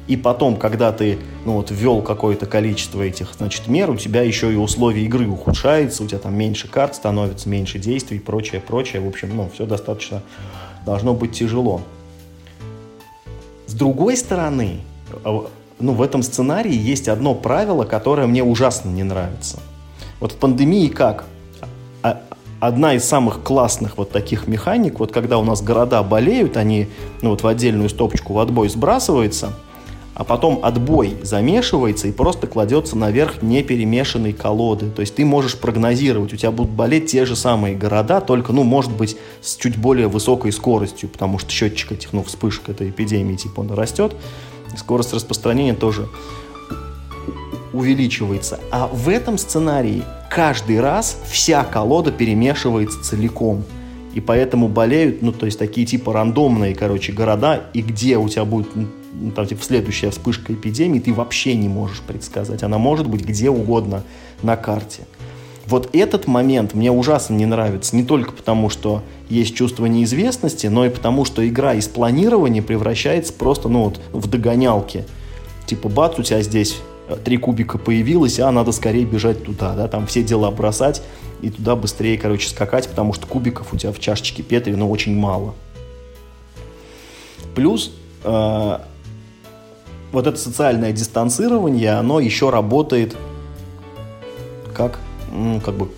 И 0.05 0.17
потом, 0.17 0.57
когда 0.57 0.91
ты, 0.91 1.17
ну, 1.45 1.53
вот, 1.53 1.71
ввел 1.71 2.01
какое-то 2.01 2.45
количество 2.45 3.01
этих, 3.01 3.29
значит, 3.37 3.67
мер, 3.67 3.89
у 3.89 3.95
тебя 3.95 4.21
еще 4.21 4.51
и 4.51 4.57
условия 4.57 5.05
игры 5.05 5.29
ухудшаются, 5.29 6.03
у 6.03 6.07
тебя 6.07 6.19
там 6.19 6.35
меньше 6.35 6.67
карт 6.67 6.95
становится, 6.95 7.47
меньше 7.47 7.79
действий, 7.79 8.19
прочее, 8.19 8.59
прочее. 8.59 9.01
В 9.01 9.07
общем, 9.07 9.33
ну, 9.33 9.49
все 9.53 9.65
достаточно 9.65 10.21
должно 10.85 11.13
быть 11.13 11.31
тяжело. 11.31 11.81
С 13.67 13.73
другой 13.73 14.17
стороны, 14.17 14.81
а, 15.23 15.47
ну, 15.79 15.93
в 15.93 16.01
этом 16.01 16.23
сценарии 16.23 16.73
есть 16.73 17.07
одно 17.07 17.33
правило, 17.33 17.85
которое 17.85 18.27
мне 18.27 18.43
ужасно 18.43 18.89
не 18.89 19.03
нравится. 19.03 19.59
Вот 20.19 20.33
в 20.33 20.35
пандемии 20.35 20.87
как? 20.87 21.25
А, 22.01 22.21
одна 22.59 22.93
из 22.95 23.03
самых 23.03 23.43
классных 23.43 23.97
вот 23.97 24.11
таких 24.11 24.47
механик, 24.47 24.99
вот 24.99 25.11
когда 25.11 25.37
у 25.37 25.43
нас 25.43 25.61
города 25.61 26.03
болеют, 26.03 26.57
они 26.57 26.87
ну, 27.21 27.31
вот 27.31 27.43
в 27.43 27.47
отдельную 27.47 27.89
стопочку 27.89 28.33
в 28.33 28.39
отбой 28.39 28.69
сбрасываются– 28.69 29.53
а 30.15 30.23
потом 30.23 30.59
отбой 30.63 31.17
замешивается 31.23 32.07
и 32.07 32.11
просто 32.11 32.47
кладется 32.47 32.97
наверх 32.97 33.41
неперемешанной 33.41 34.33
колоды. 34.33 34.89
То 34.89 35.01
есть 35.01 35.15
ты 35.15 35.25
можешь 35.25 35.57
прогнозировать, 35.57 36.33
у 36.33 36.37
тебя 36.37 36.51
будут 36.51 36.71
болеть 36.71 37.07
те 37.07 37.25
же 37.25 37.35
самые 37.35 37.75
города, 37.75 38.21
только, 38.21 38.53
ну, 38.53 38.63
может 38.63 38.91
быть, 38.91 39.17
с 39.41 39.55
чуть 39.55 39.77
более 39.77 40.07
высокой 40.07 40.51
скоростью, 40.51 41.09
потому 41.09 41.39
что 41.39 41.51
счетчик 41.51 41.93
этих, 41.93 42.13
ну, 42.13 42.23
вспышек 42.23 42.69
этой 42.69 42.89
эпидемии, 42.89 43.35
типа, 43.35 43.61
он 43.61 43.71
растет, 43.71 44.15
скорость 44.77 45.13
распространения 45.13 45.73
тоже 45.73 46.07
увеличивается. 47.73 48.59
А 48.71 48.87
в 48.87 49.09
этом 49.09 49.37
сценарии 49.39 50.03
каждый 50.29 50.79
раз 50.79 51.17
вся 51.25 51.63
колода 51.63 52.11
перемешивается 52.11 53.03
целиком. 53.03 53.63
И 54.13 54.21
поэтому 54.21 54.67
болеют, 54.67 55.21
ну, 55.21 55.31
то 55.31 55.45
есть 55.45 55.57
такие 55.57 55.87
типа 55.87 56.13
рандомные, 56.13 56.75
короче, 56.75 57.11
города, 57.11 57.63
и 57.73 57.81
где 57.81 58.17
у 58.17 58.29
тебя 58.29 58.45
будет 58.45 58.69
ну, 58.75 59.31
там, 59.31 59.45
типа, 59.45 59.63
следующая 59.63 60.09
вспышка 60.09 60.53
эпидемии, 60.53 60.99
ты 60.99 61.13
вообще 61.13 61.55
не 61.55 61.69
можешь 61.69 62.01
предсказать. 62.01 62.63
Она 62.63 62.77
может 62.77 63.07
быть 63.07 63.25
где 63.25 63.49
угодно 63.49 64.03
на 64.41 64.55
карте. 64.55 65.03
Вот 65.65 65.89
этот 65.93 66.27
момент 66.27 66.73
мне 66.73 66.91
ужасно 66.91 67.35
не 67.35 67.45
нравится, 67.45 67.95
не 67.95 68.03
только 68.03 68.33
потому, 68.33 68.69
что 68.69 69.01
есть 69.29 69.55
чувство 69.55 69.85
неизвестности, 69.85 70.67
но 70.67 70.85
и 70.85 70.89
потому, 70.89 71.23
что 71.23 71.47
игра 71.47 71.73
из 71.73 71.87
планирования 71.87 72.61
превращается 72.61 73.31
просто, 73.31 73.69
ну 73.69 73.85
вот, 73.85 74.01
в 74.11 74.29
догонялки. 74.29 75.05
Типа, 75.65 75.87
бац, 75.87 76.19
у 76.19 76.23
тебя 76.23 76.41
здесь 76.41 76.77
три 77.23 77.37
кубика 77.37 77.77
появилось, 77.77 78.39
а 78.39 78.51
надо 78.51 78.71
скорее 78.71 79.05
бежать 79.05 79.43
туда, 79.43 79.73
да, 79.75 79.87
там 79.87 80.07
все 80.07 80.23
дела 80.23 80.51
бросать 80.51 81.01
и 81.41 81.49
туда 81.49 81.75
быстрее, 81.75 82.17
короче, 82.17 82.49
скакать, 82.49 82.87
потому 82.87 83.13
что 83.13 83.27
кубиков 83.27 83.73
у 83.73 83.77
тебя 83.77 83.91
в 83.91 83.99
чашечке 83.99 84.43
Петри, 84.43 84.73
ну, 84.75 84.89
очень 84.89 85.15
мало. 85.15 85.53
Плюс 87.53 87.91
э, 88.23 88.77
вот 90.13 90.27
это 90.27 90.37
социальное 90.37 90.93
дистанцирование, 90.93 91.91
оно 91.91 92.19
еще 92.21 92.49
работает 92.49 93.15
как, 94.73 94.99
ну, 95.31 95.59
как 95.59 95.75
бы, 95.75 95.89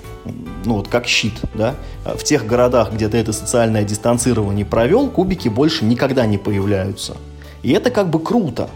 ну 0.65 0.75
вот 0.75 0.87
как 0.87 1.05
щит, 1.05 1.33
да. 1.53 1.75
В 2.03 2.23
тех 2.23 2.47
городах, 2.47 2.91
где 2.93 3.07
ты 3.07 3.17
это 3.17 3.31
социальное 3.31 3.83
дистанцирование 3.83 4.65
провел, 4.65 5.09
кубики 5.09 5.47
больше 5.47 5.85
никогда 5.85 6.25
не 6.25 6.39
появляются. 6.39 7.15
И 7.61 7.71
это 7.71 7.91
как 7.91 8.09
бы 8.09 8.19
круто. 8.19 8.69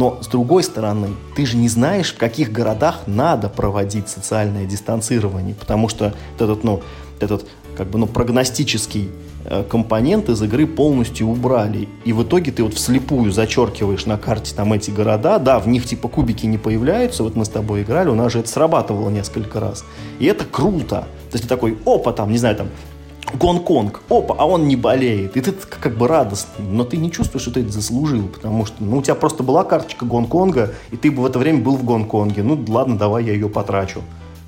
Но 0.00 0.16
с 0.22 0.28
другой 0.28 0.62
стороны, 0.62 1.08
ты 1.36 1.44
же 1.44 1.58
не 1.58 1.68
знаешь, 1.68 2.14
в 2.14 2.16
каких 2.16 2.50
городах 2.50 3.02
надо 3.06 3.50
проводить 3.50 4.08
социальное 4.08 4.64
дистанцирование, 4.64 5.54
потому 5.54 5.90
что 5.90 6.14
этот, 6.38 6.64
ну, 6.64 6.80
этот 7.20 7.46
как 7.76 7.90
бы, 7.90 7.98
ну, 7.98 8.06
прогностический 8.06 9.10
Э, 9.44 9.64
компонент 9.68 10.28
из 10.28 10.42
игры 10.42 10.66
полностью 10.66 11.26
убрали. 11.28 11.88
И 12.04 12.12
в 12.12 12.22
итоге 12.22 12.52
ты 12.52 12.62
вот 12.62 12.74
вслепую 12.74 13.32
зачеркиваешь 13.32 14.04
на 14.04 14.18
карте 14.18 14.54
там 14.54 14.72
эти 14.72 14.90
города. 14.90 15.38
Да, 15.38 15.58
в 15.58 15.66
них 15.66 15.86
типа 15.86 16.08
кубики 16.08 16.46
не 16.46 16.58
появляются. 16.58 17.22
Вот 17.22 17.36
мы 17.36 17.44
с 17.44 17.48
тобой 17.48 17.82
играли, 17.82 18.08
у 18.08 18.14
нас 18.14 18.32
же 18.32 18.40
это 18.40 18.48
срабатывало 18.48 19.08
несколько 19.08 19.58
раз. 19.58 19.84
И 20.18 20.26
это 20.26 20.44
круто. 20.44 21.06
То 21.30 21.36
есть 21.36 21.44
ты 21.44 21.48
такой, 21.48 21.78
опа, 21.86 22.12
там, 22.12 22.30
не 22.30 22.38
знаю, 22.38 22.56
там, 22.56 22.68
Гонконг, 23.34 24.02
опа, 24.08 24.34
а 24.38 24.46
он 24.46 24.68
не 24.68 24.76
болеет. 24.76 25.36
И 25.36 25.40
ты 25.40 25.52
как 25.52 25.96
бы 25.96 26.08
радостный, 26.08 26.64
но 26.64 26.84
ты 26.84 26.96
не 26.96 27.10
чувствуешь, 27.10 27.42
что 27.42 27.52
ты 27.52 27.60
это 27.60 27.70
заслужил, 27.70 28.28
потому 28.28 28.66
что 28.66 28.76
ну, 28.82 28.98
у 28.98 29.02
тебя 29.02 29.14
просто 29.14 29.42
была 29.42 29.64
карточка 29.64 30.04
Гонконга, 30.04 30.74
и 30.90 30.96
ты 30.96 31.10
бы 31.10 31.22
в 31.22 31.26
это 31.26 31.38
время 31.38 31.60
был 31.60 31.76
в 31.76 31.84
Гонконге. 31.84 32.42
Ну 32.42 32.62
ладно, 32.68 32.96
давай 32.98 33.24
я 33.24 33.32
ее 33.32 33.48
потрачу. 33.48 34.02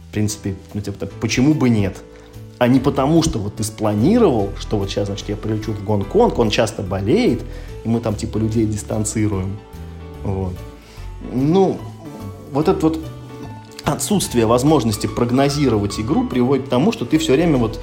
В 0.09 0.13
принципе, 0.13 0.57
ну, 0.75 0.81
типа, 0.81 1.07
почему 1.21 1.55
бы 1.55 1.69
нет? 1.69 2.03
а 2.63 2.69
не 2.69 2.79
потому, 2.79 3.25
что 3.25 3.41
вот 3.41 3.57
ты 3.57 3.65
спланировал, 3.65 4.51
что 4.57 4.79
вот 4.79 4.89
сейчас, 4.89 5.09
значит, 5.09 5.29
я 5.29 5.35
прилечу 5.35 5.73
в 5.73 5.83
Гонконг, 5.83 6.39
он 6.39 6.49
часто 6.49 6.83
болеет, 6.83 7.43
и 7.83 7.89
мы 7.89 7.99
там 7.99 8.15
типа 8.15 8.39
людей 8.39 8.67
дистанцируем. 8.67 9.59
Вот. 10.23 10.53
Ну, 11.33 11.79
вот 12.53 12.69
это 12.69 12.79
вот 12.87 13.01
отсутствие 13.83 14.47
возможности 14.47 15.09
прогнозировать 15.09 15.99
игру 15.99 16.25
приводит 16.25 16.67
к 16.67 16.69
тому, 16.69 16.93
что 16.93 17.05
ты 17.05 17.19
все 17.19 17.33
время 17.33 17.57
вот, 17.57 17.81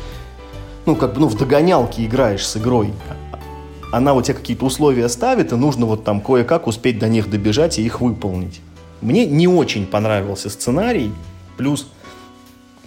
ну, 0.85 0.95
как 0.95 1.13
бы, 1.13 1.21
ну, 1.21 1.27
в 1.27 1.37
догонялке 1.37 2.05
играешь 2.05 2.45
с 2.45 2.57
игрой. 2.57 2.93
Она 3.91 4.13
вот 4.13 4.25
тебе 4.25 4.35
какие-то 4.35 4.65
условия 4.65 5.09
ставит, 5.09 5.51
и 5.51 5.55
нужно 5.55 5.85
вот 5.85 6.03
там 6.03 6.21
кое-как 6.21 6.67
успеть 6.67 6.99
до 6.99 7.07
них 7.07 7.29
добежать 7.29 7.79
и 7.79 7.83
их 7.83 8.01
выполнить. 8.01 8.61
Мне 9.01 9.25
не 9.25 9.47
очень 9.47 9.87
понравился 9.87 10.49
сценарий, 10.49 11.11
плюс 11.57 11.87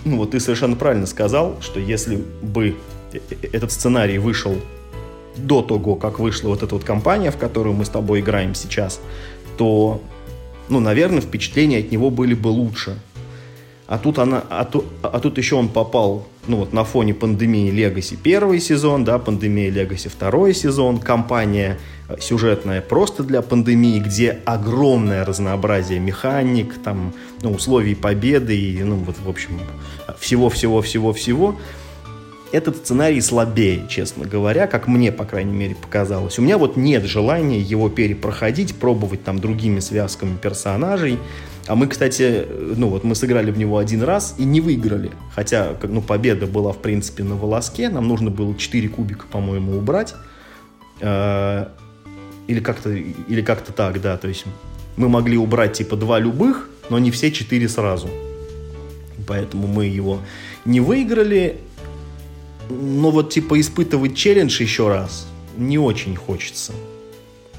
ну 0.05 0.18
вот 0.18 0.32
ты 0.32 0.40
совершенно 0.40 0.76
правильно 0.76 1.07
сказал, 1.07 1.57
что 1.61 1.78
если 1.78 2.16
бы 2.43 2.76
э, 3.12 3.18
э, 3.30 3.36
этот 3.53 3.72
сценарий 3.72 4.18
вышел 4.18 4.57
до 5.36 5.62
того, 5.62 5.95
как 5.95 6.18
вышла 6.18 6.49
вот 6.49 6.62
эта 6.62 6.74
вот 6.74 6.84
компания, 6.84 7.30
в 7.30 7.38
которую 7.38 7.74
мы 7.74 7.84
с 7.84 7.88
тобой 7.88 8.20
играем 8.20 8.55
сейчас, 8.55 9.01
то, 9.57 10.01
ну, 10.68 10.80
наверное, 10.80 11.20
впечатления 11.20 11.78
от 11.78 11.90
него 11.90 12.11
были 12.11 12.34
бы 12.34 12.49
лучше. 12.49 12.99
А 13.93 13.99
тут, 13.99 14.18
она, 14.18 14.43
а, 14.49 14.64
ту, 14.64 14.86
а 15.03 15.20
тут 15.20 15.36
еще 15.36 15.57
он 15.57 15.68
попал, 15.68 16.26
ну 16.47 16.57
вот 16.57 16.72
на 16.72 16.82
фоне 16.82 17.12
пандемии 17.12 17.70
Legacy 17.70 18.16
первый 18.16 18.59
сезон, 18.59 19.05
да, 19.05 19.18
пандемия 19.18 19.70
Legacy 19.70 20.09
второй 20.09 20.55
сезон, 20.55 20.99
компания 20.99 21.78
сюжетная 22.18 22.80
просто 22.80 23.22
для 23.22 23.43
пандемии, 23.43 23.99
где 24.01 24.38
огромное 24.47 25.26
разнообразие 25.26 25.99
механик, 26.01 26.78
там, 26.82 27.12
ну, 27.43 27.53
условий 27.53 27.95
победы 27.95 28.57
и, 28.59 28.82
ну, 28.82 28.97
вот, 28.97 29.16
в 29.22 29.28
общем, 29.28 29.61
всего-всего-всего-всего. 30.18 31.57
Этот 32.51 32.78
сценарий 32.78 33.20
слабее, 33.20 33.84
честно 33.90 34.24
говоря, 34.24 34.68
как 34.68 34.88
мне, 34.88 35.12
по 35.12 35.26
крайней 35.26 35.53
мере, 35.53 35.74
показалось. 35.74 36.38
У 36.38 36.43
меня 36.43 36.57
вот 36.57 36.78
нет 36.78 37.05
желания 37.05 37.61
его 37.61 37.90
перепроходить, 37.90 38.74
пробовать 38.74 39.22
там 39.22 39.38
другими 39.38 39.80
связками 39.80 40.34
персонажей. 40.34 41.18
А 41.67 41.75
мы, 41.75 41.87
кстати, 41.87 42.47
ну 42.77 42.89
вот 42.89 43.05
мы 43.05 43.15
сыграли 43.15 43.51
в 43.51 43.59
него 43.59 43.79
один 43.79 44.03
раз 44.03 44.35
и 44.39 44.45
не 44.45 44.61
выиграли. 44.61 45.13
Хотя, 45.35 45.77
ну, 45.83 46.03
победа 46.03 46.47
была, 46.47 46.73
в 46.73 46.79
принципе, 46.79 47.23
на 47.23 47.37
волоске. 47.37 47.89
Нам 47.89 48.09
нужно 48.09 48.31
было 48.31 48.57
4 48.57 48.89
кубика, 48.89 49.27
по-моему, 49.31 49.77
убрать. 49.77 50.15
Э, 51.01 51.69
или 52.49 52.61
как-то 52.61 52.91
или 52.91 53.43
как-то 53.43 53.73
так, 53.73 54.01
да. 54.01 54.17
То 54.17 54.29
есть 54.29 54.45
мы 54.97 55.09
могли 55.09 55.37
убрать 55.37 55.75
типа 55.75 55.97
два 55.97 56.19
любых, 56.19 56.69
но 56.91 56.99
не 56.99 57.11
все 57.11 57.31
четыре 57.31 57.69
сразу. 57.69 58.11
Поэтому 59.27 59.69
мы 59.69 59.87
его 59.87 60.19
не 60.65 60.81
выиграли. 60.81 61.59
Но 62.69 63.11
вот 63.11 63.31
типа 63.31 63.61
испытывать 63.61 64.17
челлендж 64.17 64.61
еще 64.61 64.89
раз 64.89 65.29
не 65.57 65.79
очень 65.79 66.17
хочется. 66.17 66.73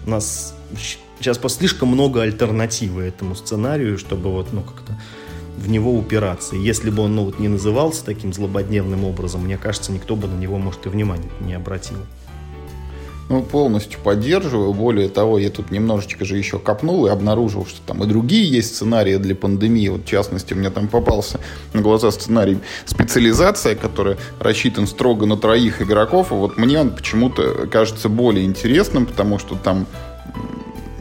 У 0.06 0.10
нас 0.10 0.56
сейчас 1.20 1.38
по 1.38 1.50
слишком 1.50 1.90
много 1.90 2.22
альтернативы 2.22 3.04
этому 3.04 3.36
сценарию, 3.36 3.98
чтобы 3.98 4.32
вот, 4.32 4.54
ну, 4.54 4.62
как-то 4.62 5.00
в 5.58 5.70
него 5.70 5.94
упираться. 5.94 6.56
Если 6.56 6.90
бы 6.90 7.04
он, 7.04 7.16
ну, 7.16 7.26
вот 7.26 7.40
не 7.40 7.48
назывался 7.48 8.04
таким 8.04 8.34
злободневным 8.34 9.06
образом, 9.06 9.46
мне 9.46 9.58
кажется, 9.58 9.92
никто 9.92 10.16
бы 10.16 10.28
на 10.28 10.38
него, 10.38 10.58
может, 10.58 10.86
и 10.86 10.90
внимания 10.90 11.30
не 11.40 11.54
обратил. 11.54 11.98
Ну, 13.30 13.42
полностью 13.42 14.00
поддерживаю. 14.02 14.74
Более 14.74 15.08
того, 15.08 15.40
я 15.40 15.50
тут 15.50 15.72
немножечко 15.72 16.26
же 16.26 16.38
еще 16.38 16.60
копнул 16.60 17.08
и 17.08 17.10
обнаружил, 17.10 17.66
что 17.66 17.80
там 17.86 18.04
и 18.04 18.08
другие 18.08 18.50
есть 18.52 18.76
сценарии 18.76 19.16
для 19.16 19.34
пандемии. 19.34 19.88
Вот, 19.88 20.04
в 20.04 20.08
частности, 20.08 20.54
мне 20.54 20.70
там 20.70 20.88
попался 20.90 21.40
на 21.74 21.82
глаза 21.82 22.12
сценарий 22.12 22.60
«Специализация», 22.86 23.76
который 23.76 24.18
рассчитан 24.40 24.88
строго 24.88 25.26
на 25.26 25.38
троих 25.38 25.82
игроков. 25.82 26.32
И 26.32 26.36
вот 26.36 26.58
мне 26.58 26.80
он 26.80 26.90
почему-то 26.90 27.68
кажется 27.68 28.10
более 28.10 28.46
интересным, 28.46 29.06
потому 29.06 29.40
что 29.40 29.56
там 29.56 29.88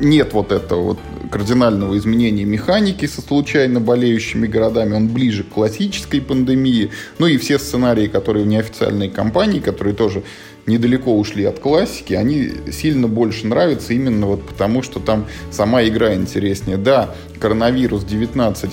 нет 0.03 0.32
вот 0.32 0.53
этого 0.53 0.82
вот 0.82 0.98
кардинального 1.30 1.96
изменения 1.96 2.44
механики 2.44 3.07
со 3.07 3.22
случайно 3.22 3.80
болеющими 3.80 4.46
городами, 4.46 4.94
он 4.94 5.09
ближе 5.09 5.44
к 5.44 5.48
классической 5.50 6.20
пандемии. 6.20 6.90
Ну 7.18 7.26
и 7.26 7.38
все 7.38 7.59
сценарии, 7.59 8.07
которые 8.07 8.44
в 8.44 8.48
неофициальной 8.48 9.09
кампании, 9.09 9.61
которые 9.61 9.94
тоже 9.94 10.22
недалеко 10.66 11.16
ушли 11.16 11.44
от 11.44 11.59
классики, 11.59 12.14
они 12.14 12.50
сильно 12.70 13.09
больше 13.09 13.46
нравятся 13.46 13.94
именно 13.94 14.26
вот 14.26 14.46
потому, 14.46 14.82
что 14.82 15.00
там 15.00 15.26
сама 15.50 15.82
игра 15.84 16.14
интереснее. 16.14 16.76
Да, 16.76 17.14
коронавирус 17.40 18.05
19 18.05 18.70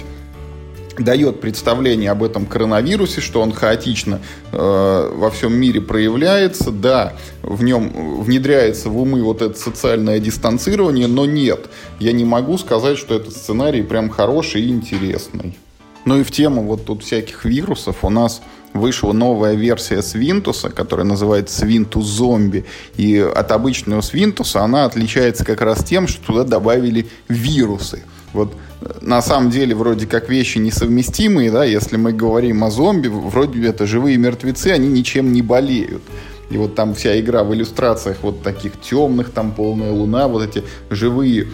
дает 1.00 1.42
представление 1.42 2.12
об 2.12 2.24
этом 2.24 2.46
коронавирусе, 2.46 3.22
что 3.22 3.42
он 3.42 3.52
хаотично 3.52 4.20
э, 4.52 5.12
во 5.16 5.30
всем 5.32 5.54
мире 5.54 5.82
проявляется, 5.82 6.72
да, 6.72 7.14
в 7.42 7.64
нем 7.64 8.22
внедряется 8.22 8.90
в 8.90 9.00
умы 9.00 9.24
вот 9.24 9.42
это 9.42 9.58
социальное 9.58 10.20
дистанцирование, 10.20 11.08
но 11.08 11.26
нет, 11.26 11.70
я 12.00 12.12
не 12.12 12.26
могу 12.26 12.58
сказать, 12.58 12.98
что 12.98 13.16
этот 13.16 13.34
сценарий 13.34 13.82
прям 13.82 14.10
хороший 14.10 14.62
и 14.62 14.70
интересный. 14.70 15.58
Ну 16.06 16.20
и 16.20 16.24
в 16.24 16.32
тему 16.32 16.64
вот 16.64 16.86
тут 16.86 17.04
всяких 17.04 17.46
вирусов 17.46 18.04
у 18.04 18.10
нас 18.10 18.42
вышла 18.74 19.14
новая 19.14 19.56
версия 19.56 20.02
Свинтуса, 20.02 20.70
которая 20.70 21.06
называется 21.06 21.60
Свинтус 21.60 22.06
Зомби. 22.06 22.66
И 22.98 23.18
от 23.18 23.52
обычного 23.52 24.02
Свинтуса 24.02 24.62
она 24.62 24.86
отличается 24.86 25.44
как 25.44 25.62
раз 25.62 25.84
тем, 25.84 26.08
что 26.08 26.26
туда 26.26 26.44
добавили 26.44 27.08
вирусы. 27.28 28.04
Вот 28.34 28.54
э, 28.82 28.98
на 29.02 29.22
самом 29.22 29.50
деле 29.50 29.76
вроде 29.76 30.08
как 30.08 30.30
вещи 30.30 30.58
несовместимые, 30.58 31.52
да, 31.52 31.64
если 31.64 31.98
мы 31.98 32.14
говорим 32.14 32.64
о 32.64 32.72
зомби, 32.72 33.08
вроде 33.08 33.66
это 33.68 33.86
живые 33.86 34.18
мертвецы, 34.18 34.68
они 34.68 34.88
ничем 34.88 35.34
не 35.34 35.42
болеют. 35.42 36.02
И 36.50 36.58
вот 36.58 36.76
там 36.76 36.96
вся 36.96 37.20
игра 37.20 37.44
в 37.44 37.54
иллюстрациях 37.54 38.18
вот 38.22 38.42
таких 38.42 38.80
темных, 38.82 39.30
там 39.32 39.52
полная 39.52 39.92
луна, 39.92 40.28
вот 40.28 40.44
эти 40.44 40.64
живые 40.90 41.48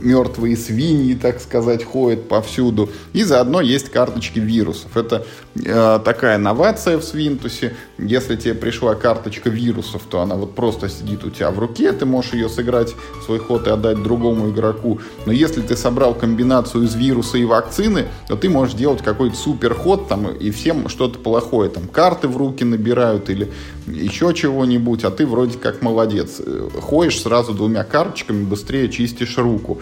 мертвые 0.00 0.56
свиньи, 0.56 1.14
так 1.14 1.40
сказать, 1.40 1.84
ходят 1.84 2.28
повсюду. 2.28 2.90
И 3.12 3.24
заодно 3.24 3.60
есть 3.60 3.88
карточки 3.88 4.38
вирусов. 4.38 4.96
Это 4.96 5.26
такая 5.54 6.38
новация 6.38 6.98
в 6.98 7.04
Свинтусе. 7.04 7.74
Если 7.98 8.36
тебе 8.36 8.54
пришла 8.54 8.94
карточка 8.94 9.50
вирусов, 9.50 10.02
то 10.10 10.20
она 10.20 10.34
вот 10.34 10.54
просто 10.54 10.88
сидит 10.88 11.24
у 11.24 11.30
тебя 11.30 11.50
в 11.50 11.58
руке, 11.58 11.92
ты 11.92 12.06
можешь 12.06 12.32
ее 12.32 12.48
сыграть 12.48 12.94
свой 13.24 13.38
ход 13.38 13.66
и 13.66 13.70
отдать 13.70 14.02
другому 14.02 14.50
игроку. 14.50 15.00
Но 15.26 15.32
если 15.32 15.60
ты 15.60 15.76
собрал 15.76 16.14
комбинацию 16.14 16.84
из 16.84 16.94
вируса 16.94 17.38
и 17.38 17.44
вакцины, 17.44 18.06
то 18.28 18.36
ты 18.36 18.48
можешь 18.48 18.74
делать 18.74 19.02
какой-то 19.02 19.36
супер 19.36 19.74
ход 19.74 20.08
там 20.08 20.28
и 20.28 20.50
всем 20.50 20.88
что-то 20.88 21.18
плохое. 21.18 21.70
Там 21.70 21.86
карты 21.86 22.28
в 22.28 22.36
руки 22.36 22.64
набирают 22.64 23.28
или 23.30 23.52
еще 23.86 24.32
чего-нибудь, 24.34 25.04
а 25.04 25.10
ты 25.10 25.26
вроде 25.26 25.58
как 25.58 25.82
молодец. 25.82 26.40
Ходишь 26.80 27.20
сразу 27.20 27.52
двумя 27.52 27.84
карточками, 27.84 28.44
быстрее 28.44 28.88
чистишь 28.88 29.36
руку. 29.38 29.80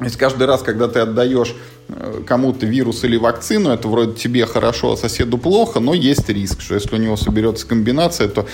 Есть 0.00 0.16
каждый 0.16 0.46
раз, 0.46 0.62
когда 0.62 0.86
ты 0.86 1.00
отдаешь 1.00 1.56
э, 1.88 2.22
кому-то 2.24 2.66
вирус 2.66 3.02
или 3.02 3.16
вакцину, 3.16 3.70
это 3.70 3.88
вроде 3.88 4.14
тебе 4.14 4.46
хорошо, 4.46 4.92
а 4.92 4.96
соседу 4.96 5.38
плохо, 5.38 5.80
но 5.80 5.92
есть 5.92 6.28
риск, 6.28 6.60
что 6.60 6.74
если 6.74 6.94
у 6.94 6.98
него 6.98 7.16
соберется 7.16 7.66
комбинация, 7.66 8.28
то 8.28 8.46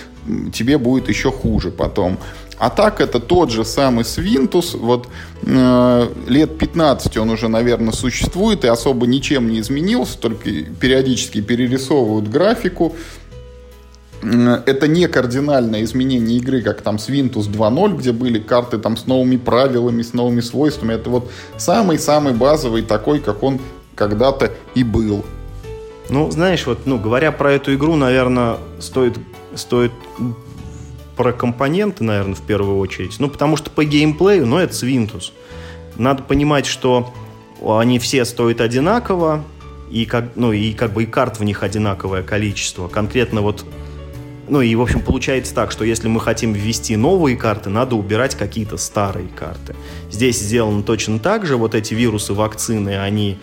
тебе 0.53 0.79
будет 0.79 1.09
еще 1.09 1.31
хуже 1.31 1.71
потом. 1.71 2.19
А 2.57 2.71
так 2.71 3.01
это 3.01 3.21
тот 3.21 3.51
же 3.51 3.65
самый 3.65 4.05
Свинтус, 4.05 4.75
вот 4.75 5.09
э, 5.43 6.09
лет 6.29 6.57
15 6.57 7.17
он 7.19 7.31
уже, 7.31 7.49
наверное, 7.49 7.93
существует 7.93 8.65
и 8.65 8.69
особо 8.69 9.07
ничем 9.07 9.49
не 9.49 9.61
изменился, 9.61 10.19
только 10.19 10.51
периодически 10.81 11.43
перерисовывают 11.43 12.29
графику, 12.29 12.95
это 14.25 14.89
не 14.89 15.07
кардинальное 15.07 15.85
изменение 15.85 16.39
игры, 16.39 16.63
как 16.63 16.83
там 16.83 16.99
с 16.99 17.09
Windows 17.09 17.51
2.0, 17.51 17.97
где 17.97 18.13
были 18.13 18.39
карты 18.39 18.79
там 18.79 18.97
с 18.97 19.07
новыми 19.07 19.37
правилами, 19.37 20.03
с 20.03 20.13
новыми 20.13 20.41
свойствами. 20.41 20.95
Это 20.95 21.11
вот 21.11 21.31
самый-самый 21.57 22.33
базовый 22.33 22.83
такой, 22.83 23.21
как 23.21 23.43
он 23.43 23.61
когда-то 23.95 24.53
и 24.75 24.83
был. 24.83 25.25
Ну, 26.09 26.31
знаешь, 26.31 26.67
вот, 26.67 26.87
ну, 26.87 26.99
говоря 26.99 27.33
про 27.33 27.53
эту 27.53 27.75
игру, 27.75 27.97
наверное, 27.97 28.57
стоит, 28.79 29.19
стоит 29.55 29.93
про 31.17 31.33
компоненты, 31.33 32.05
наверное, 32.05 32.35
в 32.35 32.43
первую 32.43 32.79
очередь. 32.79 33.17
Ну, 33.19 33.29
потому 33.29 33.57
что 33.57 33.71
по 33.71 33.85
геймплею, 33.85 34.47
ну, 34.47 34.59
это 34.59 34.75
Свинтус. 34.75 35.33
Надо 35.97 36.23
понимать, 36.23 36.67
что 36.67 37.13
они 37.65 37.99
все 37.99 38.25
стоят 38.25 38.61
одинаково, 38.61 39.45
и 39.91 40.07
как, 40.07 40.33
ну, 40.35 40.53
и 40.53 40.73
как 40.73 40.93
бы 40.93 41.05
и 41.05 41.07
карт 41.07 41.39
в 41.39 41.45
них 41.45 41.63
одинаковое 41.63 42.23
количество. 42.23 42.89
Конкретно 42.89 43.43
вот 43.43 43.65
ну 44.49 44.61
и, 44.61 44.75
в 44.75 44.83
общем, 44.83 45.01
получается 45.01 45.55
так, 45.55 45.71
что 45.71 45.85
если 45.85 46.09
мы 46.09 46.21
хотим 46.21 46.53
ввести 46.53 46.97
новые 46.97 47.37
карты, 47.37 47.71
надо 47.71 47.97
убирать 47.97 48.35
какие-то 48.35 48.77
старые 48.77 49.29
карты. 49.29 49.75
Здесь 50.11 50.39
сделано 50.41 50.83
точно 50.83 51.19
так 51.19 51.47
же. 51.47 51.57
Вот 51.57 51.75
эти 51.75 51.95
вирусы, 51.95 52.33
вакцины, 52.33 52.99
они 52.99 53.39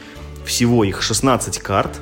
всего 0.46 0.84
их 0.84 1.02
16 1.02 1.60
карт. 1.60 2.00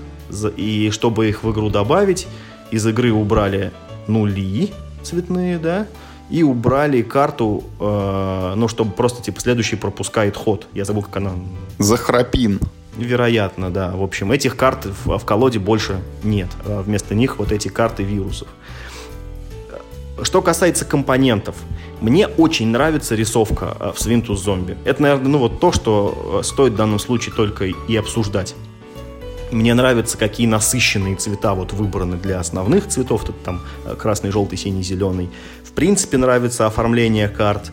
И 0.57 0.89
чтобы 0.91 1.27
их 1.27 1.43
в 1.43 1.51
игру 1.51 1.69
добавить, 1.69 2.27
из 2.71 2.85
игры 2.85 3.11
убрали 3.11 3.71
нули 4.07 4.71
цветные, 5.01 5.57
да, 5.57 5.87
и 6.29 6.43
убрали 6.43 7.01
карту, 7.01 7.63
э, 7.79 8.53
ну, 8.55 8.67
чтобы 8.67 8.91
просто, 8.91 9.23
типа, 9.23 9.41
следующий 9.41 9.75
пропускает 9.75 10.37
ход. 10.37 10.67
Я 10.73 10.85
забыл, 10.85 11.01
как 11.01 11.17
она... 11.17 11.31
Захрапин. 11.79 12.59
Вероятно, 12.97 13.71
да. 13.71 13.91
В 13.95 14.03
общем, 14.03 14.31
этих 14.31 14.55
карт 14.55 14.85
в, 14.85 15.17
в 15.17 15.25
колоде 15.25 15.57
больше 15.57 16.01
нет. 16.23 16.49
А 16.65 16.81
вместо 16.81 17.15
них 17.15 17.39
вот 17.39 17.51
эти 17.51 17.69
карты 17.69 18.03
вирусов. 18.03 18.47
Что 20.23 20.41
касается 20.41 20.85
компонентов, 20.85 21.55
мне 22.01 22.27
очень 22.27 22.67
нравится 22.67 23.15
рисовка 23.15 23.75
э, 23.79 23.91
в 23.95 24.01
Свинтус 24.01 24.41
Зомби. 24.41 24.77
Это, 24.85 25.01
наверное, 25.01 25.27
ну 25.27 25.37
вот 25.37 25.59
то, 25.59 25.71
что 25.71 26.39
э, 26.39 26.43
стоит 26.43 26.73
в 26.73 26.75
данном 26.75 26.99
случае 26.99 27.33
только 27.35 27.65
и 27.65 27.95
обсуждать. 27.95 28.55
Мне 29.51 29.73
нравятся, 29.73 30.17
какие 30.17 30.45
насыщенные 30.45 31.15
цвета 31.15 31.55
вот 31.55 31.73
выбраны 31.73 32.17
для 32.17 32.39
основных 32.39 32.87
цветов. 32.87 33.25
Тут 33.25 33.41
там 33.43 33.61
э, 33.85 33.95
красный, 33.95 34.31
желтый, 34.31 34.57
синий, 34.57 34.83
зеленый. 34.83 35.29
В 35.63 35.71
принципе, 35.71 36.17
нравится 36.17 36.67
оформление 36.67 37.27
карт. 37.27 37.71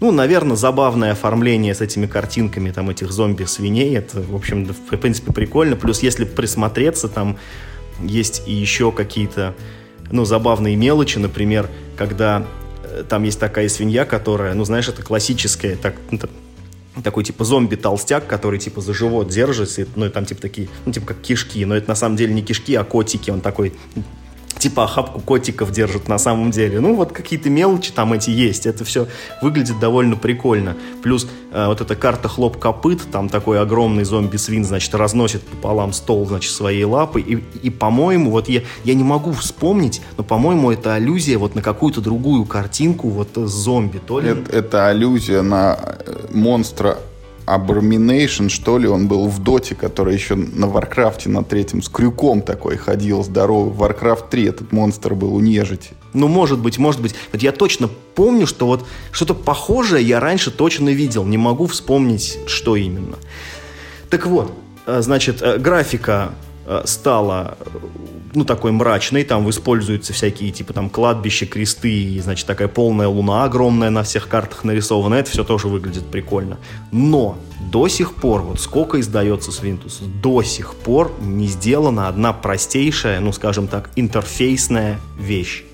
Ну, 0.00 0.12
наверное, 0.12 0.56
забавное 0.56 1.12
оформление 1.12 1.74
с 1.74 1.82
этими 1.82 2.06
картинками 2.06 2.70
там 2.70 2.88
этих 2.88 3.12
зомби-свиней. 3.12 3.94
Это, 3.96 4.22
в 4.22 4.34
общем, 4.34 4.64
в 4.64 4.96
принципе, 4.96 5.32
прикольно. 5.32 5.76
Плюс, 5.76 6.02
если 6.02 6.24
присмотреться, 6.24 7.08
там 7.08 7.36
есть 8.02 8.42
и 8.46 8.52
еще 8.52 8.92
какие-то 8.92 9.54
ну, 10.10 10.24
забавные 10.24 10.76
мелочи, 10.76 11.18
например, 11.18 11.68
когда 11.96 12.44
э, 12.84 13.04
там 13.08 13.22
есть 13.22 13.38
такая 13.38 13.68
свинья, 13.68 14.04
которая, 14.04 14.54
ну, 14.54 14.64
знаешь, 14.64 14.88
это 14.88 15.02
классическая, 15.02 15.76
так, 15.76 15.94
ну, 16.10 16.18
такой 17.02 17.24
типа 17.24 17.44
зомби-толстяк, 17.44 18.26
который 18.26 18.58
типа 18.58 18.80
за 18.80 18.92
живот 18.94 19.28
держится, 19.28 19.86
ну 19.96 20.06
и 20.06 20.08
там 20.08 20.24
типа 20.24 20.40
такие, 20.42 20.68
ну 20.84 20.92
типа 20.92 21.06
как 21.06 21.20
кишки, 21.20 21.64
но 21.64 21.76
это 21.76 21.88
на 21.88 21.94
самом 21.94 22.16
деле 22.16 22.34
не 22.34 22.42
кишки, 22.42 22.74
а 22.74 22.84
котики, 22.84 23.30
он 23.30 23.40
такой 23.40 23.72
типа 24.58 24.84
охапку 24.84 25.20
котиков 25.20 25.70
держат 25.70 26.08
на 26.08 26.18
самом 26.18 26.50
деле. 26.50 26.80
Ну, 26.80 26.94
вот 26.94 27.12
какие-то 27.12 27.50
мелочи 27.50 27.92
там 27.92 28.12
эти 28.12 28.30
есть. 28.30 28.66
Это 28.66 28.84
все 28.84 29.06
выглядит 29.42 29.78
довольно 29.78 30.16
прикольно. 30.16 30.76
Плюс 31.02 31.26
э, 31.52 31.66
вот 31.66 31.80
эта 31.80 31.94
карта 31.96 32.28
хлоп 32.28 32.58
копыт, 32.58 33.00
там 33.10 33.28
такой 33.28 33.60
огромный 33.60 34.04
зомби-свин, 34.04 34.64
значит, 34.64 34.94
разносит 34.94 35.42
пополам 35.42 35.92
стол, 35.92 36.26
значит, 36.26 36.52
своей 36.52 36.84
лапой. 36.84 37.22
И, 37.22 37.44
и 37.62 37.70
по-моему, 37.70 38.30
вот 38.30 38.48
я, 38.48 38.62
я 38.84 38.94
не 38.94 39.04
могу 39.04 39.32
вспомнить, 39.32 40.02
но, 40.16 40.24
по-моему, 40.24 40.70
это 40.70 40.94
аллюзия 40.94 41.38
вот 41.38 41.54
на 41.54 41.62
какую-то 41.62 42.00
другую 42.00 42.44
картинку 42.44 43.08
вот 43.08 43.30
с 43.34 43.50
зомби, 43.50 43.98
то 43.98 44.20
ли... 44.20 44.30
Это, 44.30 44.56
это 44.56 44.86
аллюзия 44.88 45.42
на 45.42 45.78
э, 46.06 46.26
монстра 46.32 46.98
Abomination, 47.50 48.48
что 48.48 48.78
ли, 48.78 48.86
он 48.86 49.08
был 49.08 49.28
в 49.28 49.42
Доте, 49.42 49.74
который 49.74 50.14
еще 50.14 50.34
на 50.34 50.66
Варкрафте 50.66 51.28
на 51.28 51.42
третьем 51.42 51.82
с 51.82 51.88
крюком 51.88 52.42
такой 52.42 52.76
ходил 52.76 53.24
здоровый. 53.24 53.72
В 53.72 53.82
Warcraft 53.82 54.30
3 54.30 54.44
этот 54.44 54.72
монстр 54.72 55.14
был 55.14 55.34
у 55.34 55.40
нежити. 55.40 55.90
Ну, 56.12 56.28
может 56.28 56.58
быть, 56.58 56.78
может 56.78 57.00
быть. 57.00 57.14
Вот 57.32 57.42
я 57.42 57.52
точно 57.52 57.88
помню, 58.14 58.46
что 58.46 58.66
вот 58.66 58.86
что-то 59.12 59.34
похожее 59.34 60.04
я 60.04 60.20
раньше 60.20 60.50
точно 60.50 60.90
видел. 60.90 61.24
Не 61.24 61.38
могу 61.38 61.66
вспомнить, 61.66 62.38
что 62.46 62.76
именно. 62.76 63.16
Так 64.08 64.26
вот, 64.26 64.52
э, 64.86 65.00
значит, 65.02 65.40
э, 65.42 65.58
графика 65.58 66.32
э, 66.66 66.82
стала 66.84 67.56
ну, 68.34 68.44
такой 68.44 68.72
мрачный, 68.72 69.24
там 69.24 69.48
используются 69.50 70.12
всякие, 70.12 70.50
типа, 70.50 70.72
там, 70.72 70.88
кладбища, 70.88 71.46
кресты, 71.46 71.90
и, 71.90 72.20
значит, 72.20 72.46
такая 72.46 72.68
полная 72.68 73.08
луна 73.08 73.44
огромная 73.44 73.90
на 73.90 74.02
всех 74.02 74.28
картах 74.28 74.64
нарисована, 74.64 75.14
это 75.14 75.30
все 75.30 75.44
тоже 75.44 75.68
выглядит 75.68 76.06
прикольно. 76.06 76.58
Но 76.92 77.38
до 77.72 77.88
сих 77.88 78.14
пор, 78.14 78.42
вот 78.42 78.60
сколько 78.60 79.00
издается 79.00 79.52
Свинтус, 79.52 80.00
до 80.22 80.42
сих 80.42 80.74
пор 80.74 81.12
не 81.20 81.46
сделана 81.46 82.08
одна 82.08 82.32
простейшая, 82.32 83.20
ну, 83.20 83.32
скажем 83.32 83.66
так, 83.66 83.90
интерфейсная 83.96 85.00
вещь. 85.18 85.64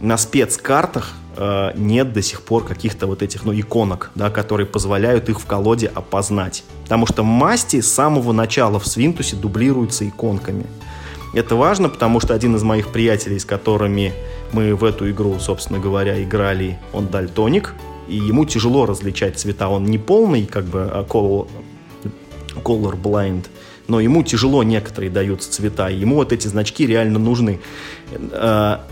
На 0.00 0.18
спецкартах 0.18 1.12
э, 1.36 1.70
нет 1.76 2.12
до 2.12 2.20
сих 2.20 2.42
пор 2.42 2.64
каких-то 2.64 3.06
вот 3.06 3.22
этих, 3.22 3.44
ну, 3.44 3.58
иконок, 3.58 4.10
да, 4.14 4.30
которые 4.30 4.66
позволяют 4.66 5.28
их 5.28 5.40
в 5.40 5.46
колоде 5.46 5.86
опознать. 5.86 6.64
Потому 6.82 7.06
что 7.06 7.22
масти 7.22 7.80
с 7.80 7.92
самого 7.92 8.32
начала 8.32 8.78
в 8.78 8.86
Свинтусе 8.86 9.36
дублируются 9.36 10.06
иконками. 10.06 10.66
Это 11.36 11.54
важно, 11.54 11.90
потому 11.90 12.18
что 12.18 12.32
один 12.32 12.56
из 12.56 12.62
моих 12.62 12.88
приятелей, 12.88 13.38
с 13.38 13.44
которыми 13.44 14.14
мы 14.52 14.74
в 14.74 14.82
эту 14.82 15.10
игру, 15.10 15.38
собственно 15.38 15.78
говоря, 15.78 16.22
играли, 16.22 16.78
он 16.94 17.08
дальтоник, 17.08 17.74
и 18.08 18.16
ему 18.16 18.46
тяжело 18.46 18.86
различать 18.86 19.38
цвета. 19.38 19.68
Он 19.68 19.84
не 19.84 19.98
полный, 19.98 20.46
как 20.46 20.64
бы, 20.64 20.84
а 20.90 21.04
color, 21.04 21.46
color 22.64 22.98
blind, 22.98 23.48
но 23.86 24.00
ему 24.00 24.22
тяжело 24.22 24.62
некоторые 24.62 25.10
даются 25.10 25.52
цвета, 25.52 25.90
и 25.90 25.98
ему 25.98 26.14
вот 26.14 26.32
эти 26.32 26.48
значки 26.48 26.86
реально 26.86 27.18
нужны. 27.18 27.60
А, 28.32 28.86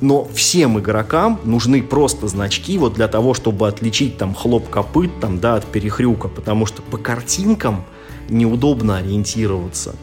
но 0.00 0.28
всем 0.34 0.80
игрокам 0.80 1.38
нужны 1.44 1.80
просто 1.80 2.26
значки 2.26 2.76
вот 2.76 2.94
для 2.94 3.06
того, 3.06 3.34
чтобы 3.34 3.68
отличить 3.68 4.18
там 4.18 4.34
хлоп 4.34 4.68
копыт 4.68 5.12
там, 5.20 5.38
да, 5.38 5.54
от 5.54 5.64
перехрюка, 5.66 6.26
потому 6.26 6.66
что 6.66 6.82
по 6.82 6.98
картинкам 6.98 7.84
неудобно 8.28 8.96
ориентироваться. 8.96 9.94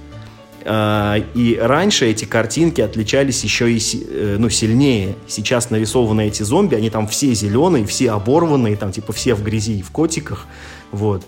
А, 0.64 1.18
и 1.34 1.58
раньше 1.58 2.06
эти 2.06 2.26
картинки 2.26 2.82
отличались 2.82 3.44
еще 3.44 3.72
и 3.72 3.80
э, 3.80 4.38
ну, 4.40 4.50
сильнее. 4.50 5.16
Сейчас 5.28 5.70
нарисованы 5.70 6.28
эти 6.28 6.44
зомби, 6.44 6.76
они 6.76 6.90
там 6.90 7.08
все 7.08 7.34
зеленые, 7.34 7.86
все 7.86 8.12
оборванные, 8.12 8.76
там 8.76 8.92
типа 8.92 9.14
все 9.14 9.34
в 9.34 9.44
грязи 9.44 9.80
и 9.80 9.82
в 9.82 9.92
котиках. 9.92 10.46
Вот. 10.92 11.26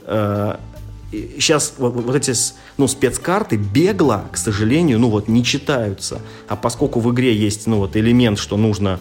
Сейчас 1.12 1.76
вот, 1.78 1.94
вот 1.94 2.16
эти 2.16 2.34
ну, 2.78 2.88
спецкарты 2.88 3.56
бегло, 3.56 4.26
к 4.32 4.38
сожалению, 4.38 5.00
ну 5.00 5.10
вот 5.10 5.28
не 5.28 5.44
читаются. 5.44 6.22
А 6.48 6.56
поскольку 6.56 7.00
в 7.00 7.12
игре 7.12 7.36
есть 7.36 7.68
ну, 7.68 7.78
вот 7.78 7.96
элемент, 7.96 8.40
что 8.40 8.58
нужно, 8.58 9.00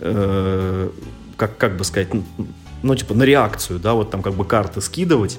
э, 0.00 0.90
как, 1.36 1.58
как 1.58 1.76
бы 1.76 1.84
сказать, 1.84 2.08
ну 2.82 2.94
типа 2.94 3.14
на 3.14 3.24
реакцию, 3.24 3.78
да, 3.78 3.92
вот 3.92 4.10
там 4.10 4.22
как 4.22 4.34
бы 4.34 4.44
карты 4.44 4.80
скидывать, 4.80 5.38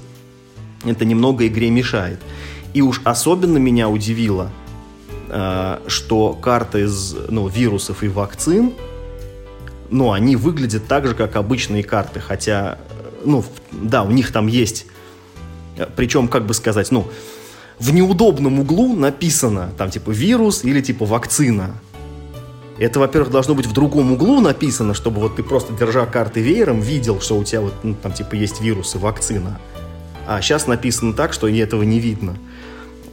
это 0.86 1.06
немного 1.06 1.48
игре 1.48 1.70
мешает. 1.72 2.20
И 2.74 2.82
уж 2.82 3.02
особенно 3.04 3.58
меня 3.58 3.88
удивило, 3.90 4.50
э, 5.30 5.80
что 5.88 6.34
карты 6.34 6.82
из 6.82 7.16
ну, 7.30 7.48
вирусов 7.48 8.04
и 8.04 8.08
вакцин, 8.08 8.74
ну, 9.90 10.12
они 10.12 10.36
выглядят 10.36 10.88
так 10.88 11.06
же, 11.06 11.14
как 11.14 11.36
обычные 11.36 11.84
карты, 11.84 12.20
хотя, 12.20 12.80
ну, 13.24 13.46
да, 13.72 14.04
у 14.04 14.10
них 14.10 14.32
там 14.32 14.48
есть, 14.48 14.88
э, 15.78 15.88
причем, 15.96 16.28
как 16.28 16.46
бы 16.46 16.54
сказать, 16.56 16.90
ну, 16.92 17.08
в 17.80 17.94
неудобном 17.94 18.60
углу 18.60 18.96
написано, 18.96 19.72
там, 19.78 19.92
типа, 19.92 20.10
вирус 20.10 20.64
или, 20.64 20.82
типа, 20.82 21.06
вакцина. 21.06 21.76
Это, 22.80 23.00
во-первых, 23.00 23.32
должно 23.32 23.54
быть 23.54 23.68
в 23.68 23.74
другом 23.74 24.14
углу 24.14 24.42
написано, 24.42 24.96
чтобы 24.96 25.22
вот 25.22 25.36
ты 25.36 25.44
просто, 25.44 25.74
держа 25.74 26.08
карты 26.08 26.42
веером, 26.42 26.82
видел, 26.82 27.22
что 27.22 27.38
у 27.38 27.44
тебя 27.44 27.62
вот, 27.62 27.74
ну, 27.84 27.96
там, 28.02 28.14
типа, 28.14 28.34
есть 28.34 28.62
вирус 28.62 28.96
и 28.96 28.98
вакцина. 28.98 29.60
А 30.28 30.42
сейчас 30.42 30.68
написано 30.68 31.14
так, 31.14 31.34
что 31.34 31.48
этого 31.48 31.84
не 31.84 32.00
видно. 32.00 32.36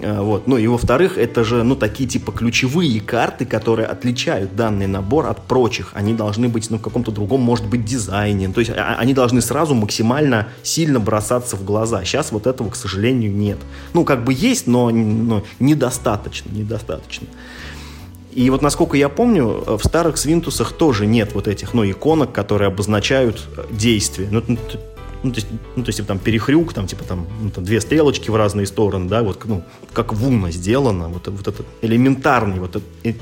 Э, 0.00 0.20
вот. 0.20 0.46
Ну 0.46 0.56
и 0.56 0.66
во-вторых, 0.66 1.18
это 1.18 1.44
же, 1.44 1.62
ну, 1.62 1.76
такие 1.76 2.08
типа 2.08 2.32
ключевые 2.32 3.00
карты, 3.00 3.44
которые 3.44 3.86
отличают 3.86 4.56
данный 4.56 4.86
набор 4.86 5.26
от 5.26 5.46
прочих. 5.46 5.90
Они 5.94 6.14
должны 6.14 6.48
быть, 6.48 6.70
ну, 6.70 6.78
в 6.78 6.82
каком-то 6.82 7.10
другом, 7.10 7.40
может 7.40 7.66
быть, 7.66 7.84
дизайне. 7.84 8.48
То 8.48 8.60
есть 8.60 8.72
а, 8.74 8.96
они 8.98 9.14
должны 9.14 9.40
сразу 9.40 9.74
максимально 9.74 10.48
сильно 10.62 11.00
бросаться 11.00 11.56
в 11.56 11.64
глаза. 11.64 12.04
Сейчас 12.04 12.32
вот 12.32 12.46
этого, 12.46 12.70
к 12.70 12.76
сожалению, 12.76 13.32
нет. 13.32 13.58
Ну, 13.92 14.04
как 14.04 14.24
бы 14.24 14.32
есть, 14.32 14.66
но, 14.66 14.90
но 14.90 15.44
недостаточно, 15.58 16.50
недостаточно. 16.50 17.26
И 18.32 18.48
вот 18.48 18.62
насколько 18.62 18.96
я 18.96 19.08
помню, 19.08 19.64
в 19.66 19.82
старых 19.84 20.16
свинтусах 20.16 20.72
тоже 20.72 21.06
нет 21.06 21.34
вот 21.34 21.48
этих, 21.48 21.74
ну, 21.74 21.88
иконок, 21.88 22.32
которые 22.32 22.68
обозначают 22.68 23.44
действие. 23.72 24.28
Ну, 24.30 24.42
ну, 25.22 25.32
то 25.32 25.36
есть, 25.36 25.48
ну, 25.76 25.82
то 25.82 25.88
есть, 25.88 25.96
типа, 25.98 26.08
там, 26.08 26.18
перехрюк, 26.18 26.72
там, 26.72 26.86
типа, 26.86 27.04
там, 27.04 27.26
ну, 27.40 27.50
там, 27.50 27.64
две 27.64 27.80
стрелочки 27.80 28.30
в 28.30 28.36
разные 28.36 28.66
стороны, 28.66 29.08
да, 29.08 29.22
вот, 29.22 29.44
ну, 29.44 29.62
как 29.92 30.12
в 30.12 30.26
Уна 30.26 30.50
сделано, 30.50 31.08
вот, 31.08 31.28
вот 31.28 31.48
этот 31.48 31.66
элементарный, 31.82 32.58
вот 32.58 32.76
этот 32.76 32.88
э, 33.04 33.14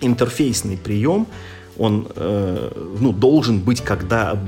интерфейсный 0.00 0.76
прием, 0.76 1.26
он, 1.78 2.06
э, 2.14 2.70
ну, 3.00 3.12
должен 3.12 3.60
быть, 3.60 3.80
когда 3.80 4.40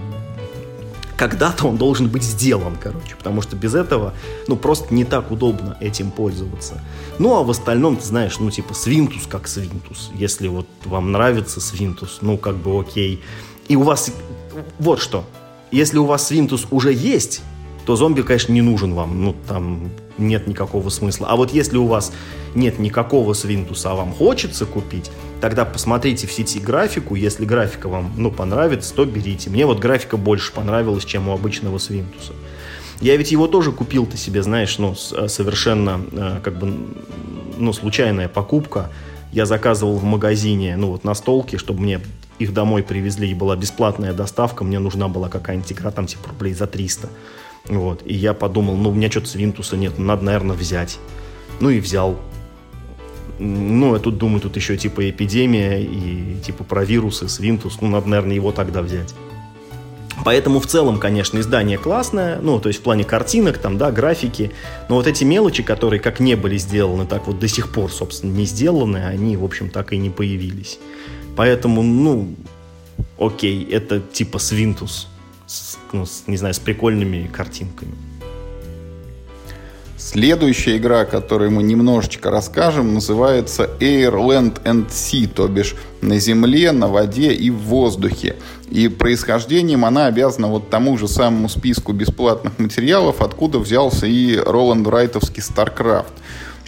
когда-то 1.17 1.67
он 1.67 1.77
должен 1.77 2.09
быть 2.09 2.23
сделан, 2.23 2.77
короче, 2.81 3.17
потому 3.17 3.43
что 3.43 3.57
без 3.57 3.75
этого, 3.75 4.15
ну, 4.47 4.55
просто 4.55 4.95
не 4.95 5.05
так 5.05 5.33
удобно 5.33 5.77
этим 5.81 6.13
пользоваться. 6.13 6.81
Ну, 7.19 7.35
а 7.37 7.43
в 7.43 7.51
остальном, 7.51 7.97
ты 7.97 8.05
знаешь, 8.05 8.39
ну, 8.39 8.53
типа, 8.53 8.73
свинтус 8.73 9.27
как 9.27 9.49
свинтус. 9.49 10.13
Если 10.15 10.47
вот 10.47 10.69
вам 10.85 11.11
нравится 11.11 11.61
свинтус, 11.61 12.19
ну, 12.21 12.39
как 12.39 12.55
бы 12.55 12.79
окей. 12.79 13.21
И 13.67 13.75
у 13.75 13.83
вас 13.83 14.13
вот 14.79 15.01
что, 15.01 15.25
если 15.71 15.99
у 15.99 16.05
вас 16.05 16.27
свинтус 16.27 16.67
уже 16.71 16.93
есть, 16.93 17.43
то 17.87 17.97
зомби, 17.97 18.23
конечно, 18.23 18.53
не 18.53 18.63
нужен 18.63 18.93
вам. 18.93 19.25
Ну, 19.25 19.35
там 19.47 19.91
нет 20.19 20.47
никакого 20.47 20.91
смысла. 20.91 21.29
А 21.31 21.37
вот 21.37 21.53
если 21.53 21.79
у 21.79 21.87
вас 21.87 22.13
нет 22.55 22.79
никакого 22.79 23.33
свинтуса, 23.33 23.93
а 23.93 23.95
вам 23.95 24.13
хочется 24.13 24.67
купить, 24.67 25.11
тогда 25.41 25.65
посмотрите 25.65 26.27
в 26.27 26.33
сети 26.33 26.61
графику. 26.61 27.15
Если 27.15 27.47
графика 27.47 27.89
вам, 27.89 28.13
ну, 28.17 28.31
понравится, 28.31 28.93
то 28.95 29.05
берите. 29.05 29.49
Мне 29.49 29.65
вот 29.65 29.79
графика 29.79 30.17
больше 30.17 30.53
понравилась, 30.53 31.05
чем 31.05 31.29
у 31.29 31.33
обычного 31.33 31.79
свинтуса. 31.79 32.33
Я 33.01 33.17
ведь 33.17 33.31
его 33.31 33.47
тоже 33.47 33.73
купил 33.73 34.07
ты 34.07 34.17
себе, 34.17 34.43
знаешь, 34.43 34.77
ну, 34.79 34.95
э, 35.13 35.29
совершенно, 35.29 36.01
э, 36.13 36.41
как 36.43 36.59
бы, 36.59 36.75
ну, 37.57 37.73
случайная 37.73 38.29
покупка. 38.29 38.91
Я 39.33 39.47
заказывал 39.47 39.97
в 39.97 40.05
магазине, 40.05 40.77
ну, 40.77 40.89
вот 40.89 41.05
на 41.05 41.15
столке, 41.15 41.59
чтобы 41.59 41.81
мне 41.81 42.01
их 42.39 42.53
домой 42.53 42.83
привезли, 42.83 43.31
и 43.31 43.35
была 43.35 43.57
бесплатная 43.57 44.13
доставка, 44.13 44.65
мне 44.65 44.79
нужна 44.79 45.09
была 45.09 45.29
какая-нибудь 45.29 45.73
игра, 45.73 45.91
там, 45.91 46.07
типа, 46.07 46.31
рублей 46.31 46.55
за 46.55 46.67
300. 46.67 47.09
Вот, 47.67 48.03
и 48.05 48.15
я 48.15 48.35
подумал, 48.35 48.77
ну, 48.77 48.91
у 48.91 48.95
меня 48.95 49.11
что-то 49.11 49.29
свинтуса 49.29 49.77
нет, 49.77 49.95
ну, 49.99 50.05
надо, 50.05 50.25
наверное, 50.25 50.57
взять. 50.57 50.99
Ну, 51.61 51.71
и 51.71 51.81
взял. 51.81 52.19
Ну, 53.39 53.95
я 53.95 54.01
тут 54.01 54.19
думаю, 54.19 54.41
тут 54.41 54.57
еще, 54.57 54.77
типа, 54.77 55.11
эпидемия 55.11 55.81
и, 55.81 56.39
типа, 56.45 56.65
про 56.65 56.85
вирусы, 56.85 57.29
свинтус, 57.29 57.81
ну, 57.81 57.89
надо, 57.89 58.09
наверное, 58.09 58.35
его 58.35 58.53
тогда 58.53 58.83
взять. 58.83 59.15
Поэтому 60.25 60.61
в 60.61 60.67
целом, 60.67 60.99
конечно, 60.99 61.39
издание 61.39 61.79
классное, 61.79 62.41
ну, 62.41 62.59
то 62.59 62.69
есть 62.69 62.81
в 62.81 62.83
плане 62.83 63.05
картинок, 63.05 63.59
там, 63.59 63.79
да, 63.79 63.93
графики, 63.93 64.51
но 64.89 64.97
вот 64.97 65.07
эти 65.07 65.25
мелочи, 65.25 65.63
которые 65.63 66.01
как 66.01 66.21
не 66.21 66.35
были 66.35 66.59
сделаны, 66.59 67.07
так 67.07 67.27
вот 67.27 67.39
до 67.39 67.49
сих 67.49 67.71
пор, 67.71 67.93
собственно, 67.93 68.33
не 68.33 68.45
сделаны, 68.45 69.05
они, 69.07 69.37
в 69.37 69.45
общем, 69.45 69.71
так 69.71 69.93
и 69.93 69.99
не 69.99 70.11
появились. 70.11 70.79
Поэтому, 71.39 71.85
ну, 71.85 72.35
окей, 73.17 73.65
это 73.71 74.01
типа 74.01 74.41
свинтус, 74.41 75.07
с, 75.47 75.79
ну, 75.93 76.05
с, 76.05 76.25
не 76.27 76.37
знаю, 76.37 76.53
с 76.53 76.59
прикольными 76.59 77.31
картинками. 77.33 77.95
Следующая 79.97 80.79
игра, 80.79 81.03
о 81.03 81.05
которой 81.05 81.49
мы 81.49 81.63
немножечко 81.63 82.33
расскажем, 82.33 82.93
называется 82.93 83.71
Air, 83.79 84.15
Land 84.15 84.65
and 84.65 84.89
Sea, 84.89 85.29
то 85.29 85.47
бишь 85.47 85.77
на 86.01 86.19
земле, 86.19 86.73
на 86.73 86.89
воде 86.89 87.33
и 87.33 87.51
в 87.51 87.59
воздухе. 87.59 88.35
И 88.69 88.89
происхождением 88.89 89.85
она 89.85 90.07
обязана 90.07 90.49
вот 90.49 90.71
тому 90.71 90.99
же 90.99 91.07
самому 91.07 91.49
списку 91.49 91.93
бесплатных 91.93 92.59
материалов, 92.59 93.21
откуда 93.21 93.61
взялся 93.61 94.09
и 94.09 94.37
Роланд 94.37 94.89
Райтовский 94.89 95.41
StarCraft. 95.41 96.07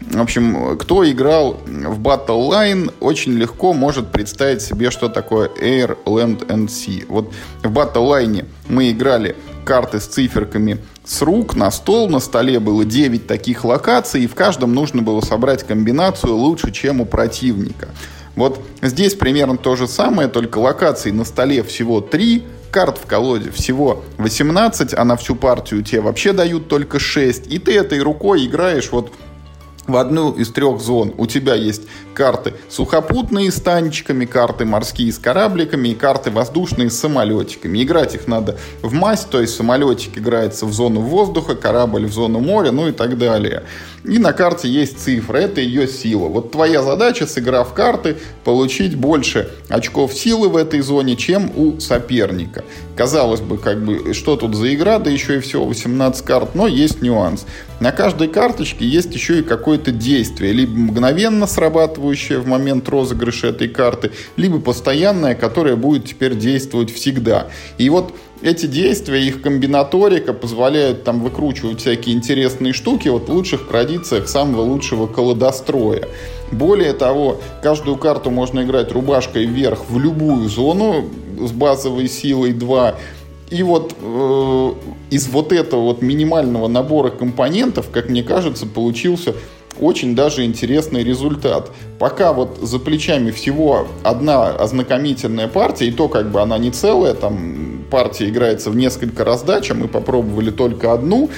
В 0.01 0.21
общем, 0.21 0.79
кто 0.79 1.09
играл 1.09 1.61
в 1.67 2.01
Battle 2.01 2.49
Line, 2.51 2.93
очень 3.01 3.33
легко 3.33 3.73
может 3.73 4.11
представить 4.11 4.63
себе, 4.63 4.91
что 4.91 5.09
такое 5.09 5.49
Air, 5.61 5.99
Land 6.05 6.47
and 6.47 6.67
Sea. 6.67 7.05
Вот 7.09 7.33
в 7.63 7.71
Battle 7.71 8.09
Line 8.09 8.47
мы 8.69 8.91
играли 8.91 9.37
карты 9.65 10.01
с 10.01 10.07
циферками 10.07 10.79
с 11.05 11.23
рук 11.23 11.55
на 11.55 11.71
стол. 11.71 12.09
На 12.09 12.19
столе 12.19 12.61
было 12.61 12.85
9 12.85 13.27
таких 13.27 13.65
локаций, 13.65 14.25
и 14.25 14.27
в 14.27 14.35
каждом 14.35 14.75
нужно 14.75 15.03
было 15.03 15.21
собрать 15.21 15.65
комбинацию 15.65 16.35
лучше, 16.35 16.73
чем 16.73 17.01
у 17.01 17.05
противника. 17.05 17.89
Вот 18.37 18.61
здесь 18.81 19.15
примерно 19.15 19.59
то 19.59 19.77
же 19.77 19.87
самое, 19.87 20.29
только 20.29 20.59
локаций 20.59 21.13
на 21.13 21.25
столе 21.25 21.63
всего 21.63 22.01
3, 22.01 22.43
карт 22.71 22.99
в 22.99 23.07
колоде 23.07 23.51
всего 23.51 24.03
18, 24.19 24.95
а 24.95 25.05
на 25.05 25.17
всю 25.17 25.35
партию 25.35 25.83
тебе 25.83 26.01
вообще 26.01 26.33
дают 26.33 26.69
только 26.69 26.99
6. 26.99 27.53
И 27.53 27.59
ты 27.59 27.77
этой 27.77 28.01
рукой 28.01 28.47
играешь 28.47 28.91
вот 28.93 29.13
в 29.93 29.97
одну 29.97 30.33
из 30.33 30.51
трех 30.51 30.81
зон. 30.81 31.15
У 31.19 31.27
тебя 31.27 31.55
есть 31.55 31.83
карты 32.21 32.53
сухопутные 32.69 33.51
с 33.51 33.63
танчиками, 33.63 34.27
карты 34.27 34.67
морские 34.67 35.11
с 35.11 35.19
корабликами 35.19 35.89
и 35.89 35.95
карты 35.95 36.31
воздушные 36.31 36.91
с 36.91 36.99
самолетиками. 36.99 37.83
Играть 37.83 38.15
их 38.15 38.27
надо 38.27 38.59
в 38.83 38.93
масть, 38.93 39.31
то 39.31 39.41
есть 39.41 39.55
самолетик 39.55 40.19
играется 40.19 40.67
в 40.67 40.73
зону 40.75 41.01
воздуха, 41.01 41.55
корабль 41.55 42.05
в 42.05 42.13
зону 42.13 42.41
моря, 42.41 42.73
ну 42.73 42.89
и 42.89 42.93
так 42.93 43.17
далее. 43.17 43.63
И 44.05 44.19
на 44.19 44.35
карте 44.35 44.69
есть 44.69 44.99
цифра, 44.99 45.39
это 45.39 45.63
ее 45.63 45.89
сила. 45.89 46.29
Вот 46.29 46.53
твоя 46.53 46.83
задача, 46.83 47.27
сыграв 47.27 47.73
карты, 47.73 48.17
получить 48.45 48.97
больше 48.97 49.51
очков 49.69 50.13
силы 50.15 50.49
в 50.49 50.57
этой 50.57 50.81
зоне, 50.81 51.17
чем 51.17 51.51
у 51.57 51.81
соперника. 51.81 52.65
Казалось 52.97 53.41
бы, 53.41 53.59
как 53.59 53.83
бы, 53.83 54.15
что 54.15 54.37
тут 54.37 54.55
за 54.55 54.75
игра, 54.75 54.99
да 54.99 55.11
еще 55.11 55.37
и 55.37 55.41
всего 55.41 55.65
18 55.67 56.25
карт, 56.25 56.55
но 56.55 56.67
есть 56.67 57.03
нюанс. 57.03 57.47
На 57.79 57.93
каждой 57.93 58.29
карточке 58.29 58.87
есть 58.87 59.15
еще 59.15 59.41
и 59.41 59.43
какое-то 59.43 59.91
действие, 59.91 60.53
либо 60.53 60.73
мгновенно 60.73 61.47
срабатывающее 62.11 62.39
в 62.39 62.47
момент 62.47 62.89
розыгрыша 62.89 63.49
этой 63.49 63.69
карты, 63.69 64.11
либо 64.37 64.61
постоянное, 64.61 65.35
которое 65.35 65.77
будет 65.77 66.07
теперь 66.07 66.35
действовать 66.35 66.91
всегда. 66.93 67.47
И 67.79 67.89
вот 67.91 68.13
эти 68.43 68.67
действия, 68.67 69.23
их 69.23 69.43
комбинаторика 69.43 70.33
позволяют 70.33 71.05
там 71.05 71.21
выкручивать 71.21 71.81
всякие 71.81 72.17
интересные 72.17 72.73
штуки 72.73 73.09
вот 73.09 73.29
в 73.29 73.33
лучших 73.33 73.69
традициях 73.69 74.29
самого 74.29 74.63
лучшего 74.63 75.07
колодостроя. 75.07 76.09
Более 76.51 76.93
того, 76.95 77.41
каждую 77.63 77.97
карту 77.97 78.31
можно 78.31 78.63
играть 78.63 78.93
рубашкой 78.93 79.47
вверх 79.47 79.85
в 79.89 79.99
любую 79.99 80.49
зону 80.49 81.05
с 81.39 81.53
базовой 81.53 82.09
силой 82.09 82.53
2. 82.53 82.95
И 83.51 83.63
вот 83.63 83.95
э, 84.01 84.73
из 85.11 85.29
вот 85.29 85.53
этого 85.53 85.83
вот 85.83 86.03
минимального 86.03 86.69
набора 86.69 87.11
компонентов, 87.11 87.91
как 87.93 88.09
мне 88.09 88.23
кажется, 88.23 88.65
получился 88.67 89.35
очень 89.81 90.15
даже 90.15 90.45
интересный 90.45 91.03
результат. 91.03 91.71
Пока 91.99 92.33
вот 92.33 92.59
за 92.61 92.79
плечами 92.79 93.31
всего 93.31 93.89
одна 94.03 94.49
ознакомительная 94.49 95.49
партия, 95.49 95.89
и 95.89 95.93
то 95.93 96.09
как 96.09 96.31
бы 96.31 96.41
она 96.41 96.59
не 96.59 96.71
целая, 96.71 97.15
там 97.15 97.85
партия 97.91 98.29
играется 98.29 98.71
в 98.71 98.77
несколько 98.77 99.25
раздач, 99.25 99.71
а 99.71 99.75
мы 99.75 99.89
попробовали 99.89 100.51
только 100.51 100.93
одну, 100.93 101.31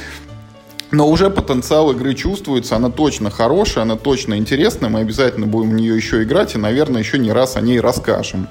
но 0.91 1.09
уже 1.09 1.31
потенциал 1.31 1.91
игры 1.93 2.15
чувствуется, 2.15 2.77
она 2.77 2.91
точно 2.91 3.31
хорошая, 3.31 3.85
она 3.85 3.97
точно 3.97 4.37
интересная, 4.37 4.91
мы 4.91 5.01
обязательно 5.01 5.47
будем 5.47 5.71
в 5.71 5.75
нее 5.75 5.97
еще 5.97 6.23
играть 6.23 6.55
и, 6.55 6.59
наверное, 6.59 7.01
еще 7.01 7.19
не 7.19 7.33
раз 7.33 7.57
о 7.57 7.63
ней 7.63 7.81
расскажем. 7.81 8.47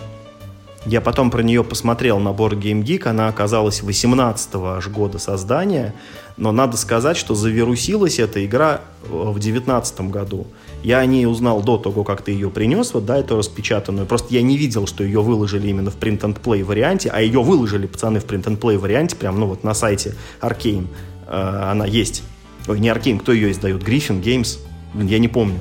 Я 0.86 1.00
потом 1.00 1.30
про 1.30 1.44
нее 1.44 1.64
посмотрел 1.64 2.18
на 2.18 2.30
Board 2.30 2.60
Game 2.60 2.82
Geek, 2.84 3.08
она 3.08 3.28
оказалась 3.28 3.82
18-го 3.82 4.66
аж 4.66 4.88
года 4.88 5.20
создания, 5.20 5.94
но 6.38 6.52
надо 6.52 6.76
сказать, 6.76 7.18
что 7.18 7.36
завирусилась 7.36 8.18
эта 8.18 8.44
игра 8.44 8.82
э, 9.04 9.08
в 9.12 9.38
19 9.38 10.02
году. 10.10 10.48
Я 10.82 10.98
о 10.98 11.06
ней 11.06 11.28
узнал 11.28 11.62
до 11.62 11.78
того, 11.78 12.04
как 12.04 12.24
ты 12.24 12.32
ее 12.32 12.50
принес, 12.50 12.96
вот, 12.96 13.06
да, 13.06 13.18
эту 13.18 13.38
распечатанную. 13.38 14.08
Просто 14.08 14.34
я 14.34 14.42
не 14.42 14.58
видел, 14.58 14.88
что 14.88 15.04
ее 15.04 15.22
выложили 15.22 15.68
именно 15.68 15.92
в 15.92 15.98
print 16.00 16.22
and 16.22 16.42
play 16.42 16.64
варианте, 16.64 17.12
а 17.14 17.22
ее 17.22 17.44
выложили, 17.44 17.86
пацаны, 17.86 18.20
в 18.20 18.26
print 18.26 18.46
and 18.46 18.60
play 18.60 18.80
варианте, 18.80 19.16
прям, 19.16 19.40
ну, 19.40 19.46
вот 19.46 19.64
на 19.64 19.76
сайте 19.76 20.16
Arcane. 20.42 20.88
Э, 21.28 21.70
она 21.72 21.86
есть. 21.86 22.24
Ой, 22.68 22.80
не 22.80 22.90
Arcane, 22.90 23.20
кто 23.20 23.34
ее 23.34 23.52
издает? 23.52 23.84
Griffin 23.84 24.24
Games? 24.24 24.58
Я 24.96 25.20
не 25.20 25.28
помню. 25.28 25.60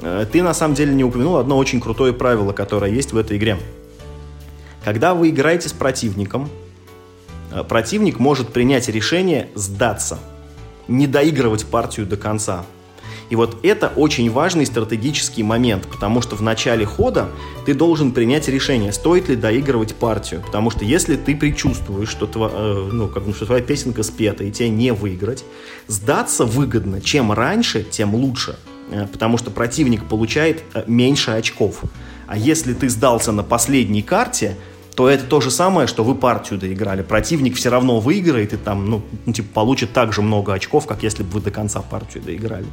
Э, 0.00 0.24
ты, 0.32 0.42
на 0.42 0.54
самом 0.54 0.74
деле, 0.74 0.94
не 0.94 1.04
упомянул 1.04 1.36
одно 1.36 1.58
очень 1.58 1.78
крутое 1.78 2.14
правило, 2.14 2.54
которое 2.54 2.90
есть 2.90 3.12
в 3.12 3.18
этой 3.18 3.36
игре– 3.36 3.58
когда 4.84 5.14
вы 5.14 5.30
играете 5.30 5.68
с 5.68 5.72
противником, 5.72 6.48
э, 7.52 7.62
противник 7.64 8.18
может 8.18 8.52
принять 8.52 8.88
решение 8.88 9.48
сдаться, 9.54 10.18
не 10.88 11.06
доигрывать 11.06 11.66
партию 11.66 12.06
до 12.06 12.16
конца. 12.16 12.64
И 13.28 13.36
вот 13.36 13.58
это 13.62 13.92
очень 13.94 14.28
важный 14.28 14.66
стратегический 14.66 15.44
момент, 15.44 15.86
потому 15.86 16.20
что 16.20 16.34
в 16.34 16.42
начале 16.42 16.84
хода 16.84 17.28
ты 17.64 17.74
должен 17.74 18.10
принять 18.10 18.48
решение, 18.48 18.92
стоит 18.92 19.28
ли 19.28 19.36
доигрывать 19.36 19.94
партию. 19.94 20.42
Потому 20.44 20.70
что 20.70 20.84
если 20.84 21.14
ты 21.14 21.36
предчувствуешь, 21.36 22.08
что, 22.08 22.26
тво, 22.26 22.50
э, 22.52 22.88
ну, 22.92 23.06
как, 23.06 23.22
что 23.36 23.46
твоя 23.46 23.62
песенка 23.62 24.02
спета 24.02 24.42
и 24.42 24.50
тебе 24.50 24.68
не 24.68 24.92
выиграть, 24.92 25.44
сдаться 25.86 26.44
выгодно. 26.44 27.00
Чем 27.00 27.30
раньше, 27.30 27.84
тем 27.84 28.16
лучше. 28.16 28.58
Э, 28.90 29.06
потому 29.06 29.38
что 29.38 29.52
противник 29.52 30.08
получает 30.08 30.64
меньше 30.88 31.30
очков. 31.30 31.82
А 32.26 32.36
если 32.36 32.74
ты 32.74 32.88
сдался 32.88 33.32
на 33.32 33.42
последней 33.42 34.02
карте, 34.02 34.56
то 35.00 35.08
это 35.08 35.24
то 35.24 35.40
же 35.40 35.50
самое, 35.50 35.88
что 35.88 36.04
вы 36.04 36.14
партию 36.14 36.58
доиграли. 36.58 37.00
Противник 37.00 37.56
все 37.56 37.70
равно 37.70 38.00
выиграет 38.00 38.52
и 38.52 38.58
там, 38.58 38.84
ну, 38.84 39.02
ну, 39.24 39.32
типа, 39.32 39.48
получит 39.54 39.94
так 39.94 40.12
же 40.12 40.20
много 40.20 40.52
очков, 40.52 40.86
как 40.86 41.02
если 41.02 41.22
бы 41.22 41.30
вы 41.30 41.40
до 41.40 41.50
конца 41.50 41.80
партию 41.80 42.22
доиграли. 42.22 42.66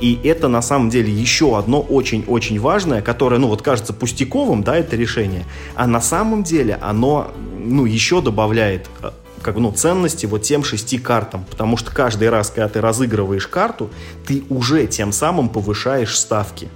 И 0.00 0.16
это 0.22 0.46
на 0.46 0.62
самом 0.62 0.90
деле 0.90 1.12
еще 1.12 1.58
одно 1.58 1.80
очень-очень 1.80 2.60
важное, 2.60 3.02
которое, 3.02 3.38
ну 3.38 3.48
вот 3.48 3.62
кажется 3.62 3.92
пустяковым, 3.92 4.62
да, 4.62 4.76
это 4.76 4.94
решение, 4.94 5.44
а 5.74 5.88
на 5.88 6.00
самом 6.00 6.44
деле 6.44 6.78
оно, 6.80 7.32
ну, 7.58 7.84
еще 7.84 8.22
добавляет 8.22 8.88
э, 9.02 9.10
как 9.42 9.56
ну, 9.56 9.72
ценности 9.72 10.26
вот 10.26 10.42
тем 10.42 10.62
шести 10.62 10.98
картам. 10.98 11.44
Потому 11.50 11.76
что 11.76 11.92
каждый 11.92 12.30
раз, 12.30 12.50
когда 12.50 12.68
ты 12.68 12.80
разыгрываешь 12.80 13.48
карту, 13.48 13.90
ты 14.24 14.44
уже 14.50 14.86
тем 14.86 15.10
самым 15.10 15.48
повышаешь 15.48 16.16
ставки. 16.16 16.68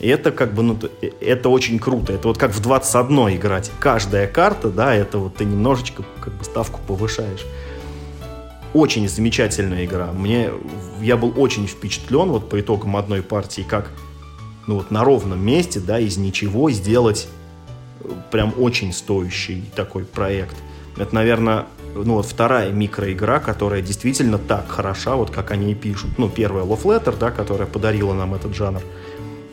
И 0.00 0.08
это 0.08 0.30
как 0.30 0.54
бы, 0.54 0.62
ну, 0.62 0.78
это 1.20 1.48
очень 1.48 1.78
круто. 1.78 2.12
Это 2.12 2.28
вот 2.28 2.38
как 2.38 2.52
в 2.52 2.60
21 2.60 3.36
играть. 3.36 3.70
Каждая 3.80 4.28
карта, 4.28 4.70
да, 4.70 4.94
это 4.94 5.18
вот 5.18 5.36
ты 5.36 5.44
немножечко 5.44 6.04
как 6.20 6.34
бы 6.34 6.44
ставку 6.44 6.80
повышаешь. 6.86 7.44
Очень 8.74 9.08
замечательная 9.08 9.84
игра. 9.84 10.12
Мне, 10.12 10.50
я 11.00 11.16
был 11.16 11.32
очень 11.36 11.66
впечатлен 11.66 12.28
вот 12.28 12.48
по 12.48 12.60
итогам 12.60 12.96
одной 12.96 13.22
партии, 13.22 13.66
как 13.68 13.90
ну 14.68 14.76
вот 14.76 14.90
на 14.90 15.02
ровном 15.02 15.44
месте, 15.44 15.80
да, 15.80 15.98
из 15.98 16.16
ничего 16.18 16.70
сделать 16.70 17.26
э, 18.00 18.08
прям 18.30 18.54
очень 18.56 18.92
стоящий 18.92 19.64
такой 19.74 20.04
проект. 20.04 20.54
Это, 20.96 21.14
наверное, 21.14 21.66
ну 21.94 22.14
вот 22.14 22.26
вторая 22.26 22.70
микроигра, 22.70 23.40
которая 23.40 23.80
действительно 23.82 24.38
так 24.38 24.68
хороша, 24.68 25.16
вот 25.16 25.30
как 25.30 25.50
они 25.50 25.72
и 25.72 25.74
пишут. 25.74 26.18
Ну, 26.18 26.28
первая 26.28 26.64
Love 26.64 26.82
Letter, 26.82 27.16
да, 27.18 27.30
которая 27.30 27.66
подарила 27.66 28.12
нам 28.12 28.34
этот 28.34 28.54
жанр. 28.54 28.82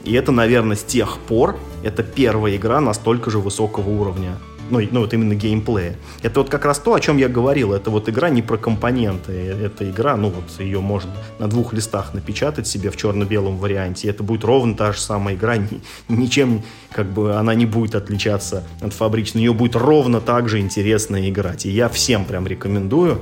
И 0.05 0.13
это, 0.13 0.31
наверное, 0.31 0.75
с 0.75 0.83
тех 0.83 1.17
пор, 1.17 1.57
это 1.83 2.03
первая 2.03 2.55
игра 2.55 2.79
настолько 2.79 3.31
же 3.31 3.39
высокого 3.39 3.89
уровня. 3.89 4.37
Ну, 4.69 4.81
ну, 4.91 5.01
вот 5.01 5.13
именно 5.13 5.35
геймплея. 5.35 5.95
Это 6.23 6.39
вот 6.39 6.49
как 6.49 6.65
раз 6.65 6.79
то, 6.79 6.95
о 6.95 6.99
чем 6.99 7.17
я 7.17 7.29
говорил. 7.29 7.73
Это 7.73 7.91
вот 7.91 8.09
игра 8.09 8.29
не 8.29 8.41
про 8.41 8.57
компоненты. 8.57 9.31
Это 9.31 9.87
игра, 9.87 10.15
ну 10.15 10.29
вот 10.29 10.59
ее 10.59 10.79
можно 10.79 11.11
на 11.37 11.47
двух 11.47 11.73
листах 11.73 12.13
напечатать 12.15 12.65
себе 12.65 12.89
в 12.89 12.97
черно-белом 12.97 13.57
варианте. 13.57 14.07
И 14.07 14.09
это 14.09 14.23
будет 14.23 14.43
ровно 14.43 14.75
та 14.75 14.91
же 14.91 14.99
самая 14.99 15.35
игра. 15.35 15.57
Ни, 15.57 15.81
ничем 16.09 16.63
как 16.91 17.07
бы 17.11 17.35
она 17.35 17.53
не 17.53 17.67
будет 17.67 17.93
отличаться 17.93 18.63
от 18.81 18.93
фабричной. 18.93 19.43
Ее 19.43 19.53
будет 19.53 19.75
ровно 19.75 20.19
так 20.19 20.49
же 20.49 20.59
интересно 20.59 21.29
играть. 21.29 21.67
И 21.67 21.69
я 21.69 21.87
всем 21.87 22.25
прям 22.25 22.47
рекомендую 22.47 23.21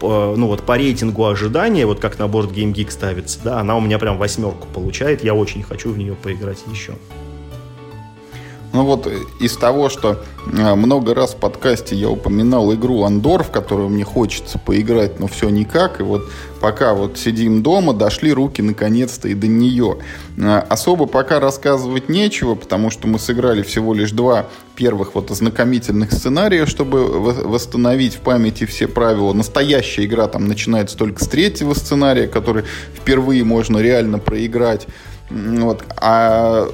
ну 0.00 0.46
вот 0.46 0.62
по 0.62 0.76
рейтингу 0.76 1.26
ожидания, 1.26 1.86
вот 1.86 2.00
как 2.00 2.18
на 2.18 2.28
борт 2.28 2.50
Game 2.50 2.72
Geek 2.72 2.90
ставится, 2.90 3.38
да, 3.42 3.60
она 3.60 3.76
у 3.76 3.80
меня 3.80 3.98
прям 3.98 4.18
восьмерку 4.18 4.66
получает, 4.72 5.24
я 5.24 5.34
очень 5.34 5.62
хочу 5.62 5.92
в 5.92 5.98
нее 5.98 6.14
поиграть 6.14 6.58
еще. 6.70 6.94
Ну 8.74 8.82
вот 8.82 9.08
из 9.38 9.56
того, 9.56 9.88
что 9.88 10.24
э, 10.52 10.74
много 10.74 11.14
раз 11.14 11.34
в 11.34 11.36
подкасте 11.36 11.94
я 11.94 12.10
упоминал 12.10 12.74
игру 12.74 13.04
Андор, 13.04 13.44
в 13.44 13.52
которую 13.52 13.88
мне 13.88 14.02
хочется 14.02 14.58
поиграть, 14.58 15.20
но 15.20 15.28
все 15.28 15.48
никак. 15.48 16.00
И 16.00 16.02
вот 16.02 16.28
пока 16.60 16.92
вот 16.92 17.16
сидим 17.16 17.62
дома, 17.62 17.92
дошли 17.92 18.32
руки 18.32 18.62
наконец-то 18.62 19.28
и 19.28 19.34
до 19.34 19.46
нее. 19.46 19.98
Э, 20.38 20.58
особо 20.68 21.06
пока 21.06 21.38
рассказывать 21.38 22.08
нечего, 22.08 22.56
потому 22.56 22.90
что 22.90 23.06
мы 23.06 23.20
сыграли 23.20 23.62
всего 23.62 23.94
лишь 23.94 24.10
два 24.10 24.48
первых 24.74 25.14
вот 25.14 25.30
ознакомительных 25.30 26.10
сценария, 26.10 26.66
чтобы 26.66 27.04
восстановить 27.20 28.16
в 28.16 28.20
памяти 28.22 28.66
все 28.66 28.88
правила. 28.88 29.32
Настоящая 29.32 30.04
игра 30.04 30.26
там 30.26 30.48
начинается 30.48 30.98
только 30.98 31.22
с 31.24 31.28
третьего 31.28 31.74
сценария, 31.74 32.26
который 32.26 32.64
впервые 32.92 33.44
можно 33.44 33.78
реально 33.78 34.18
проиграть. 34.18 34.88
Вот. 35.30 35.84
А 35.96 36.68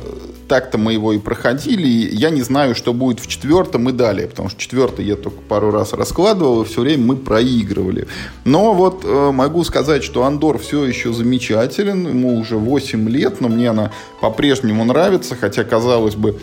так-то 0.51 0.79
мы 0.79 0.95
его 0.95 1.13
и 1.13 1.19
проходили. 1.19 1.87
И 1.87 2.17
я 2.17 2.31
не 2.31 2.43
знаю, 2.43 2.75
что 2.75 2.93
будет 2.93 3.21
в 3.21 3.29
четвертом 3.29 3.89
и 3.89 3.93
далее, 3.93 4.27
потому 4.27 4.49
что 4.49 4.61
четвертый 4.61 5.05
я 5.05 5.15
только 5.15 5.41
пару 5.43 5.71
раз 5.71 5.93
раскладывал, 5.93 6.63
и 6.63 6.65
все 6.65 6.81
время 6.81 7.05
мы 7.05 7.17
проигрывали. 7.17 8.09
Но 8.45 8.75
вот 8.75 9.05
э, 9.05 9.31
могу 9.31 9.63
сказать, 9.63 10.03
что 10.03 10.25
Андор 10.25 10.59
все 10.59 10.85
еще 10.85 11.13
замечателен, 11.13 12.09
ему 12.09 12.37
уже 12.37 12.57
8 12.57 13.09
лет, 13.09 13.41
но 13.41 13.47
мне 13.49 13.71
она 13.71 13.93
по-прежнему 14.21 14.85
нравится, 14.85 15.37
хотя, 15.37 15.63
казалось 15.63 16.17
бы, 16.17 16.37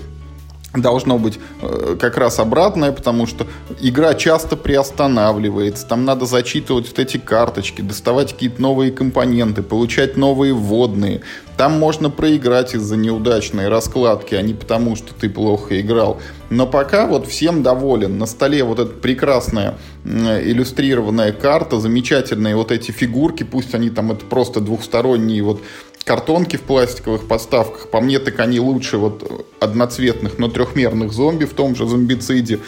должно 0.74 1.18
быть 1.18 1.40
э, 1.62 1.96
как 2.00 2.18
раз 2.18 2.40
обратное, 2.40 2.92
потому 2.92 3.26
что 3.26 3.48
игра 3.82 4.14
часто 4.14 4.56
приостанавливается, 4.56 5.88
там 5.88 6.06
надо 6.06 6.26
зачитывать 6.26 6.88
вот 6.88 7.00
эти 7.00 7.18
карточки, 7.18 7.82
доставать 7.82 8.34
какие-то 8.34 8.62
новые 8.62 8.92
компоненты, 8.92 9.64
получать 9.64 10.18
новые 10.18 10.54
вводные. 10.54 11.22
Там 11.56 11.80
можно 11.80 12.10
проиграть 12.10 12.76
из-за 12.76 12.98
неудачной 12.98 13.68
раскладки, 13.68 14.36
а 14.36 14.42
не 14.42 14.54
потому, 14.54 14.96
что 14.96 15.14
ты 15.14 15.30
плохо 15.30 15.80
играл. 15.82 16.20
Но 16.50 16.68
пока 16.68 17.08
вот 17.08 17.28
всем 17.28 17.64
доволен. 17.64 18.18
На 18.18 18.28
столе 18.28 18.64
вот 18.64 18.80
эта 18.80 18.94
прекрасная 18.94 19.78
иллюстрированная 20.06 21.32
карта, 21.32 21.80
замечательные 21.80 22.56
вот 22.56 22.72
эти 22.72 22.92
фигурки, 22.92 23.44
пусть 23.44 23.74
они 23.74 23.90
там 23.90 24.12
это 24.12 24.26
просто 24.26 24.62
двухсторонние 24.62 25.42
вот 25.42 25.62
картонки 26.08 26.56
в 26.56 26.62
пластиковых 26.62 27.28
подставках. 27.28 27.90
По 27.90 28.00
мне, 28.00 28.20
так 28.20 28.40
они 28.40 28.60
лучше 28.60 28.98
вот 28.98 29.46
одноцветных, 29.60 30.40
но 30.40 30.48
трехмерных 30.48 31.12
зомби 31.12 31.44
в 31.44 31.54
том 31.54 31.76
же 31.76 31.86
зомбициде. 31.86 32.60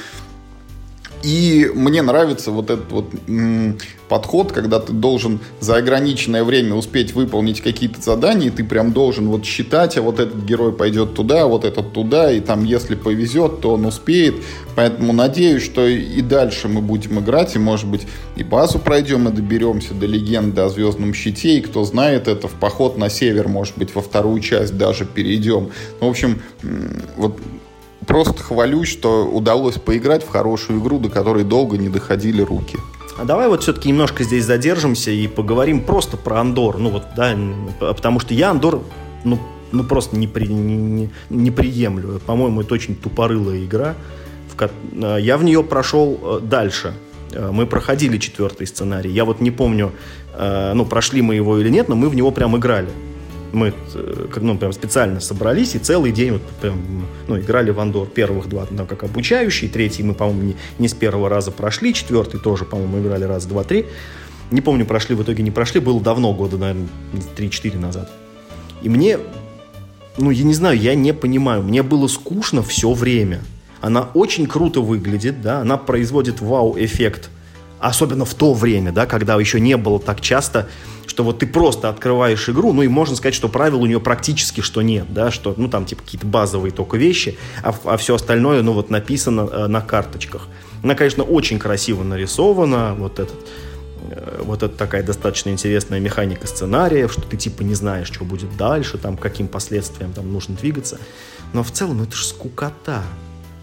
И 1.22 1.70
мне 1.74 2.02
нравится 2.02 2.52
вот 2.52 2.70
этот 2.70 2.92
вот 2.92 3.08
подход, 4.08 4.52
когда 4.52 4.80
ты 4.80 4.94
должен 4.94 5.40
за 5.60 5.76
ограниченное 5.76 6.44
время 6.44 6.74
успеть 6.76 7.14
выполнить 7.14 7.62
какие-то 7.62 8.02
задания, 8.02 8.48
и 8.48 8.52
ты 8.52 8.64
прям 8.64 8.92
должен 8.92 9.28
вот 9.28 9.46
считать, 9.46 9.98
а 9.98 10.02
вот 10.02 10.20
этот 10.20 10.44
герой 10.46 10.72
пойдет 10.72 11.14
туда, 11.14 11.44
а 11.44 11.48
вот 11.48 11.66
этот 11.66 11.94
туда, 11.94 12.32
и 12.32 12.40
там, 12.40 12.64
если 12.64 12.96
повезет, 12.96 13.62
то 13.62 13.74
он 13.74 13.86
успеет. 13.86 14.36
Поэтому 14.76 15.14
надеюсь, 15.14 15.64
что 15.64 15.86
и 15.86 16.22
дальше 16.22 16.70
мы 16.70 16.82
будем 16.82 17.20
играть, 17.20 17.56
и, 17.56 17.60
может 17.60 17.88
быть, 17.88 18.08
и 18.36 18.44
базу 18.44 18.80
пройдем, 18.80 19.28
и 19.28 19.32
доберемся 19.32 19.94
до 19.94 20.06
легенды 20.06 20.62
о 20.62 20.70
Звездном 20.70 21.14
Щите, 21.14 21.58
и 21.58 21.62
кто 21.62 21.84
знает 21.84 22.28
это, 22.28 22.48
в 22.48 22.54
поход 22.54 22.98
на 22.98 23.10
север, 23.10 23.48
может 23.48 23.78
быть, 23.78 23.94
во 23.94 24.02
вторую 24.02 24.40
часть 24.40 24.78
даже 24.78 25.06
перейдем. 25.06 25.70
Ну, 26.00 26.08
в 26.08 26.10
общем, 26.10 26.42
вот 27.18 27.38
просто 28.10 28.42
хвалюсь, 28.42 28.90
что 28.90 29.28
удалось 29.28 29.76
поиграть 29.76 30.26
в 30.26 30.30
хорошую 30.30 30.82
игру, 30.82 30.98
до 30.98 31.10
которой 31.10 31.44
долго 31.44 31.78
не 31.78 31.90
доходили 31.90 32.42
руки. 32.42 32.78
А 33.20 33.24
давай 33.24 33.48
вот 33.48 33.62
все-таки 33.62 33.90
немножко 33.90 34.24
здесь 34.24 34.46
задержимся 34.46 35.12
и 35.12 35.28
поговорим 35.28 35.84
просто 35.84 36.18
про 36.18 36.40
Андор. 36.40 36.80
Ну 36.80 36.90
вот, 36.90 37.04
да, 37.16 37.38
потому 37.80 38.20
что 38.20 38.34
я 38.34 38.50
Андор, 38.50 38.82
ну, 39.24 39.38
ну 39.72 39.84
просто 39.84 40.18
не, 40.18 40.28
при, 40.28 40.48
не, 40.48 41.10
не 41.30 41.52
приемлю. 41.52 42.20
По-моему, 42.26 42.62
это 42.62 42.74
очень 42.74 42.96
тупорылая 42.96 43.64
игра. 43.64 43.94
В, 44.56 45.18
я 45.20 45.38
в 45.38 45.44
нее 45.44 45.64
прошел 45.64 46.20
э, 46.20 46.40
дальше. 46.42 46.96
Э, 47.32 47.52
мы 47.52 47.68
проходили 47.68 48.18
четвертый 48.18 48.66
сценарий. 48.66 49.12
Я 49.12 49.24
вот 49.24 49.40
не 49.40 49.52
помню, 49.52 49.92
э, 50.34 50.74
ну, 50.74 50.84
прошли 50.84 51.22
мы 51.22 51.36
его 51.36 51.60
или 51.60 51.70
нет, 51.70 51.90
но 51.90 51.96
мы 51.96 52.10
в 52.10 52.16
него 52.16 52.32
прям 52.32 52.58
играли 52.58 52.90
мы 53.52 53.74
э, 53.94 54.28
ну, 54.42 54.58
прям 54.58 54.74
специально 54.74 55.20
собрались 55.20 55.76
и 55.76 55.80
целый 55.80 56.12
день 56.12 56.34
вот 56.34 56.42
прям, 56.62 57.06
ну, 57.28 57.40
играли 57.40 57.72
в 57.72 57.80
Андор. 57.80 58.08
Первых 58.08 58.48
два 58.48 58.68
ну, 58.70 58.86
как 58.86 59.04
обучающий, 59.04 59.68
третий 59.68 60.04
мы, 60.04 60.14
по-моему, 60.14 60.42
не, 60.44 60.56
не 60.78 60.88
с 60.88 60.94
первого 60.94 61.30
раза 61.30 61.52
прошли, 61.52 61.94
четвертый 61.94 62.40
тоже, 62.40 62.66
по-моему, 62.66 63.00
играли 63.00 63.24
раз, 63.24 63.46
два, 63.46 63.64
три. 63.64 63.86
Не 64.52 64.62
помню, 64.62 64.86
прошли, 64.86 65.16
в 65.16 65.24
итоге 65.24 65.44
не 65.44 65.52
прошли, 65.52 65.80
было 65.80 66.02
давно, 66.02 66.34
года, 66.34 66.58
наверное, 66.58 66.88
3-4 67.38 67.78
назад. 67.78 68.10
И 68.82 68.90
мне, 68.90 69.20
ну, 70.18 70.32
я 70.32 70.44
не 70.44 70.54
знаю, 70.54 70.78
я 70.78 70.96
не 70.96 71.14
понимаю, 71.14 71.62
мне 71.62 71.84
было 71.84 72.08
скучно 72.08 72.64
все 72.64 72.94
время. 72.94 73.42
Она 73.82 74.10
очень 74.14 74.48
круто 74.48 74.82
выглядит, 74.82 75.42
да, 75.42 75.60
она 75.60 75.78
производит 75.78 76.42
вау-эффект, 76.42 77.30
особенно 77.80 78.26
в 78.26 78.34
то 78.34 78.54
время, 78.54 78.92
да, 78.92 79.06
когда 79.06 79.40
еще 79.40 79.60
не 79.60 79.78
было 79.78 80.00
так 80.00 80.22
часто 80.22 80.68
что 81.10 81.24
вот 81.24 81.40
ты 81.40 81.48
просто 81.48 81.90
открываешь 81.90 82.48
игру, 82.50 82.72
ну 82.72 82.84
и 82.84 82.88
можно 82.88 83.16
сказать, 83.16 83.34
что 83.34 83.50
правил 83.50 83.82
у 83.82 83.86
нее 83.86 84.00
практически 84.00 84.62
что 84.62 84.82
нет, 84.82 85.12
да, 85.12 85.32
что, 85.32 85.54
ну 85.58 85.68
там 85.68 85.86
типа 85.86 86.04
какие-то 86.04 86.28
базовые 86.28 86.72
только 86.72 86.98
вещи, 86.98 87.38
а, 87.64 87.76
а 87.84 87.98
все 87.98 88.16
остальное, 88.16 88.62
ну 88.62 88.74
вот 88.74 88.90
написано 88.90 89.50
э, 89.52 89.68
на 89.68 89.82
карточках. 89.82 90.48
Она, 90.84 90.96
конечно, 90.96 91.24
очень 91.24 91.60
красиво 91.60 92.04
нарисована, 92.04 92.94
вот 92.94 93.20
этот 93.20 93.36
э, 94.12 94.42
вот 94.44 94.64
это 94.64 94.78
такая 94.78 95.04
достаточно 95.04 95.50
интересная 95.50 96.00
механика 96.00 96.48
сценария, 96.48 97.08
что 97.08 97.22
ты 97.24 97.36
типа 97.36 97.64
не 97.64 97.74
знаешь, 97.74 98.08
что 98.08 98.24
будет 98.24 98.56
дальше, 98.56 98.98
там, 98.98 99.18
каким 99.18 99.48
последствиям 99.48 100.14
там 100.14 100.32
нужно 100.32 100.56
двигаться. 100.56 101.00
Но 101.54 101.64
в 101.64 101.72
целом 101.72 102.04
это 102.04 102.16
же 102.16 102.24
скукота. 102.24 103.04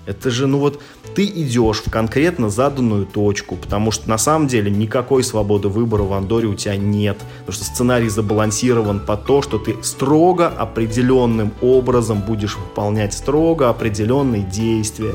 Это 0.07 0.30
же, 0.30 0.46
ну 0.46 0.59
вот, 0.59 0.80
ты 1.14 1.24
идешь 1.24 1.82
в 1.84 1.90
конкретно 1.90 2.48
заданную 2.48 3.07
точку, 3.07 3.57
потому 3.57 3.90
что 3.90 4.09
на 4.09 4.18
самом 4.18 4.46
деле 4.46 4.70
никакой 4.70 5.24
свободы 5.24 5.68
выбора 5.68 6.04
в 6.04 6.12
Андоре 6.12 6.46
у 6.46 6.54
тебя 6.54 6.76
нет. 6.76 7.18
Потому 7.40 7.52
что 7.52 7.64
сценарий 7.64 8.09
забалансирован 8.09 9.00
по 9.00 9.16
то, 9.16 9.42
что 9.42 9.59
ты 9.59 9.76
строго 9.82 10.46
определенным 10.46 11.52
образом 11.61 12.20
будешь 12.20 12.57
выполнять 12.57 13.14
строго 13.14 13.68
определенные 13.68 14.42
действия. 14.42 15.14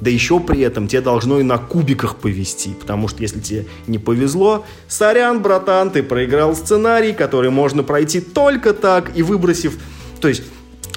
Да 0.00 0.10
еще 0.10 0.40
при 0.40 0.60
этом 0.60 0.88
тебе 0.88 1.00
должно 1.00 1.40
и 1.40 1.42
на 1.42 1.56
кубиках 1.56 2.16
повезти, 2.16 2.74
потому 2.78 3.08
что 3.08 3.22
если 3.22 3.40
тебе 3.40 3.66
не 3.86 3.98
повезло, 3.98 4.66
сорян, 4.88 5.40
братан, 5.40 5.90
ты 5.90 6.02
проиграл 6.02 6.54
сценарий, 6.54 7.14
который 7.14 7.48
можно 7.48 7.82
пройти 7.82 8.20
только 8.20 8.74
так 8.74 9.16
и 9.16 9.22
выбросив... 9.22 9.78
То 10.20 10.28
есть 10.28 10.42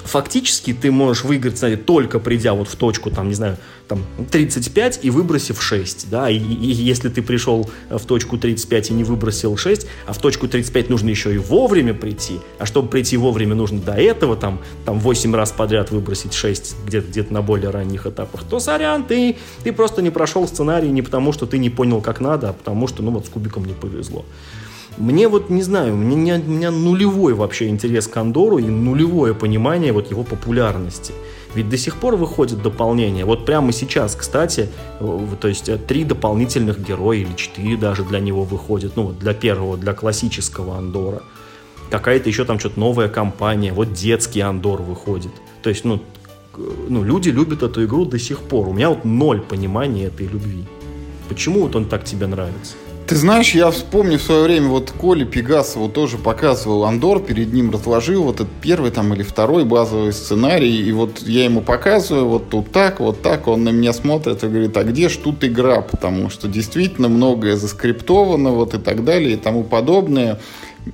фактически 0.09 0.73
ты 0.73 0.91
можешь 0.91 1.23
выиграть, 1.23 1.55
кстати, 1.55 1.77
только 1.77 2.19
придя 2.19 2.53
вот 2.53 2.67
в 2.67 2.75
точку, 2.75 3.11
там, 3.11 3.29
не 3.29 3.35
знаю, 3.35 3.57
там, 3.87 4.03
35 4.31 4.99
и 5.03 5.09
выбросив 5.09 5.61
6, 5.61 6.09
да, 6.09 6.29
и, 6.29 6.37
и 6.37 6.71
если 6.71 7.09
ты 7.09 7.21
пришел 7.21 7.69
в 7.89 8.05
точку 8.05 8.37
35 8.37 8.89
и 8.89 8.93
не 8.93 9.03
выбросил 9.03 9.55
6, 9.55 9.87
а 10.05 10.13
в 10.13 10.17
точку 10.17 10.47
35 10.47 10.89
нужно 10.89 11.09
еще 11.09 11.33
и 11.33 11.37
вовремя 11.37 11.93
прийти, 11.93 12.39
а 12.57 12.65
чтобы 12.65 12.89
прийти 12.89 13.17
вовремя 13.17 13.55
нужно 13.55 13.79
до 13.79 13.93
этого, 13.93 14.35
там, 14.35 14.59
там 14.85 14.99
8 14.99 15.35
раз 15.35 15.51
подряд 15.51 15.91
выбросить 15.91 16.33
6 16.33 16.75
где-то 16.85 17.07
где 17.07 17.25
на 17.29 17.41
более 17.41 17.69
ранних 17.69 18.05
этапах, 18.05 18.43
то 18.43 18.59
сорян, 18.59 19.03
ты, 19.03 19.37
ты 19.63 19.71
просто 19.71 20.01
не 20.01 20.09
прошел 20.09 20.47
сценарий 20.47 20.89
не 20.89 21.01
потому, 21.01 21.33
что 21.33 21.45
ты 21.45 21.57
не 21.57 21.69
понял, 21.69 22.01
как 22.01 22.19
надо, 22.19 22.49
а 22.49 22.53
потому 22.53 22.87
что, 22.87 23.03
ну, 23.03 23.11
вот 23.11 23.25
с 23.25 23.29
кубиком 23.29 23.65
не 23.65 23.73
повезло. 23.73 24.25
Мне 24.99 25.29
вот, 25.29 25.49
не 25.49 25.61
знаю, 25.61 25.93
у 25.93 25.97
меня, 25.97 26.35
у 26.35 26.51
меня 26.51 26.71
нулевой 26.71 27.33
вообще 27.33 27.69
интерес 27.69 28.07
к 28.07 28.17
Андору 28.17 28.57
и 28.57 28.65
нулевое 28.65 29.33
понимание 29.33 29.93
вот 29.93 30.11
его 30.11 30.23
популярности. 30.23 31.13
Ведь 31.55 31.69
до 31.69 31.77
сих 31.77 31.95
пор 31.95 32.17
выходит 32.17 32.61
дополнение. 32.61 33.23
Вот 33.23 33.45
прямо 33.45 33.71
сейчас, 33.71 34.13
кстати, 34.13 34.69
то 34.99 35.47
есть 35.47 35.69
э, 35.69 35.77
три 35.77 36.03
дополнительных 36.03 36.85
героя 36.85 37.19
или 37.19 37.33
четыре 37.37 37.77
даже 37.77 38.03
для 38.03 38.19
него 38.19 38.43
выходит. 38.43 38.97
Ну, 38.97 39.13
для 39.13 39.33
первого, 39.33 39.77
для 39.77 39.93
классического 39.93 40.77
Андора. 40.77 41.23
Какая-то 41.89 42.29
еще 42.29 42.43
там 42.43 42.59
что-то 42.59 42.79
новая 42.79 43.07
компания. 43.07 43.71
Вот 43.71 43.93
детский 43.93 44.41
Андор 44.41 44.81
выходит. 44.81 45.31
То 45.63 45.69
есть, 45.69 45.85
ну, 45.85 46.03
ну, 46.89 47.03
люди 47.03 47.29
любят 47.29 47.63
эту 47.63 47.85
игру 47.85 48.03
до 48.03 48.19
сих 48.19 48.39
пор. 48.41 48.67
У 48.67 48.73
меня 48.73 48.89
вот 48.89 49.05
ноль 49.05 49.39
понимания 49.39 50.07
этой 50.07 50.27
любви. 50.27 50.65
Почему 51.29 51.61
вот 51.61 51.75
он 51.75 51.85
так 51.85 52.03
тебе 52.03 52.27
нравится? 52.27 52.75
Ты 53.09 53.15
знаешь, 53.15 53.55
я 53.55 53.71
вспомню 53.71 54.19
в 54.19 54.21
свое 54.21 54.43
время, 54.43 54.67
вот 54.67 54.91
Коли 54.91 55.23
Пегасову 55.23 55.89
тоже 55.89 56.19
показывал 56.19 56.85
Андор, 56.85 57.19
перед 57.19 57.51
ним 57.51 57.71
разложил 57.71 58.21
вот 58.21 58.35
этот 58.35 58.49
первый 58.61 58.91
там 58.91 59.11
или 59.15 59.23
второй 59.23 59.65
базовый 59.65 60.13
сценарий, 60.13 60.75
и 60.87 60.91
вот 60.91 61.23
я 61.23 61.45
ему 61.45 61.61
показываю, 61.61 62.27
вот 62.27 62.51
тут 62.51 62.71
так, 62.71 62.99
вот 62.99 63.23
так, 63.23 63.47
он 63.47 63.63
на 63.63 63.69
меня 63.69 63.93
смотрит 63.93 64.43
и 64.43 64.47
говорит, 64.47 64.77
а 64.77 64.83
где 64.83 65.09
ж 65.09 65.15
тут 65.15 65.43
игра, 65.43 65.81
потому 65.81 66.29
что 66.29 66.47
действительно 66.47 67.09
многое 67.09 67.55
заскриптовано, 67.55 68.51
вот 68.51 68.75
и 68.75 68.77
так 68.77 69.03
далее, 69.03 69.33
и 69.33 69.37
тому 69.37 69.63
подобное. 69.63 70.39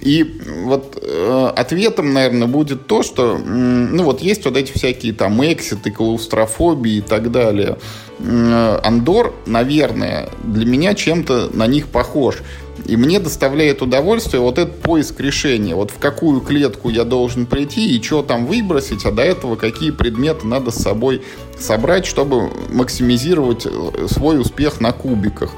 И 0.01 0.39
вот 0.63 0.97
э, 1.01 1.51
ответом, 1.55 2.13
наверное, 2.13 2.47
будет 2.47 2.87
то, 2.87 3.03
что, 3.03 3.37
ну 3.37 4.03
вот 4.03 4.21
есть 4.21 4.45
вот 4.45 4.57
эти 4.57 4.71
всякие 4.71 5.13
там 5.13 5.43
экситы, 5.43 5.91
клаустрофобии 5.91 6.97
и 6.97 7.01
так 7.01 7.31
далее. 7.31 7.77
Андор, 8.19 9.33
наверное, 9.45 10.29
для 10.43 10.65
меня 10.65 10.93
чем-то 10.93 11.49
на 11.53 11.67
них 11.67 11.87
похож. 11.87 12.41
И 12.85 12.97
мне 12.97 13.19
доставляет 13.19 13.81
удовольствие 13.81 14.41
вот 14.41 14.57
этот 14.57 14.79
поиск 14.81 15.19
решения. 15.19 15.75
Вот 15.75 15.91
в 15.91 15.97
какую 15.97 16.41
клетку 16.41 16.89
я 16.89 17.03
должен 17.03 17.45
прийти 17.45 17.95
и 17.95 18.01
что 18.01 18.21
там 18.21 18.45
выбросить, 18.45 19.05
а 19.05 19.11
до 19.11 19.23
этого 19.23 19.55
какие 19.55 19.91
предметы 19.91 20.45
надо 20.45 20.71
с 20.71 20.75
собой 20.75 21.21
собрать, 21.57 22.05
чтобы 22.05 22.51
максимизировать 22.69 23.65
э, 23.65 24.07
свой 24.09 24.39
успех 24.39 24.81
на 24.81 24.91
кубиках. 24.91 25.51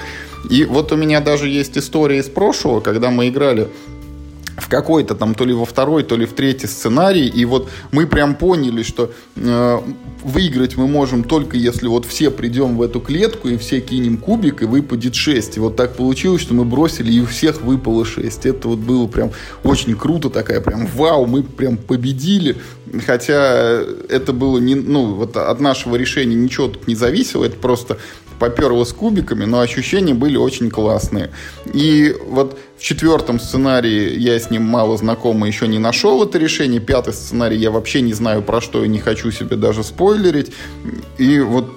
И 0.50 0.64
вот 0.64 0.92
у 0.92 0.96
меня 0.96 1.20
даже 1.20 1.50
есть 1.50 1.78
история 1.78 2.20
из 2.20 2.30
прошлого, 2.30 2.80
когда 2.80 3.10
мы 3.10 3.28
играли 3.28 3.68
в 4.58 4.70
какой-то 4.70 5.16
там, 5.16 5.36
то 5.36 5.46
ли 5.46 5.54
во 5.54 5.66
второй, 5.66 6.04
то 6.04 6.16
ли 6.16 6.26
в 6.26 6.34
третий 6.34 6.68
сценарий. 6.68 7.28
И 7.28 7.46
вот 7.46 7.70
мы 7.92 8.08
прям 8.08 8.36
поняли, 8.36 8.82
что 8.82 9.12
э, 9.36 9.80
выиграть 10.24 10.78
мы 10.78 10.88
можем 10.88 11.24
только 11.24 11.58
если 11.58 11.88
вот 11.88 12.06
все 12.06 12.32
придем 12.32 12.76
в 12.76 12.82
эту 12.82 13.00
клетку 13.00 13.50
и 13.50 13.58
все 13.58 13.80
кинем 13.82 14.18
кубик, 14.18 14.64
и 14.64 14.66
выпадет 14.66 15.14
6. 15.14 15.58
И 15.58 15.60
вот 15.60 15.76
так 15.76 15.96
получилось, 15.96 16.42
что 16.42 16.56
мы 16.56 16.66
бросили, 16.66 17.12
и 17.12 17.22
у 17.22 17.28
всех 17.28 17.62
выпало 17.62 18.04
6. 18.04 18.46
Это 18.48 18.68
вот 18.68 18.80
было 18.80 19.06
прям 19.08 19.32
очень 19.64 19.96
круто, 19.96 20.30
такая 20.30 20.60
прям 20.60 20.88
вау, 20.88 21.28
мы 21.28 21.44
прям 21.44 21.78
победили. 21.78 22.58
Хотя 23.06 23.82
это 24.10 24.34
было 24.34 24.58
не, 24.58 24.74
ну, 24.74 25.14
вот 25.14 25.38
от 25.38 25.60
нашего 25.60 25.96
решения 25.96 26.36
ничего 26.36 26.68
тут 26.68 26.88
не 26.88 26.96
зависело, 26.96 27.46
это 27.46 27.58
просто 27.58 27.98
поперло 28.40 28.84
с 28.84 28.94
кубиками, 28.94 29.46
но 29.46 29.60
ощущения 29.60 30.14
были 30.14 30.38
очень 30.38 30.70
классные. 30.70 31.32
И 31.66 32.16
вот 32.28 32.58
в 32.78 32.82
четвертом 32.82 33.40
сценарии 33.40 34.18
я 34.18 34.40
с 34.40 34.50
ним 34.50 34.64
мало 34.64 34.98
знаком 34.98 35.46
и 35.46 35.48
еще 35.48 35.68
не 35.68 35.80
нашел 35.80 36.24
это 36.24 36.38
решение. 36.38 36.80
Пятый 36.80 37.14
сценарий 37.14 37.58
я 37.58 37.72
вообще 37.72 38.02
не 38.02 38.14
знаю 38.14 38.42
про 38.42 38.62
что 38.62 38.84
и 38.84 38.88
не 38.88 39.00
хочу 39.00 39.32
себе 39.32 39.56
даже 39.56 39.84
спойлерить. 39.84 40.52
И 41.18 41.40
вот 41.40 41.72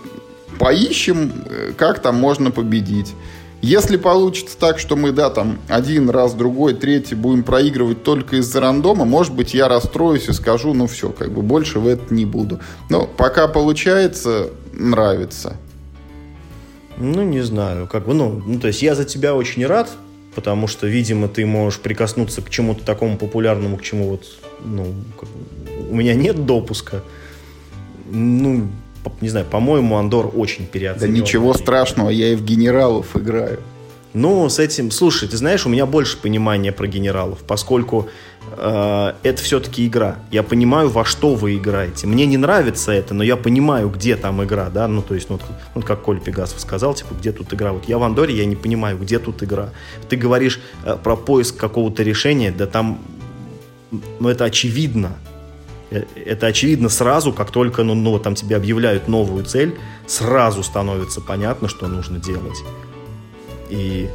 поищем, 0.58 1.32
э, 1.46 1.72
как 1.76 2.00
там 2.00 2.16
можно 2.16 2.50
победить. 2.50 3.14
Если 3.62 3.98
получится 3.98 4.56
так, 4.58 4.78
что 4.78 4.96
мы, 4.96 5.12
да, 5.12 5.28
там, 5.28 5.58
один 5.68 6.08
раз, 6.08 6.32
другой, 6.32 6.72
третий 6.74 7.14
будем 7.14 7.42
проигрывать 7.42 8.02
только 8.02 8.36
из-за 8.36 8.60
рандома, 8.60 9.04
может 9.04 9.34
быть, 9.34 9.52
я 9.52 9.68
расстроюсь 9.68 10.28
и 10.28 10.32
скажу, 10.32 10.72
ну 10.72 10.86
все, 10.86 11.10
как 11.10 11.30
бы 11.32 11.42
больше 11.42 11.78
в 11.78 11.86
это 11.86 12.12
не 12.12 12.24
буду. 12.24 12.60
Но 12.88 13.06
пока 13.06 13.48
получается, 13.48 14.50
нравится. 14.72 15.58
Ну, 17.00 17.22
не 17.22 17.40
знаю, 17.40 17.86
как 17.86 18.06
бы, 18.06 18.14
ну, 18.14 18.42
ну, 18.46 18.60
то 18.60 18.66
есть 18.66 18.82
я 18.82 18.94
за 18.94 19.04
тебя 19.04 19.34
очень 19.34 19.64
рад, 19.66 19.90
потому 20.34 20.66
что, 20.66 20.86
видимо, 20.86 21.28
ты 21.28 21.46
можешь 21.46 21.80
прикоснуться 21.80 22.42
к 22.42 22.50
чему-то 22.50 22.84
такому 22.84 23.16
популярному, 23.16 23.78
к 23.78 23.82
чему 23.82 24.10
вот, 24.10 24.26
ну, 24.64 24.86
как, 25.18 25.28
у 25.90 25.94
меня 25.94 26.14
нет 26.14 26.44
допуска. 26.44 27.02
Ну, 28.10 28.68
не 29.20 29.28
знаю, 29.30 29.46
по-моему, 29.46 29.96
Андор 29.96 30.30
очень 30.36 30.66
переоценен. 30.66 31.14
Да 31.14 31.20
ничего 31.20 31.54
страшного, 31.54 32.10
я 32.10 32.28
и 32.28 32.34
в 32.34 32.44
генералов 32.44 33.16
играю. 33.16 33.60
Ну, 34.12 34.48
с 34.48 34.58
этим, 34.58 34.90
слушай, 34.90 35.28
ты 35.28 35.36
знаешь, 35.36 35.64
у 35.66 35.68
меня 35.68 35.86
больше 35.86 36.18
понимания 36.18 36.72
про 36.72 36.86
генералов, 36.86 37.38
поскольку 37.46 38.08
э, 38.56 39.12
это 39.22 39.42
все-таки 39.42 39.86
игра. 39.86 40.16
Я 40.30 40.42
понимаю, 40.42 40.88
во 40.88 41.04
что 41.04 41.34
вы 41.34 41.56
играете. 41.56 42.06
Мне 42.06 42.26
не 42.26 42.36
нравится 42.36 42.92
это, 42.92 43.14
но 43.14 43.22
я 43.22 43.36
понимаю, 43.36 43.88
где 43.88 44.16
там 44.16 44.42
игра, 44.42 44.70
да, 44.70 44.88
ну, 44.88 45.02
то 45.02 45.14
есть, 45.14 45.30
ну, 45.30 45.38
вот, 45.74 45.84
как 45.84 46.02
Коль 46.02 46.20
Пегасов 46.20 46.60
сказал, 46.60 46.94
типа, 46.94 47.14
где 47.14 47.32
тут 47.32 47.52
игра. 47.54 47.72
Вот 47.72 47.86
я 47.86 47.98
в 47.98 48.02
Андоре, 48.02 48.34
я 48.34 48.44
не 48.44 48.56
понимаю, 48.56 48.98
где 48.98 49.18
тут 49.18 49.42
игра. 49.42 49.70
Ты 50.08 50.16
говоришь 50.16 50.60
э, 50.84 50.96
про 51.02 51.16
поиск 51.16 51.56
какого-то 51.56 52.02
решения, 52.02 52.50
да 52.50 52.66
там, 52.66 53.00
ну, 53.90 54.28
это 54.28 54.44
очевидно. 54.44 55.12
Э, 55.90 56.04
это 56.14 56.46
очевидно 56.46 56.88
сразу, 56.88 57.32
как 57.32 57.50
только, 57.50 57.82
ну, 57.82 57.94
ну, 57.94 58.18
там 58.18 58.34
тебе 58.34 58.56
объявляют 58.56 59.08
новую 59.08 59.44
цель, 59.44 59.76
сразу 60.06 60.62
становится 60.62 61.20
понятно, 61.20 61.68
что 61.68 61.86
нужно 61.88 62.18
делать. 62.18 62.58
И, 63.68 64.08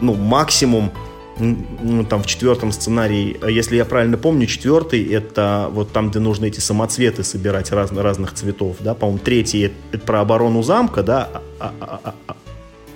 ну, 0.00 0.14
максимум 0.14 0.92
ну, 1.38 2.04
там 2.04 2.22
в 2.22 2.26
четвертом 2.26 2.72
сценарии, 2.72 3.38
а 3.40 3.50
если 3.50 3.76
я 3.76 3.84
правильно 3.84 4.18
помню, 4.18 4.46
четвертый 4.46 5.04
это 5.12 5.68
вот 5.70 5.90
там, 5.92 6.10
где 6.10 6.18
нужно 6.18 6.46
эти 6.46 6.60
самоцветы 6.60 7.24
собирать 7.24 7.70
раз, 7.72 7.90
разных 7.92 8.32
цветов, 8.34 8.76
да, 8.80 8.94
по-моему, 8.94 9.18
третий 9.18 9.72
это, 9.90 9.98
про 9.98 10.20
оборону 10.20 10.62
замка, 10.62 11.02
да, 11.02 11.28
а, 11.58 11.72
а, 11.80 12.00
а, 12.04 12.14
а, 12.28 12.36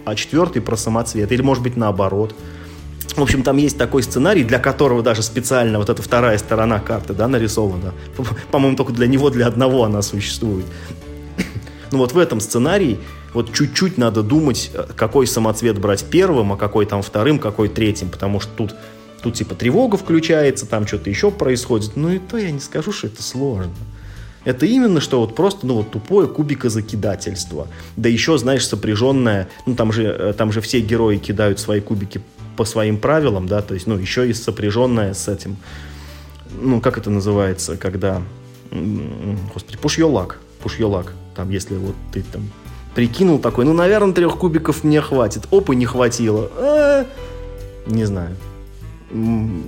а 0.05 0.15
четвертый 0.15 0.61
про 0.61 0.77
самоцвет, 0.77 1.33
или 1.33 1.43
может 1.43 1.63
быть 1.63 1.77
наоборот. 1.77 2.35
В 3.17 3.23
общем, 3.23 3.43
там 3.43 3.57
есть 3.57 3.79
такой 3.79 4.03
сценарий, 4.03 4.45
для 4.45 4.59
которого 4.59 5.03
даже 5.03 5.23
специально 5.23 5.79
вот 5.79 5.89
эта 5.89 6.03
вторая 6.03 6.37
сторона 6.37 6.79
карты, 6.81 7.15
да, 7.15 7.27
нарисована. 7.29 7.95
По-моему, 8.51 8.77
только 8.77 8.93
для 8.93 9.07
него, 9.07 9.31
для 9.31 9.47
одного 9.47 9.85
она 9.85 10.03
существует. 10.03 10.67
Ну 11.93 11.99
вот 11.99 12.13
в 12.13 12.19
этом 12.19 12.41
сценарии 12.41 12.99
вот 13.37 13.53
чуть-чуть 13.53 13.99
надо 13.99 14.23
думать, 14.23 14.71
э, 14.73 14.87
какой 14.97 15.27
самоцвет 15.27 15.79
брать 15.79 16.07
первым, 16.07 16.55
а 16.55 16.57
какой 16.57 16.87
там 16.87 17.03
вторым, 17.03 17.39
какой 17.39 17.69
третьим, 17.69 18.09
потому 18.09 18.41
что 18.41 18.51
тут, 18.57 18.75
тут 19.23 19.35
типа 19.35 19.55
тревога 19.55 19.99
включается, 19.99 20.67
там 20.67 20.87
что-то 20.87 21.11
еще 21.11 21.31
происходит. 21.31 21.97
Ну 21.97 22.11
и 22.11 22.19
то 22.19 22.39
я 22.39 22.51
не 22.51 22.61
скажу, 22.61 22.93
что 22.93 23.09
это 23.09 23.23
сложно. 23.23 23.75
Это 24.47 24.65
именно 24.65 25.03
что 25.03 25.21
вот 25.21 25.35
просто, 25.35 25.67
ну 25.67 25.75
вот 25.75 25.91
тупое 25.91 26.29
кубикозакидательство. 26.29 27.69
Да 27.97 28.09
еще, 28.09 28.39
знаешь, 28.39 28.67
сопряженное, 28.67 29.49
ну 29.67 29.75
там 29.75 29.93
же, 29.93 30.05
э, 30.05 30.33
там 30.33 30.51
же 30.51 30.63
все 30.63 30.81
герои 30.81 31.19
кидают 31.19 31.61
свои 31.61 31.81
кубики 31.81 32.23
по 32.57 32.65
своим 32.65 32.97
правилам, 32.97 33.47
да, 33.49 33.61
то 33.61 33.75
есть, 33.75 33.87
ну 33.87 33.99
еще 33.99 34.31
и 34.31 34.33
сопряженное 34.33 35.13
с 35.13 35.29
этим, 35.29 35.59
ну 36.59 36.81
как 36.81 36.97
это 36.97 37.11
называется, 37.11 37.77
когда, 37.77 38.23
господи, 39.53 39.77
пушьелак, 39.77 40.41
пушьелак, 40.63 41.13
там 41.35 41.51
если 41.51 41.77
вот 41.77 41.95
ты 42.15 42.23
там 42.23 42.49
прикинул 42.97 43.39
такой, 43.39 43.67
ну, 43.67 43.75
наверное, 43.75 44.15
трех 44.15 44.39
кубиков 44.39 44.83
мне 44.83 45.03
хватит. 45.03 45.43
Опа, 45.51 45.75
не 45.75 45.85
хватило. 45.85 46.51
А, 46.57 47.05
не 47.87 48.07
знаю. 48.07 48.35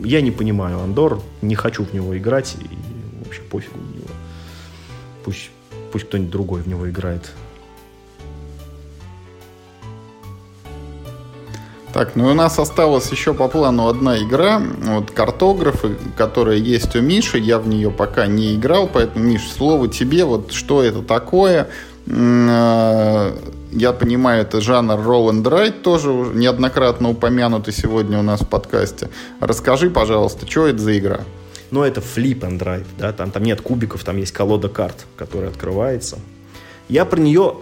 Я 0.03 0.23
не 0.23 0.31
понимаю 0.31 0.81
Андор, 0.81 1.21
не 1.43 1.55
хочу 1.55 1.85
в 1.85 1.93
него 1.93 2.17
играть, 2.17 2.57
и 2.59 3.23
вообще 3.23 3.43
пофигу 3.43 3.79
на 3.79 3.97
него. 3.97 4.09
Пусть, 5.25 5.51
пусть 5.93 6.07
кто-нибудь 6.07 6.33
другой 6.33 6.63
в 6.63 6.69
него 6.69 6.89
играет. 6.89 7.31
Так, 11.93 12.17
ну 12.17 12.29
и 12.29 12.33
у 12.33 12.35
нас 12.35 12.59
осталась 12.59 13.11
еще 13.11 13.35
по 13.35 13.49
плану 13.49 13.89
одна 13.89 14.23
игра, 14.23 14.59
вот 14.59 15.11
картографы, 15.11 15.97
которая 16.17 16.57
есть 16.57 16.97
у 16.97 17.03
Миши, 17.03 17.39
я 17.39 17.59
в 17.59 17.69
нее 17.69 17.91
пока 17.91 18.27
не 18.27 18.55
играл, 18.55 18.89
поэтому, 18.91 19.25
Миш, 19.25 19.51
слово 19.51 19.89
тебе, 19.89 20.25
вот 20.25 20.53
что 20.53 20.83
это 20.83 21.03
такое, 21.03 21.69
я 22.11 23.93
понимаю, 23.93 24.43
это 24.43 24.61
жанр 24.61 24.95
roll 24.95 25.31
and 25.31 25.43
write, 25.43 25.83
тоже 25.83 26.09
неоднократно 26.09 27.11
упомянутый 27.11 27.75
сегодня 27.75 28.19
у 28.19 28.23
нас 28.23 28.41
в 28.41 28.49
подкасте. 28.49 29.11
Расскажи, 29.41 29.91
пожалуйста, 29.91 30.51
что 30.51 30.67
это 30.67 30.79
за 30.79 30.99
игра? 30.99 31.21
Ну, 31.71 31.83
это 31.83 32.01
flip 32.01 32.41
and 32.41 32.59
write, 32.61 32.87
да, 32.99 33.13
там, 33.13 33.31
там 33.31 33.43
нет 33.43 33.61
кубиков, 33.61 34.05
там 34.05 34.17
есть 34.17 34.33
колода 34.33 34.71
карт, 34.71 35.05
которая 35.17 35.51
открывается. 35.51 36.19
Я 36.89 37.05
про 37.05 37.21
нее, 37.21 37.57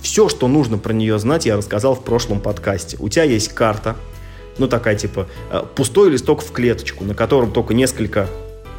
все, 0.00 0.30
что 0.30 0.48
нужно 0.48 0.78
про 0.78 0.94
нее 0.94 1.18
знать, 1.18 1.44
я 1.44 1.58
рассказал 1.58 1.94
в 1.94 2.02
прошлом 2.02 2.40
подкасте. 2.40 2.96
У 2.98 3.10
тебя 3.10 3.24
есть 3.24 3.52
карта, 3.52 3.96
ну, 4.56 4.68
такая, 4.68 4.96
типа, 4.96 5.26
э, 5.50 5.62
пустой 5.74 6.08
листок 6.08 6.42
в 6.42 6.50
клеточку, 6.50 7.04
на 7.04 7.14
котором 7.14 7.52
только 7.52 7.74
несколько 7.74 8.26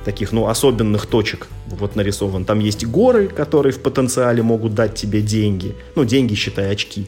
таких, 0.04 0.32
ну, 0.32 0.48
особенных 0.48 1.06
точек 1.06 1.48
вот 1.68 1.96
нарисован. 1.96 2.46
Там 2.46 2.60
есть 2.60 2.86
горы, 2.86 3.28
которые 3.28 3.74
в 3.74 3.80
потенциале 3.80 4.44
могут 4.44 4.74
дать 4.74 4.96
тебе 4.96 5.22
деньги. 5.22 5.76
Ну, 5.96 6.06
деньги, 6.06 6.36
считай, 6.36 6.72
очки. 6.72 7.08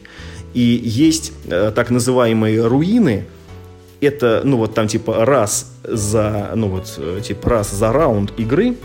И 0.54 0.60
есть 0.60 1.32
э, 1.46 1.72
так 1.74 1.90
называемые 1.90 2.66
руины. 2.66 3.24
Это, 4.00 4.42
ну, 4.44 4.56
вот 4.56 4.74
там 4.74 4.88
типа 4.88 5.24
раз 5.24 5.72
за, 5.84 6.52
ну, 6.54 6.68
вот, 6.68 6.94
э, 6.98 7.20
типа 7.22 7.50
раз 7.50 7.70
за 7.72 7.92
раунд 7.92 8.32
игры 8.38 8.76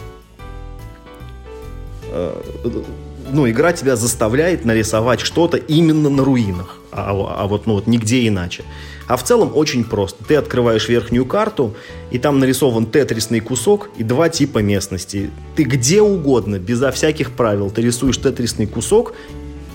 э, 2.11 2.41
ну, 3.31 3.49
игра 3.49 3.73
тебя 3.73 3.95
заставляет 3.95 4.65
нарисовать 4.65 5.21
что-то 5.21 5.57
именно 5.57 6.09
на 6.09 6.23
руинах, 6.23 6.77
а, 6.91 7.11
а 7.11 7.47
вот, 7.47 7.67
ну, 7.67 7.73
вот 7.73 7.87
нигде 7.87 8.27
иначе. 8.27 8.63
А 9.07 9.17
в 9.17 9.23
целом 9.23 9.51
очень 9.55 9.83
просто. 9.83 10.23
Ты 10.23 10.35
открываешь 10.35 10.87
верхнюю 10.87 11.25
карту, 11.25 11.73
и 12.11 12.19
там 12.19 12.39
нарисован 12.39 12.85
тетрисный 12.85 13.39
кусок 13.39 13.89
и 13.97 14.03
два 14.03 14.29
типа 14.29 14.59
местности. 14.59 15.31
Ты 15.55 15.63
где 15.63 16.01
угодно, 16.01 16.59
безо 16.59 16.91
всяких 16.91 17.31
правил, 17.31 17.71
ты 17.71 17.81
рисуешь 17.81 18.17
тетрисный 18.17 18.67
кусок 18.67 19.13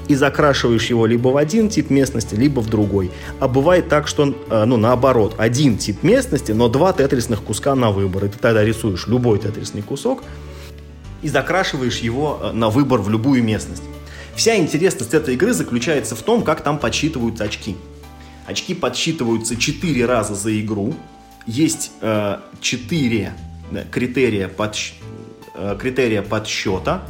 и 0.09 0.15
закрашиваешь 0.15 0.87
его 0.87 1.07
либо 1.07 1.29
в 1.29 1.37
один 1.37 1.69
тип 1.69 1.91
местности, 1.91 2.35
либо 2.35 2.61
в 2.61 2.71
другой. 2.71 3.11
А 3.41 3.49
бывает 3.49 3.89
так, 3.89 4.09
что, 4.09 4.35
э, 4.49 4.65
ну, 4.65 4.77
наоборот, 4.77 5.35
один 5.37 5.79
тип 5.79 6.03
местности, 6.03 6.53
но 6.53 6.69
два 6.69 6.93
тетрисных 6.93 7.43
куска 7.43 7.75
на 7.75 7.91
выбор. 7.91 8.25
И 8.27 8.29
ты 8.29 8.39
тогда 8.39 8.65
рисуешь 8.65 9.07
любой 9.07 9.39
тетрисный 9.39 9.83
кусок 9.83 10.23
и 11.23 11.29
закрашиваешь 11.29 11.99
его 11.99 12.39
э, 12.41 12.53
на 12.53 12.71
выбор 12.71 13.01
в 13.01 13.11
любую 13.11 13.43
местность. 13.43 13.83
Вся 14.37 14.57
интересность 14.57 15.15
этой 15.15 15.35
игры 15.35 15.55
заключается 15.55 16.15
в 16.15 16.23
том, 16.23 16.45
как 16.45 16.61
там 16.61 16.79
подсчитываются 16.79 17.45
очки. 17.45 17.75
Очки 18.47 18.75
подсчитываются 18.75 19.57
4 19.57 20.05
раза 20.05 20.35
за 20.35 20.61
игру. 20.61 20.95
Есть 21.47 21.91
э, 22.03 22.37
4 22.61 23.33
да, 23.71 23.83
критерия, 23.85 24.49
под, 24.49 24.77
э, 25.55 25.77
критерия 25.81 26.21
подсчета. 26.21 27.03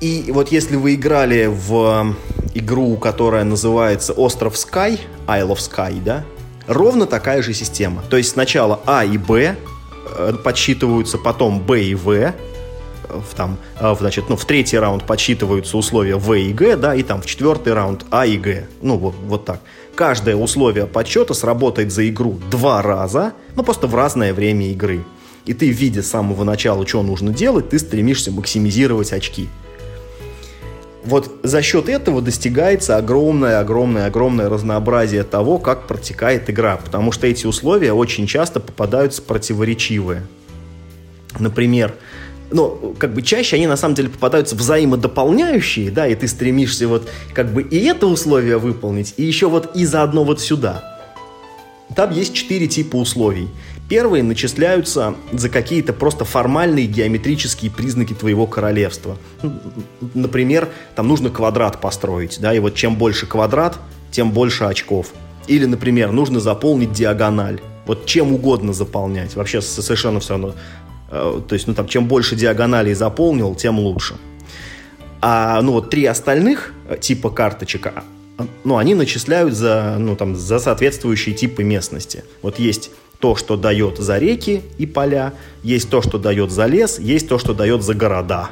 И 0.00 0.24
вот 0.28 0.50
если 0.50 0.76
вы 0.76 0.94
играли 0.94 1.46
в 1.46 2.16
игру, 2.54 2.96
которая 2.96 3.44
называется 3.44 4.14
Остров 4.14 4.54
Sky, 4.54 4.98
Isle 5.26 5.48
of 5.50 5.58
Sky, 5.58 6.02
да, 6.02 6.24
ровно 6.66 7.06
такая 7.06 7.42
же 7.42 7.52
система. 7.52 8.02
То 8.08 8.16
есть 8.16 8.30
сначала 8.30 8.80
А 8.86 9.04
и 9.04 9.18
Б 9.18 9.56
э, 10.16 10.32
подсчитываются, 10.42 11.18
потом 11.18 11.60
Б 11.60 11.84
и 11.84 11.94
В, 11.94 12.32
в, 13.08 13.34
там, 13.34 13.58
в, 13.80 13.96
значит, 13.98 14.28
ну, 14.28 14.36
в 14.36 14.44
третий 14.44 14.78
раунд 14.78 15.04
подсчитываются 15.04 15.76
условия 15.76 16.16
В 16.16 16.32
и 16.34 16.52
Г, 16.52 16.76
да, 16.76 16.94
и 16.94 17.02
там 17.02 17.22
в 17.22 17.26
четвертый 17.26 17.72
раунд 17.72 18.04
А 18.10 18.26
и 18.26 18.36
Г. 18.36 18.66
Ну, 18.82 18.96
вот, 18.96 19.14
вот 19.26 19.44
так. 19.44 19.60
Каждое 19.94 20.36
условие 20.36 20.86
подсчета 20.86 21.34
сработает 21.34 21.92
за 21.92 22.08
игру 22.08 22.38
два 22.50 22.82
раза, 22.82 23.32
ну, 23.54 23.62
просто 23.62 23.86
в 23.86 23.94
разное 23.94 24.34
время 24.34 24.70
игры. 24.70 25.04
И 25.46 25.52
ты, 25.52 25.68
видя 25.68 26.02
с 26.02 26.08
самого 26.08 26.42
начала, 26.44 26.86
что 26.86 27.02
нужно 27.02 27.32
делать, 27.32 27.68
ты 27.68 27.78
стремишься 27.78 28.32
максимизировать 28.32 29.12
очки. 29.12 29.48
Вот 31.04 31.30
за 31.42 31.60
счет 31.60 31.90
этого 31.90 32.22
достигается 32.22 32.96
огромное-огромное-огромное 32.96 34.48
разнообразие 34.48 35.22
того, 35.22 35.58
как 35.58 35.86
протекает 35.86 36.48
игра, 36.48 36.78
потому 36.78 37.12
что 37.12 37.26
эти 37.26 37.46
условия 37.46 37.92
очень 37.92 38.26
часто 38.26 38.58
попадаются 38.58 39.20
противоречивые. 39.20 40.22
Например, 41.38 41.94
ну, 42.54 42.94
как 42.98 43.12
бы 43.12 43.20
чаще 43.20 43.56
они 43.56 43.66
на 43.66 43.76
самом 43.76 43.96
деле 43.96 44.08
попадаются 44.08 44.54
взаимодополняющие, 44.54 45.90
да, 45.90 46.06
и 46.06 46.14
ты 46.14 46.28
стремишься 46.28 46.86
вот 46.86 47.10
как 47.34 47.52
бы 47.52 47.62
и 47.62 47.84
это 47.84 48.06
условие 48.06 48.58
выполнить, 48.58 49.14
и 49.16 49.24
еще 49.24 49.48
вот 49.48 49.74
и 49.74 49.84
заодно 49.84 50.22
вот 50.22 50.40
сюда. 50.40 51.00
Там 51.96 52.12
есть 52.12 52.32
четыре 52.32 52.68
типа 52.68 52.96
условий. 52.96 53.48
Первые 53.88 54.22
начисляются 54.22 55.14
за 55.32 55.48
какие-то 55.48 55.92
просто 55.92 56.24
формальные 56.24 56.86
геометрические 56.86 57.72
признаки 57.72 58.14
твоего 58.14 58.46
королевства. 58.46 59.18
Например, 60.14 60.68
там 60.94 61.08
нужно 61.08 61.30
квадрат 61.30 61.80
построить, 61.80 62.38
да, 62.40 62.54
и 62.54 62.60
вот 62.60 62.76
чем 62.76 62.94
больше 62.94 63.26
квадрат, 63.26 63.78
тем 64.12 64.30
больше 64.30 64.64
очков. 64.64 65.08
Или, 65.48 65.66
например, 65.66 66.12
нужно 66.12 66.38
заполнить 66.38 66.92
диагональ. 66.92 67.60
Вот 67.84 68.06
чем 68.06 68.32
угодно 68.32 68.72
заполнять. 68.72 69.34
Вообще 69.36 69.60
совершенно 69.60 70.20
все 70.20 70.30
равно. 70.34 70.54
Э, 71.10 71.40
то 71.46 71.54
есть, 71.54 71.66
ну 71.66 71.74
там, 71.74 71.86
чем 71.86 72.06
больше 72.06 72.36
диагоналей 72.36 72.94
заполнил, 72.94 73.54
тем 73.54 73.78
лучше. 73.78 74.14
А, 75.20 75.60
ну 75.62 75.72
вот 75.72 75.90
три 75.90 76.04
остальных 76.04 76.74
э, 76.88 76.96
типа 76.98 77.30
карточек, 77.30 77.86
а, 77.86 78.04
ну, 78.64 78.76
они 78.76 78.94
начисляют 78.94 79.54
за, 79.54 79.96
ну, 79.98 80.16
там, 80.16 80.34
за 80.34 80.58
соответствующие 80.58 81.34
типы 81.34 81.62
местности. 81.62 82.24
Вот 82.42 82.58
есть 82.58 82.90
то, 83.20 83.36
что 83.36 83.56
дает 83.56 83.98
за 83.98 84.18
реки 84.18 84.62
и 84.76 84.86
поля, 84.86 85.32
есть 85.62 85.88
то, 85.88 86.02
что 86.02 86.18
дает 86.18 86.50
за 86.50 86.66
лес, 86.66 86.98
есть 86.98 87.28
то, 87.28 87.38
что 87.38 87.54
дает 87.54 87.82
за 87.82 87.94
города. 87.94 88.50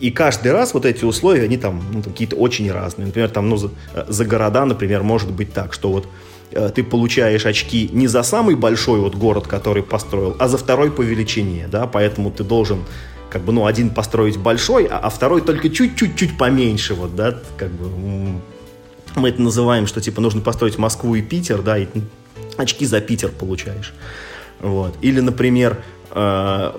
И 0.00 0.10
каждый 0.10 0.52
раз 0.52 0.74
вот 0.74 0.84
эти 0.84 1.04
условия, 1.04 1.44
они 1.44 1.56
там, 1.56 1.82
ну, 1.92 2.02
там 2.02 2.12
какие-то 2.12 2.36
очень 2.36 2.70
разные. 2.70 3.06
Например, 3.06 3.30
там, 3.30 3.48
ну, 3.48 3.56
за, 3.56 3.70
э, 3.94 4.04
за 4.08 4.24
города, 4.24 4.64
например, 4.64 5.02
может 5.02 5.30
быть 5.30 5.52
так, 5.52 5.72
что 5.72 5.90
вот 5.90 6.08
ты 6.50 6.82
получаешь 6.82 7.46
очки 7.46 7.90
не 7.92 8.06
за 8.06 8.22
самый 8.22 8.54
большой 8.54 9.00
вот 9.00 9.14
город, 9.14 9.46
который 9.46 9.82
построил, 9.82 10.36
а 10.38 10.48
за 10.48 10.58
второй 10.58 10.90
по 10.90 11.02
величине, 11.02 11.68
да, 11.70 11.86
поэтому 11.86 12.30
ты 12.30 12.44
должен 12.44 12.84
как 13.30 13.42
бы, 13.42 13.52
ну, 13.52 13.66
один 13.66 13.90
построить 13.90 14.38
большой, 14.38 14.86
а, 14.86 14.98
а 14.98 15.10
второй 15.10 15.42
только 15.42 15.68
чуть-чуть-чуть 15.68 16.38
поменьше, 16.38 16.94
вот, 16.94 17.14
да, 17.14 17.38
как 17.56 17.70
бы, 17.70 18.40
мы 19.14 19.28
это 19.28 19.42
называем, 19.42 19.86
что, 19.86 20.00
типа, 20.00 20.20
нужно 20.20 20.40
построить 20.40 20.78
Москву 20.78 21.14
и 21.14 21.22
Питер, 21.22 21.62
да, 21.62 21.78
и 21.78 21.86
очки 22.56 22.86
за 22.86 23.00
Питер 23.00 23.30
получаешь. 23.30 23.94
Вот. 24.60 24.96
Или, 25.00 25.20
например, 25.20 25.78
э, 26.10 26.72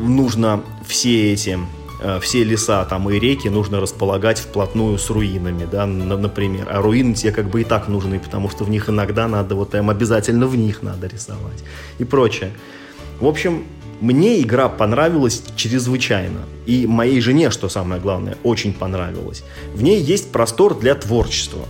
нужно 0.00 0.62
все 0.86 1.32
эти 1.32 1.58
э, 1.58 1.81
все 2.20 2.44
леса 2.44 2.84
там 2.84 3.08
и 3.10 3.18
реки 3.18 3.48
нужно 3.48 3.80
располагать 3.80 4.38
вплотную 4.38 4.98
с 4.98 5.10
руинами, 5.10 5.68
да, 5.70 5.86
например. 5.86 6.68
А 6.70 6.80
руины 6.80 7.14
тебе 7.14 7.32
как 7.32 7.48
бы 7.48 7.60
и 7.60 7.64
так 7.64 7.88
нужны, 7.88 8.18
потому 8.18 8.48
что 8.50 8.64
в 8.64 8.70
них 8.70 8.88
иногда 8.88 9.28
надо, 9.28 9.54
вот 9.54 9.74
им 9.74 9.90
обязательно 9.90 10.46
в 10.46 10.56
них 10.56 10.82
надо 10.82 11.06
рисовать 11.06 11.64
и 11.98 12.04
прочее. 12.04 12.52
В 13.20 13.26
общем, 13.26 13.64
мне 14.00 14.40
игра 14.40 14.68
понравилась 14.68 15.42
чрезвычайно. 15.56 16.40
И 16.66 16.86
моей 16.86 17.20
жене, 17.20 17.50
что 17.50 17.68
самое 17.68 18.00
главное, 18.00 18.36
очень 18.42 18.72
понравилась. 18.72 19.44
В 19.74 19.82
ней 19.82 20.00
есть 20.00 20.32
простор 20.32 20.78
для 20.78 20.94
творчества. 20.94 21.66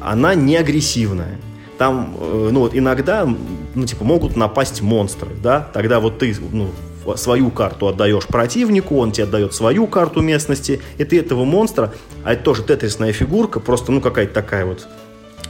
Она 0.00 0.34
не 0.34 0.56
агрессивная 0.56 1.38
там, 1.78 2.16
э, 2.18 2.48
ну 2.52 2.60
вот 2.60 2.74
иногда, 2.74 3.28
ну 3.74 3.86
типа 3.86 4.04
могут 4.04 4.36
напасть 4.36 4.82
монстры, 4.82 5.30
да, 5.42 5.68
тогда 5.72 6.00
вот 6.00 6.18
ты, 6.18 6.34
ну, 6.52 6.70
свою 7.16 7.50
карту 7.50 7.88
отдаешь 7.88 8.26
противнику, 8.26 8.98
он 8.98 9.12
тебе 9.12 9.24
отдает 9.24 9.54
свою 9.54 9.86
карту 9.86 10.20
местности, 10.20 10.80
и 10.98 11.04
ты 11.04 11.20
этого 11.20 11.44
монстра, 11.44 11.92
а 12.24 12.32
это 12.32 12.42
тоже 12.42 12.62
тетрисная 12.62 13.12
фигурка, 13.12 13.60
просто, 13.60 13.92
ну, 13.92 14.00
какая-то 14.00 14.34
такая 14.34 14.64
вот 14.64 14.86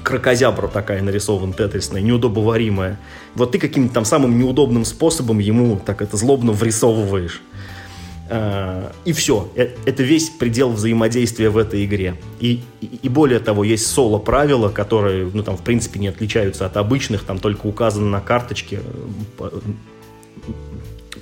крокозябра 0.03 0.69
такая 0.69 1.03
нарисована 1.03 1.53
тетрисная, 1.53 2.01
неудобоваримая. 2.01 2.99
Вот 3.35 3.53
ты 3.53 3.59
каким-то 3.59 3.95
там 3.95 4.05
самым 4.05 4.39
неудобным 4.39 4.85
способом 4.85 5.41
ему 5.41 5.81
так 5.85 6.01
это 6.01 6.17
злобно 6.17 6.53
врисовываешь. 6.53 7.43
Э, 8.29 8.91
и 9.05 9.13
все. 9.13 9.51
Э, 9.57 9.69
это 9.85 10.03
весь 10.03 10.31
предел 10.31 10.71
взаимодействия 10.71 11.49
в 11.49 11.59
этой 11.59 11.85
игре. 11.85 12.17
И, 12.41 12.63
и, 12.81 12.87
и 13.03 13.09
более 13.09 13.41
того, 13.41 13.65
есть 13.65 13.87
соло-правила, 13.87 14.69
которые, 14.69 15.31
ну, 15.33 15.43
там, 15.43 15.57
в 15.57 15.63
принципе, 15.63 15.99
не 15.99 16.09
отличаются 16.09 16.67
от 16.67 16.77
обычных, 16.77 17.25
там 17.25 17.39
только 17.39 17.67
указано 17.67 18.09
на 18.09 18.21
карточке, 18.21 18.81
э, 19.39 19.51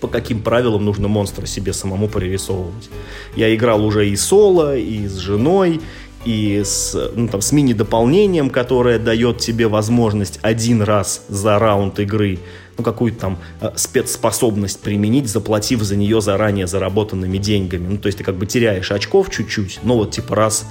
по, 0.05 0.13
каким 0.13 0.43
правилам 0.43 0.85
нужно 0.85 1.09
монстра 1.09 1.47
себе 1.47 1.73
самому 1.73 2.09
прорисовывать. 2.09 2.91
Я 3.37 3.55
играл 3.55 3.85
уже 3.85 4.09
и 4.09 4.17
соло, 4.17 4.77
и 4.77 5.07
с 5.07 5.17
женой, 5.17 5.81
и 6.27 6.63
с, 6.63 7.11
ну, 7.15 7.29
там, 7.29 7.41
с 7.41 7.53
мини-дополнением, 7.53 8.51
которое 8.51 8.99
дает 8.99 9.39
тебе 9.39 9.67
возможность 9.67 10.39
один 10.43 10.83
раз 10.83 11.25
за 11.29 11.59
раунд 11.59 11.99
игры 12.01 12.39
ну, 12.77 12.85
какую-то 12.85 13.19
там 13.19 13.39
э, 13.61 13.71
спецспособность 13.77 14.81
применить, 14.81 15.29
заплатив 15.29 15.83
за 15.83 15.97
нее 15.97 16.21
заранее 16.21 16.67
заработанными 16.67 17.39
деньгами. 17.39 17.87
Ну, 17.89 17.99
то 17.99 18.07
есть 18.07 18.19
ты 18.19 18.25
как 18.25 18.35
бы 18.37 18.47
теряешь 18.47 18.91
очков 18.91 19.31
чуть-чуть, 19.31 19.81
но 19.83 19.97
вот 19.97 20.11
типа 20.11 20.35
раз, 20.35 20.67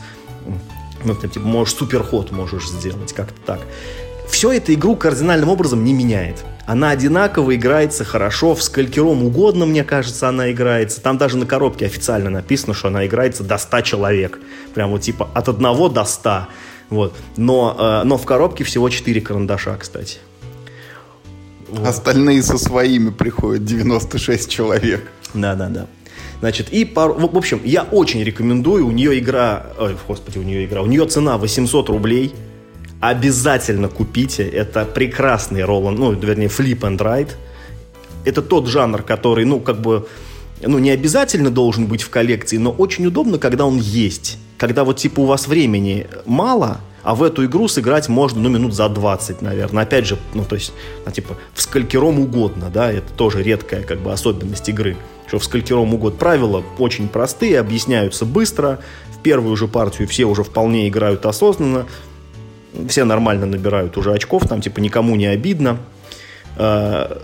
ну, 1.03 1.15
ты, 1.15 1.27
типа, 1.27 1.45
можешь 1.45 1.75
суперход 1.75 2.31
можешь 2.31 2.67
сделать, 2.67 3.13
как-то 3.13 3.39
так. 3.45 3.61
Все 4.29 4.51
это 4.51 4.73
игру 4.73 4.95
кардинальным 4.95 5.49
образом 5.49 5.83
не 5.83 5.93
меняет. 5.93 6.43
Она 6.65 6.91
одинаково 6.91 7.55
играется 7.55 8.05
хорошо, 8.05 8.55
в 8.55 8.63
скалькером 8.63 9.23
угодно, 9.23 9.65
мне 9.65 9.83
кажется, 9.83 10.29
она 10.29 10.51
играется. 10.51 11.01
Там 11.01 11.17
даже 11.17 11.37
на 11.37 11.45
коробке 11.45 11.85
официально 11.85 12.29
написано, 12.29 12.73
что 12.73 12.87
она 12.87 13.05
играется 13.05 13.43
до 13.43 13.57
100 13.57 13.81
человек. 13.81 14.39
Прям 14.73 14.91
вот 14.91 15.01
типа 15.01 15.29
от 15.33 15.49
1 15.49 15.93
до 15.93 16.05
100. 16.05 16.47
Вот. 16.89 17.15
Но, 17.35 17.75
э, 17.77 18.03
но 18.05 18.17
в 18.17 18.25
коробке 18.25 18.63
всего 18.63 18.89
4 18.89 19.19
карандаша, 19.19 19.75
кстати. 19.77 20.19
Вот. 21.67 21.87
Остальные 21.87 22.43
со 22.43 22.57
своими 22.57 23.09
приходят 23.09 23.65
96 23.65 24.49
человек. 24.49 25.11
Да, 25.33 25.55
да, 25.55 25.67
да. 25.67 25.87
Значит, 26.39 26.69
и 26.71 26.85
пару... 26.85 27.13
В 27.15 27.37
общем, 27.37 27.61
я 27.63 27.83
очень 27.83 28.23
рекомендую. 28.23 28.85
У 28.85 28.91
нее 28.91 29.17
игра... 29.17 29.67
Ой, 29.79 29.97
господи, 30.07 30.37
у 30.37 30.43
нее 30.43 30.65
игра. 30.65 30.81
У 30.81 30.85
нее 30.85 31.05
цена 31.07 31.37
800 31.37 31.89
рублей. 31.89 32.33
Обязательно 33.03 33.89
купите. 33.89 34.47
Это 34.47 34.85
прекрасный 34.85 35.65
ролл, 35.65 35.91
ну, 35.91 36.13
вернее, 36.13 36.47
flip 36.47 36.79
and 36.79 36.97
ride. 36.99 37.31
Это 38.23 38.41
тот 38.41 38.67
жанр, 38.67 39.01
который, 39.01 39.43
ну, 39.43 39.59
как 39.59 39.81
бы, 39.81 40.07
ну, 40.61 40.79
не 40.79 40.89
обязательно 40.89 41.49
должен 41.49 41.87
быть 41.87 42.01
в 42.01 42.09
коллекции, 42.09 42.55
но 42.55 42.71
очень 42.71 43.05
удобно, 43.05 43.39
когда 43.39 43.65
он 43.65 43.75
есть. 43.75 44.37
Когда 44.57 44.85
вот, 44.85 44.99
типа, 44.99 45.19
у 45.19 45.25
вас 45.25 45.49
времени 45.49 46.07
мало, 46.25 46.79
а 47.03 47.13
в 47.13 47.23
эту 47.23 47.43
игру 47.43 47.67
сыграть 47.67 48.07
можно, 48.07 48.39
ну, 48.39 48.47
минут 48.47 48.73
за 48.73 48.87
20, 48.87 49.41
наверное. 49.41 49.83
Опять 49.83 50.07
же, 50.07 50.17
ну, 50.33 50.45
то 50.45 50.55
есть, 50.55 50.71
ну, 51.05 51.11
типа, 51.11 51.35
в 51.53 51.61
скалькером 51.61 52.21
угодно, 52.21 52.69
да, 52.73 52.89
это 52.89 53.11
тоже 53.17 53.43
редкая, 53.43 53.83
как 53.83 53.99
бы, 53.99 54.13
особенность 54.13 54.69
игры. 54.69 54.95
Что 55.27 55.39
в 55.39 55.43
скалькером 55.43 55.93
угодно 55.93 56.17
правила 56.17 56.63
очень 56.79 57.09
простые, 57.09 57.59
объясняются 57.59 58.23
быстро. 58.23 58.79
В 59.13 59.21
первую 59.21 59.57
же 59.57 59.67
партию 59.67 60.07
все 60.07 60.23
уже 60.23 60.45
вполне 60.45 60.87
играют 60.87 61.25
осознанно. 61.25 61.85
Все 62.87 63.03
нормально 63.03 63.45
набирают 63.45 63.97
уже 63.97 64.13
очков, 64.13 64.47
там, 64.47 64.61
типа, 64.61 64.79
никому 64.79 65.15
не 65.15 65.27
обидно. 65.27 65.77
А, 66.57 67.17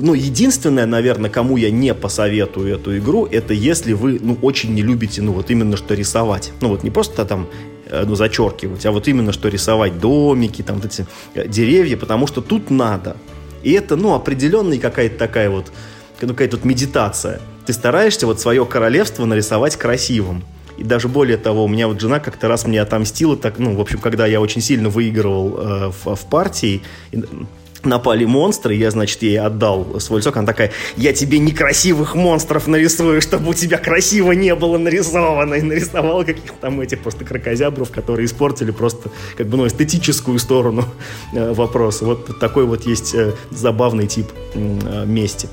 ну, 0.00 0.14
единственное, 0.14 0.86
наверное, 0.86 1.30
кому 1.30 1.56
я 1.56 1.70
не 1.70 1.94
посоветую 1.94 2.74
эту 2.74 2.96
игру, 2.98 3.26
это 3.26 3.54
если 3.54 3.92
вы, 3.92 4.18
ну, 4.20 4.38
очень 4.42 4.74
не 4.74 4.82
любите, 4.82 5.22
ну, 5.22 5.32
вот 5.32 5.50
именно 5.50 5.76
что 5.76 5.94
рисовать. 5.94 6.52
Ну, 6.60 6.68
вот 6.68 6.82
не 6.82 6.90
просто 6.90 7.24
там 7.24 7.48
Э, 7.88 8.04
ну, 8.04 8.16
зачеркивать, 8.16 8.84
а 8.84 8.90
вот 8.90 9.06
именно 9.06 9.32
что 9.32 9.48
рисовать 9.48 10.00
домики, 10.00 10.62
там 10.62 10.76
вот 10.76 10.86
эти 10.86 11.06
э, 11.34 11.46
деревья, 11.46 11.96
потому 11.96 12.26
что 12.26 12.40
тут 12.40 12.68
надо. 12.68 13.16
И 13.62 13.72
это, 13.72 13.94
ну, 13.94 14.14
определенная 14.14 14.78
какая-то 14.78 15.16
такая 15.16 15.50
вот, 15.50 15.70
ну, 16.20 16.28
какая-то 16.28 16.56
вот 16.56 16.64
медитация. 16.64 17.40
Ты 17.64 17.72
стараешься 17.72 18.26
вот 18.26 18.40
свое 18.40 18.66
королевство 18.66 19.24
нарисовать 19.24 19.76
красивым. 19.76 20.42
И 20.76 20.84
даже 20.84 21.08
более 21.08 21.36
того, 21.36 21.64
у 21.64 21.68
меня 21.68 21.88
вот 21.88 22.00
жена 22.00 22.20
как-то 22.20 22.48
раз 22.48 22.66
мне 22.66 22.80
отомстила, 22.80 23.36
так, 23.36 23.58
ну, 23.58 23.74
в 23.74 23.80
общем, 23.80 23.98
когда 23.98 24.26
я 24.26 24.40
очень 24.40 24.60
сильно 24.60 24.88
выигрывал 24.88 25.58
э, 25.58 25.92
в, 26.04 26.14
в 26.14 26.26
партии, 26.26 26.82
напали 27.86 28.24
монстры, 28.24 28.74
я, 28.74 28.90
значит, 28.90 29.22
ей 29.22 29.38
отдал 29.38 29.98
свой 30.00 30.20
лесок, 30.20 30.36
она 30.36 30.46
такая, 30.46 30.72
я 30.96 31.12
тебе 31.12 31.38
некрасивых 31.38 32.14
монстров 32.14 32.66
нарисую, 32.66 33.22
чтобы 33.22 33.50
у 33.50 33.54
тебя 33.54 33.78
красиво 33.78 34.32
не 34.32 34.54
было 34.54 34.76
нарисовано, 34.76 35.54
и 35.54 35.62
нарисовала 35.62 36.24
каких-то 36.24 36.58
там 36.60 36.80
этих 36.80 37.00
просто 37.00 37.24
крокозябров, 37.24 37.90
которые 37.90 38.26
испортили 38.26 38.70
просто, 38.70 39.10
как 39.36 39.46
бы, 39.46 39.56
ну, 39.56 39.66
эстетическую 39.66 40.38
сторону 40.38 40.84
э, 41.32 41.52
вопроса. 41.52 42.04
Вот 42.04 42.38
такой 42.38 42.66
вот 42.66 42.84
есть 42.86 43.14
э, 43.14 43.32
забавный 43.50 44.06
тип 44.06 44.26
э, 44.54 45.04
мести. 45.06 45.48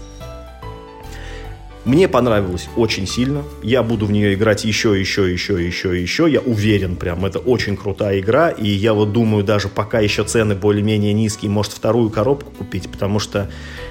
Мне 1.86 2.08
понравилось 2.08 2.70
очень 2.78 3.06
сильно. 3.06 3.44
Я 3.62 3.84
буду 3.84 4.06
в 4.06 4.12
нее 4.12 4.34
играть 4.36 4.64
еще, 4.64 4.98
еще, 4.98 5.32
еще, 5.32 5.66
еще, 5.66 6.02
еще. 6.02 6.32
Я 6.32 6.40
уверен, 6.40 6.96
прям, 6.96 7.26
это 7.26 7.40
очень 7.40 7.76
крутая 7.76 8.20
игра. 8.20 8.50
И 8.52 8.70
я 8.70 8.94
вот 8.94 9.12
думаю, 9.12 9.44
даже 9.44 9.68
пока 9.68 10.00
еще 10.00 10.24
цены 10.24 10.56
более-менее 10.56 11.12
низкие, 11.12 11.52
может 11.52 11.74
вторую 11.74 12.10
коробку 12.10 12.52
купить, 12.52 12.90
потому 12.90 13.20
что 13.20 13.50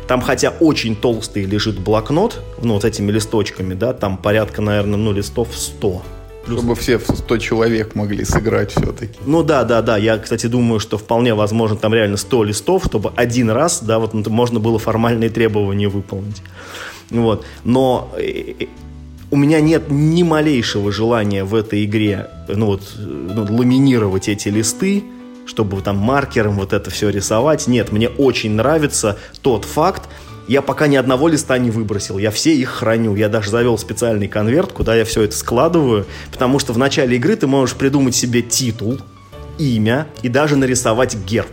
там, 0.09 0.23
хотя 0.23 0.55
очень 0.60 0.97
толстый 0.97 1.44
лежит 1.44 1.78
блокнот, 1.78 2.40
ну, 2.62 2.74
вот 2.74 2.86
этими 2.86 3.12
листочками, 3.12 3.74
да, 3.74 3.93
там 3.93 4.16
порядка, 4.16 4.62
наверное, 4.62 4.97
ну, 4.97 5.12
листов 5.12 5.48
100. 5.52 6.02
Плюс... 6.47 6.59
Чтобы 6.59 6.74
все 6.74 6.98
100 6.98 7.39
человек 7.39 7.94
могли 7.94 8.24
сыграть 8.24 8.73
все-таки. 8.73 9.19
Ну 9.27 9.43
да, 9.43 9.64
да, 9.64 9.81
да. 9.82 9.97
Я, 9.97 10.19
кстати, 10.19 10.47
думаю, 10.47 10.81
что 10.81 10.98
вполне 10.98 11.35
возможно 11.35 11.77
там 11.77 11.93
реально 11.94 12.16
100 12.16 12.44
листов, 12.44 12.85
чтобы 12.86 13.12
один 13.14 13.51
раз, 13.51 13.82
да, 13.82 13.98
вот 13.98 14.14
можно 14.14 14.59
было 14.59 14.78
формальные 14.78 15.31
требования 15.31 15.89
выполнить. 15.89 16.43
Вот. 17.20 17.44
Но 17.64 18.10
э, 18.16 18.55
э, 18.60 18.66
у 19.30 19.36
меня 19.36 19.60
нет 19.60 19.90
ни 19.90 20.22
малейшего 20.22 20.93
желания 20.93 21.44
в 21.44 21.55
этой 21.55 21.84
игре 21.84 22.28
ну, 22.48 22.66
вот, 22.66 22.82
ну, 22.98 23.47
ламинировать 23.51 24.28
эти 24.28 24.48
листы, 24.48 25.05
чтобы 25.47 25.80
там 25.80 25.97
маркером 25.97 26.56
вот 26.56 26.72
это 26.72 26.90
все 26.90 27.10
рисовать. 27.10 27.66
Нет, 27.66 27.93
мне 27.93 28.09
очень 28.09 28.52
нравится 28.52 29.18
тот 29.43 29.64
факт, 29.64 30.09
я 30.48 30.60
пока 30.60 30.86
ни 30.86 30.97
одного 30.97 31.28
листа 31.28 31.56
не 31.59 31.70
выбросил, 31.70 32.18
я 32.18 32.30
все 32.30 32.55
их 32.55 32.68
храню. 32.68 33.14
Я 33.14 33.28
даже 33.28 33.51
завел 33.51 33.78
специальный 33.78 34.28
конверт, 34.28 34.72
куда 34.72 34.94
я 34.94 35.05
все 35.05 35.22
это 35.22 35.36
складываю, 35.36 36.05
потому 36.32 36.59
что 36.59 36.72
в 36.72 36.78
начале 36.78 37.16
игры 37.16 37.36
ты 37.36 37.47
можешь 37.47 37.76
придумать 37.76 38.14
себе 38.14 38.43
титул, 38.43 38.98
имя 39.59 40.09
и 40.22 40.28
даже 40.28 40.56
нарисовать 40.56 41.14
герб. 41.14 41.52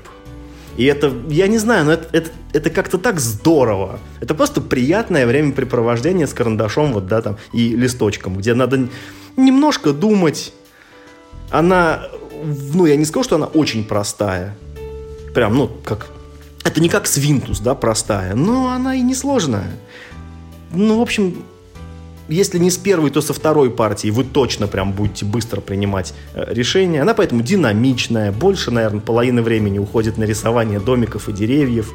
И 0.79 0.85
это, 0.85 1.11
я 1.27 1.49
не 1.49 1.57
знаю, 1.57 1.83
но 1.83 1.91
это, 1.91 2.07
это, 2.13 2.31
это 2.53 2.69
как-то 2.69 2.97
так 2.97 3.19
здорово. 3.19 3.99
Это 4.21 4.33
просто 4.33 4.61
приятное 4.61 5.27
времяпрепровождение 5.27 6.25
с 6.25 6.33
карандашом 6.33 6.93
вот, 6.93 7.05
да, 7.05 7.21
там, 7.21 7.35
и 7.51 7.75
листочком, 7.75 8.37
где 8.37 8.53
надо 8.53 8.87
немножко 9.35 9.91
думать. 9.91 10.53
Она, 11.49 12.07
ну, 12.73 12.85
я 12.85 12.95
не 12.95 13.03
скажу, 13.03 13.25
что 13.25 13.35
она 13.35 13.47
очень 13.47 13.83
простая. 13.83 14.55
Прям, 15.33 15.57
ну, 15.57 15.69
как... 15.83 16.07
Это 16.63 16.79
не 16.79 16.87
как 16.87 17.07
Свинтус, 17.07 17.59
да, 17.59 17.75
простая, 17.75 18.33
но 18.33 18.69
она 18.69 18.95
и 18.95 19.01
не 19.01 19.15
сложная. 19.15 19.71
Ну, 20.71 20.99
в 20.99 21.01
общем, 21.01 21.43
если 22.29 22.59
не 22.59 22.69
с 22.69 22.77
первой, 22.77 23.09
то 23.09 23.21
со 23.21 23.33
второй 23.33 23.69
партии 23.69 24.09
вы 24.09 24.23
точно 24.23 24.67
прям 24.67 24.93
будете 24.93 25.25
быстро 25.25 25.61
принимать 25.61 26.13
э, 26.33 26.53
решения. 26.53 27.01
Она 27.01 27.13
поэтому 27.13 27.41
динамичная, 27.41 28.31
больше, 28.31 28.71
наверное, 28.71 29.01
половины 29.01 29.41
времени 29.41 29.79
уходит 29.79 30.17
на 30.17 30.23
рисование 30.23 30.79
домиков 30.79 31.27
и 31.29 31.33
деревьев. 31.33 31.93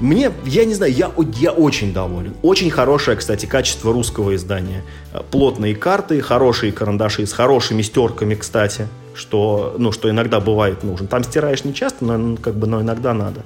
Мне, 0.00 0.32
я 0.44 0.64
не 0.64 0.74
знаю, 0.74 0.92
я, 0.92 1.10
я 1.38 1.52
очень 1.52 1.92
доволен. 1.92 2.34
Очень 2.42 2.70
хорошее, 2.70 3.16
кстати, 3.16 3.46
качество 3.46 3.92
русского 3.92 4.34
издания. 4.34 4.82
Э, 5.12 5.20
плотные 5.30 5.74
карты, 5.74 6.20
хорошие 6.20 6.72
карандаши 6.72 7.26
с 7.26 7.32
хорошими 7.32 7.82
стерками, 7.82 8.34
кстати, 8.34 8.88
что, 9.14 9.76
ну, 9.78 9.92
что 9.92 10.10
иногда 10.10 10.40
бывает 10.40 10.82
нужен. 10.82 11.06
Там 11.06 11.22
стираешь 11.22 11.64
не 11.64 11.72
часто, 11.72 12.04
но, 12.04 12.36
как 12.36 12.56
бы, 12.56 12.66
но 12.66 12.80
иногда 12.82 13.14
надо. 13.14 13.44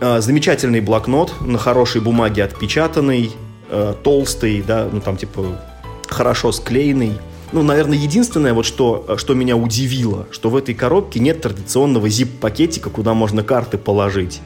Э, 0.00 0.20
замечательный 0.22 0.80
блокнот 0.80 1.42
на 1.42 1.58
хорошей 1.58 2.00
бумаге 2.00 2.44
отпечатанный, 2.44 3.32
э, 3.68 3.94
толстый, 4.02 4.62
да, 4.66 4.88
ну 4.90 5.00
там 5.00 5.18
типа 5.18 5.60
хорошо 6.08 6.52
склеенный. 6.52 7.18
Ну, 7.52 7.62
наверное, 7.62 7.98
единственное, 7.98 8.54
вот 8.54 8.64
что, 8.64 9.04
э, 9.06 9.16
что 9.18 9.34
меня 9.34 9.56
удивило, 9.56 10.26
что 10.30 10.48
в 10.48 10.56
этой 10.56 10.74
коробке 10.74 11.20
нет 11.20 11.42
традиционного 11.42 12.06
zip-пакетика, 12.06 12.88
куда 12.88 13.12
можно 13.12 13.42
карты 13.42 13.76
положить. 13.76 14.40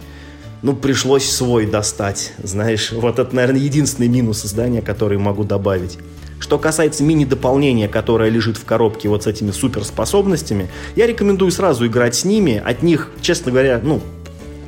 Ну, 0.62 0.74
пришлось 0.74 1.30
свой 1.30 1.66
достать, 1.66 2.32
знаешь. 2.42 2.90
Вот 2.90 3.20
это, 3.20 3.32
наверное, 3.36 3.60
единственный 3.60 4.08
минус 4.08 4.44
издания, 4.44 4.82
который 4.82 5.18
могу 5.18 5.44
добавить. 5.44 5.98
Что 6.40 6.58
касается 6.58 7.04
мини-дополнения, 7.04 7.86
которое 7.86 8.28
лежит 8.28 8.56
в 8.56 8.64
коробке 8.64 9.08
вот 9.08 9.22
с 9.22 9.26
этими 9.28 9.52
суперспособностями, 9.52 10.68
я 10.96 11.06
рекомендую 11.06 11.52
сразу 11.52 11.86
играть 11.86 12.16
с 12.16 12.24
ними. 12.24 12.60
От 12.64 12.82
них, 12.82 13.10
честно 13.20 13.52
говоря, 13.52 13.80
ну, 13.82 14.00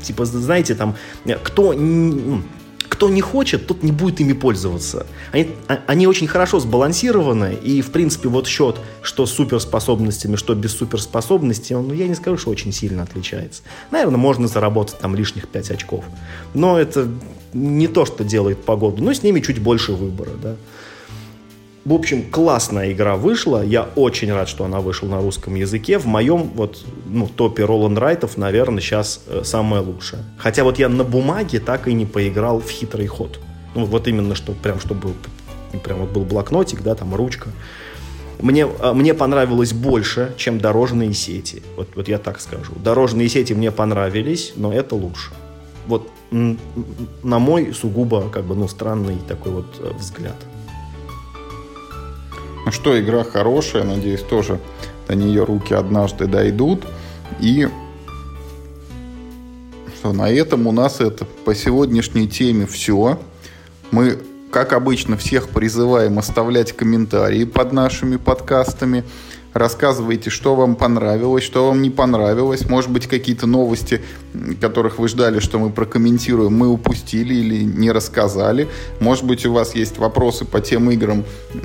Типа, 0.03 0.25
знаете, 0.25 0.75
там, 0.75 0.97
кто, 1.43 1.73
ну, 1.73 2.43
кто 2.89 3.09
не 3.11 3.21
хочет, 3.21 3.67
тот 3.67 3.83
не 3.83 3.93
будет 3.93 4.21
ими 4.21 4.33
пользоваться. 4.33 5.07
Они, 5.33 5.51
а, 5.69 5.81
они 5.87 6.07
очень 6.07 6.27
хорошо 6.27 6.61
сбалансированы, 6.61 7.55
и, 7.55 7.83
в 7.83 7.91
принципе, 7.91 8.29
вот 8.29 8.47
счет, 8.47 8.77
что 9.03 9.27
с 9.27 9.33
суперспособностями, 9.33 10.37
что 10.37 10.55
без 10.55 10.73
суперспособностей, 10.73 11.77
он, 11.77 11.89
ну, 11.89 11.95
я 11.95 12.09
не 12.09 12.15
скажу, 12.15 12.39
что 12.39 12.51
очень 12.51 12.73
сильно 12.73 13.03
отличается. 13.03 13.63
Наверное, 13.91 14.19
можно 14.19 14.49
заработать 14.49 14.99
там 14.99 15.15
лишних 15.15 15.49
5 15.49 15.73
очков. 15.73 16.05
Но 16.55 16.79
это 16.79 17.09
не 17.53 17.89
то, 17.89 18.07
что 18.07 18.25
делает 18.25 18.65
погоду, 18.65 19.03
но 19.03 19.13
с 19.13 19.23
ними 19.23 19.41
чуть 19.41 19.59
больше 19.59 19.93
выбора, 19.93 20.31
да. 20.43 20.57
В 21.87 21.95
общем, 21.95 22.29
классная 22.33 22.91
игра 22.91 23.15
вышла. 23.15 23.65
Я 23.65 23.85
очень 23.95 24.33
рад, 24.33 24.49
что 24.49 24.65
она 24.65 24.81
вышла 24.81 25.07
на 25.07 25.21
русском 25.21 25.55
языке. 25.55 25.99
В 25.99 26.07
моем 26.07 26.51
вот, 26.57 26.85
ну, 27.07 27.29
топе 27.29 27.65
Роланд 27.65 27.97
Райтов, 27.97 28.37
наверное, 28.37 28.81
сейчас 28.81 29.23
э, 29.29 29.43
самая 29.45 29.83
лучшая. 29.83 30.25
Хотя 30.37 30.65
вот 30.65 30.81
я 30.81 30.89
на 30.89 31.05
бумаге 31.05 31.61
так 31.61 31.87
и 31.87 31.93
не 31.93 32.05
поиграл 32.05 32.59
в 32.59 32.69
хитрый 32.69 33.07
ход. 33.07 33.39
Ну, 33.77 33.85
вот 33.85 34.09
именно, 34.09 34.35
что 34.35 34.51
прям, 34.51 34.81
чтобы 34.81 35.13
прям 35.85 36.01
вот 36.01 36.11
был 36.11 36.25
блокнотик, 36.25 36.83
да, 36.83 36.97
там 36.97 37.15
ручка. 37.15 37.51
Мне, 38.41 38.67
э, 38.67 38.93
мне 38.93 39.15
понравилось 39.15 39.73
больше, 39.73 40.35
чем 40.37 40.59
дорожные 40.59 41.15
сети. 41.15 41.63
Вот, 41.77 41.91
вот 41.95 42.09
я 42.09 42.19
так 42.19 42.41
скажу. 42.41 42.73
Дорожные 42.83 43.29
сети 43.29 43.53
мне 43.53 43.71
понравились, 43.71 44.55
но 44.57 44.73
это 44.73 44.97
лучше. 44.97 45.31
Вот 45.87 46.11
на 46.33 47.39
мой 47.39 47.73
сугубо, 47.73 48.29
как 48.29 48.45
бы, 48.45 48.57
ну, 48.57 48.67
странный 48.67 49.19
такой 49.29 49.53
вот 49.53 49.67
э, 49.79 49.93
взгляд. 49.97 50.35
Ну 52.67 52.73
что, 52.73 53.01
игра 53.01 53.23
хорошая, 53.23 53.85
надеюсь, 53.85 54.23
тоже 54.23 54.59
до 55.07 55.15
нее 55.15 55.45
руки 55.45 55.73
однажды 55.73 56.27
дойдут. 56.27 56.85
И 57.41 57.69
что, 59.95 60.13
на 60.13 60.29
этом 60.29 60.67
у 60.67 60.73
нас 60.73 61.01
это 61.01 61.27
по 61.45 61.55
сегодняшней 61.55 62.29
теме 62.29 62.67
все. 62.67 63.21
Мы, 63.93 64.19
как 64.51 64.73
обычно, 64.73 65.17
всех 65.17 65.51
призываем 65.51 66.19
оставлять 66.19 66.73
комментарии 66.73 67.45
под 67.45 67.73
нашими 67.73 68.17
подкастами. 68.17 69.05
Рассказывайте, 69.57 70.29
что 70.29 70.55
вам 70.55 70.77
понравилось, 70.77 71.43
что 71.43 71.69
вам 71.69 71.81
не 71.81 71.89
понравилось. 71.89 72.69
Может 72.69 72.91
быть, 72.91 73.07
какие-то 73.07 73.47
новости, 73.47 74.03
которых 74.61 74.99
вы 74.99 75.09
ждали, 75.09 75.41
что 75.41 75.59
мы 75.59 75.71
прокомментируем, 75.71 76.53
мы 76.53 76.69
упустили 76.69 77.35
или 77.35 77.65
не 77.65 77.91
рассказали. 77.91 78.69
Может 79.01 79.25
быть, 79.25 79.47
у 79.47 79.55
вас 79.55 79.75
есть 79.75 79.97
вопросы 79.97 80.45
по 80.45 80.61
тем 80.61 80.91
играм, 80.91 81.25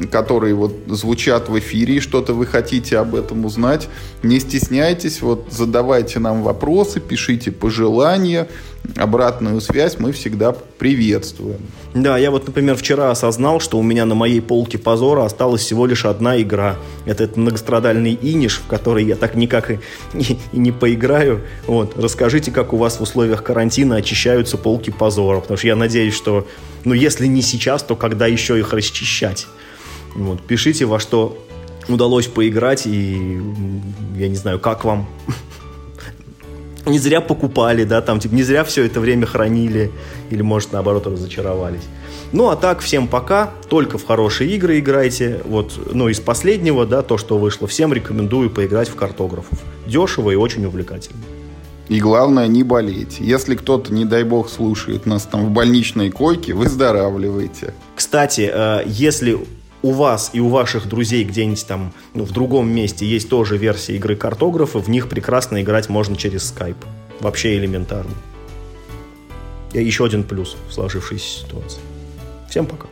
которые 0.09 0.55
вот 0.55 0.73
звучат 0.87 1.49
в 1.49 1.59
эфире, 1.59 1.95
и 1.95 1.99
что-то 1.99 2.33
вы 2.33 2.45
хотите 2.45 2.97
об 2.97 3.13
этом 3.13 3.43
узнать. 3.43 3.89
Не 4.23 4.39
стесняйтесь, 4.39 5.21
вот 5.21 5.47
задавайте 5.51 6.19
нам 6.19 6.43
вопросы, 6.43 7.01
пишите 7.01 7.51
пожелания 7.51 8.47
обратную 8.95 9.61
связь 9.61 9.99
мы 9.99 10.11
всегда 10.11 10.51
приветствуем. 10.51 11.59
Да, 11.93 12.17
я 12.17 12.31
вот, 12.31 12.47
например, 12.47 12.75
вчера 12.75 13.11
осознал, 13.11 13.59
что 13.59 13.77
у 13.77 13.83
меня 13.83 14.05
на 14.05 14.15
моей 14.15 14.41
полке 14.41 14.77
позора 14.77 15.25
осталась 15.25 15.61
всего 15.61 15.85
лишь 15.85 16.05
одна 16.05 16.41
игра. 16.41 16.77
Это 17.05 17.25
этот 17.25 17.37
многострадальный 17.37 18.17
иниш, 18.21 18.59
в 18.59 18.67
который 18.67 19.05
я 19.05 19.15
так 19.15 19.35
никак 19.35 19.71
и, 19.71 19.79
и, 20.13 20.37
и 20.51 20.57
не 20.57 20.71
поиграю. 20.71 21.41
Вот. 21.67 21.97
Расскажите, 21.97 22.51
как 22.51 22.73
у 22.73 22.77
вас 22.77 22.97
в 22.97 23.01
условиях 23.01 23.43
карантина 23.43 23.97
очищаются 23.97 24.57
полки 24.57 24.89
позора, 24.89 25.41
потому 25.41 25.57
что 25.57 25.67
я 25.67 25.75
надеюсь, 25.75 26.15
что, 26.15 26.47
ну, 26.83 26.93
если 26.93 27.27
не 27.27 27.41
сейчас, 27.41 27.83
то 27.83 27.95
когда 27.95 28.27
еще 28.27 28.57
их 28.57 28.73
расчищать? 28.73 29.47
Вот. 30.15 30.41
Пишите, 30.41 30.85
во 30.85 30.99
что 30.99 31.37
удалось 31.87 32.27
поиграть, 32.27 32.85
и 32.85 33.41
я 34.17 34.27
не 34.27 34.35
знаю, 34.35 34.59
как 34.59 34.85
вам 34.85 35.07
не 36.85 36.99
зря 36.99 37.21
покупали, 37.21 37.83
да, 37.83 38.01
там, 38.01 38.19
типа, 38.19 38.35
не 38.35 38.43
зря 38.43 38.63
все 38.63 38.85
это 38.85 38.99
время 38.99 39.25
хранили, 39.25 39.91
или, 40.29 40.41
может, 40.41 40.73
наоборот, 40.73 41.07
разочаровались. 41.07 41.83
Ну, 42.31 42.49
а 42.49 42.55
так, 42.55 42.79
всем 42.79 43.07
пока, 43.07 43.51
только 43.69 43.97
в 43.97 44.05
хорошие 44.05 44.51
игры 44.55 44.79
играйте, 44.79 45.41
вот, 45.45 45.73
ну, 45.93 46.07
из 46.07 46.19
последнего, 46.19 46.85
да, 46.85 47.01
то, 47.01 47.17
что 47.17 47.37
вышло, 47.37 47.67
всем 47.67 47.93
рекомендую 47.93 48.49
поиграть 48.49 48.89
в 48.89 48.95
картографов. 48.95 49.59
Дешево 49.85 50.31
и 50.31 50.35
очень 50.35 50.65
увлекательно. 50.65 51.21
И 51.89 51.99
главное, 51.99 52.47
не 52.47 52.63
болеть. 52.63 53.17
Если 53.19 53.55
кто-то, 53.55 53.93
не 53.93 54.05
дай 54.05 54.23
бог, 54.23 54.49
слушает 54.49 55.05
нас 55.05 55.23
там 55.23 55.47
в 55.47 55.49
больничной 55.49 56.09
койке, 56.09 56.53
выздоравливайте. 56.53 57.73
Кстати, 57.95 58.49
э, 58.51 58.83
если 58.85 59.37
у 59.83 59.91
вас 59.91 60.31
и 60.33 60.39
у 60.39 60.49
ваших 60.49 60.87
друзей 60.87 61.23
где-нибудь 61.23 61.65
там 61.65 61.93
ну, 62.13 62.23
в 62.23 62.31
другом 62.31 62.69
месте 62.69 63.05
есть 63.05 63.29
тоже 63.29 63.57
версия 63.57 63.95
игры 63.95 64.15
картографа, 64.15 64.79
в 64.79 64.89
них 64.89 65.09
прекрасно 65.09 65.61
играть 65.61 65.89
можно 65.89 66.15
через 66.15 66.53
Skype. 66.53 66.75
Вообще 67.19 67.57
элементарно. 67.57 68.13
И 69.73 69.83
еще 69.83 70.05
один 70.05 70.23
плюс 70.23 70.55
в 70.69 70.73
сложившейся 70.73 71.45
ситуации. 71.45 71.79
Всем 72.49 72.65
пока. 72.65 72.87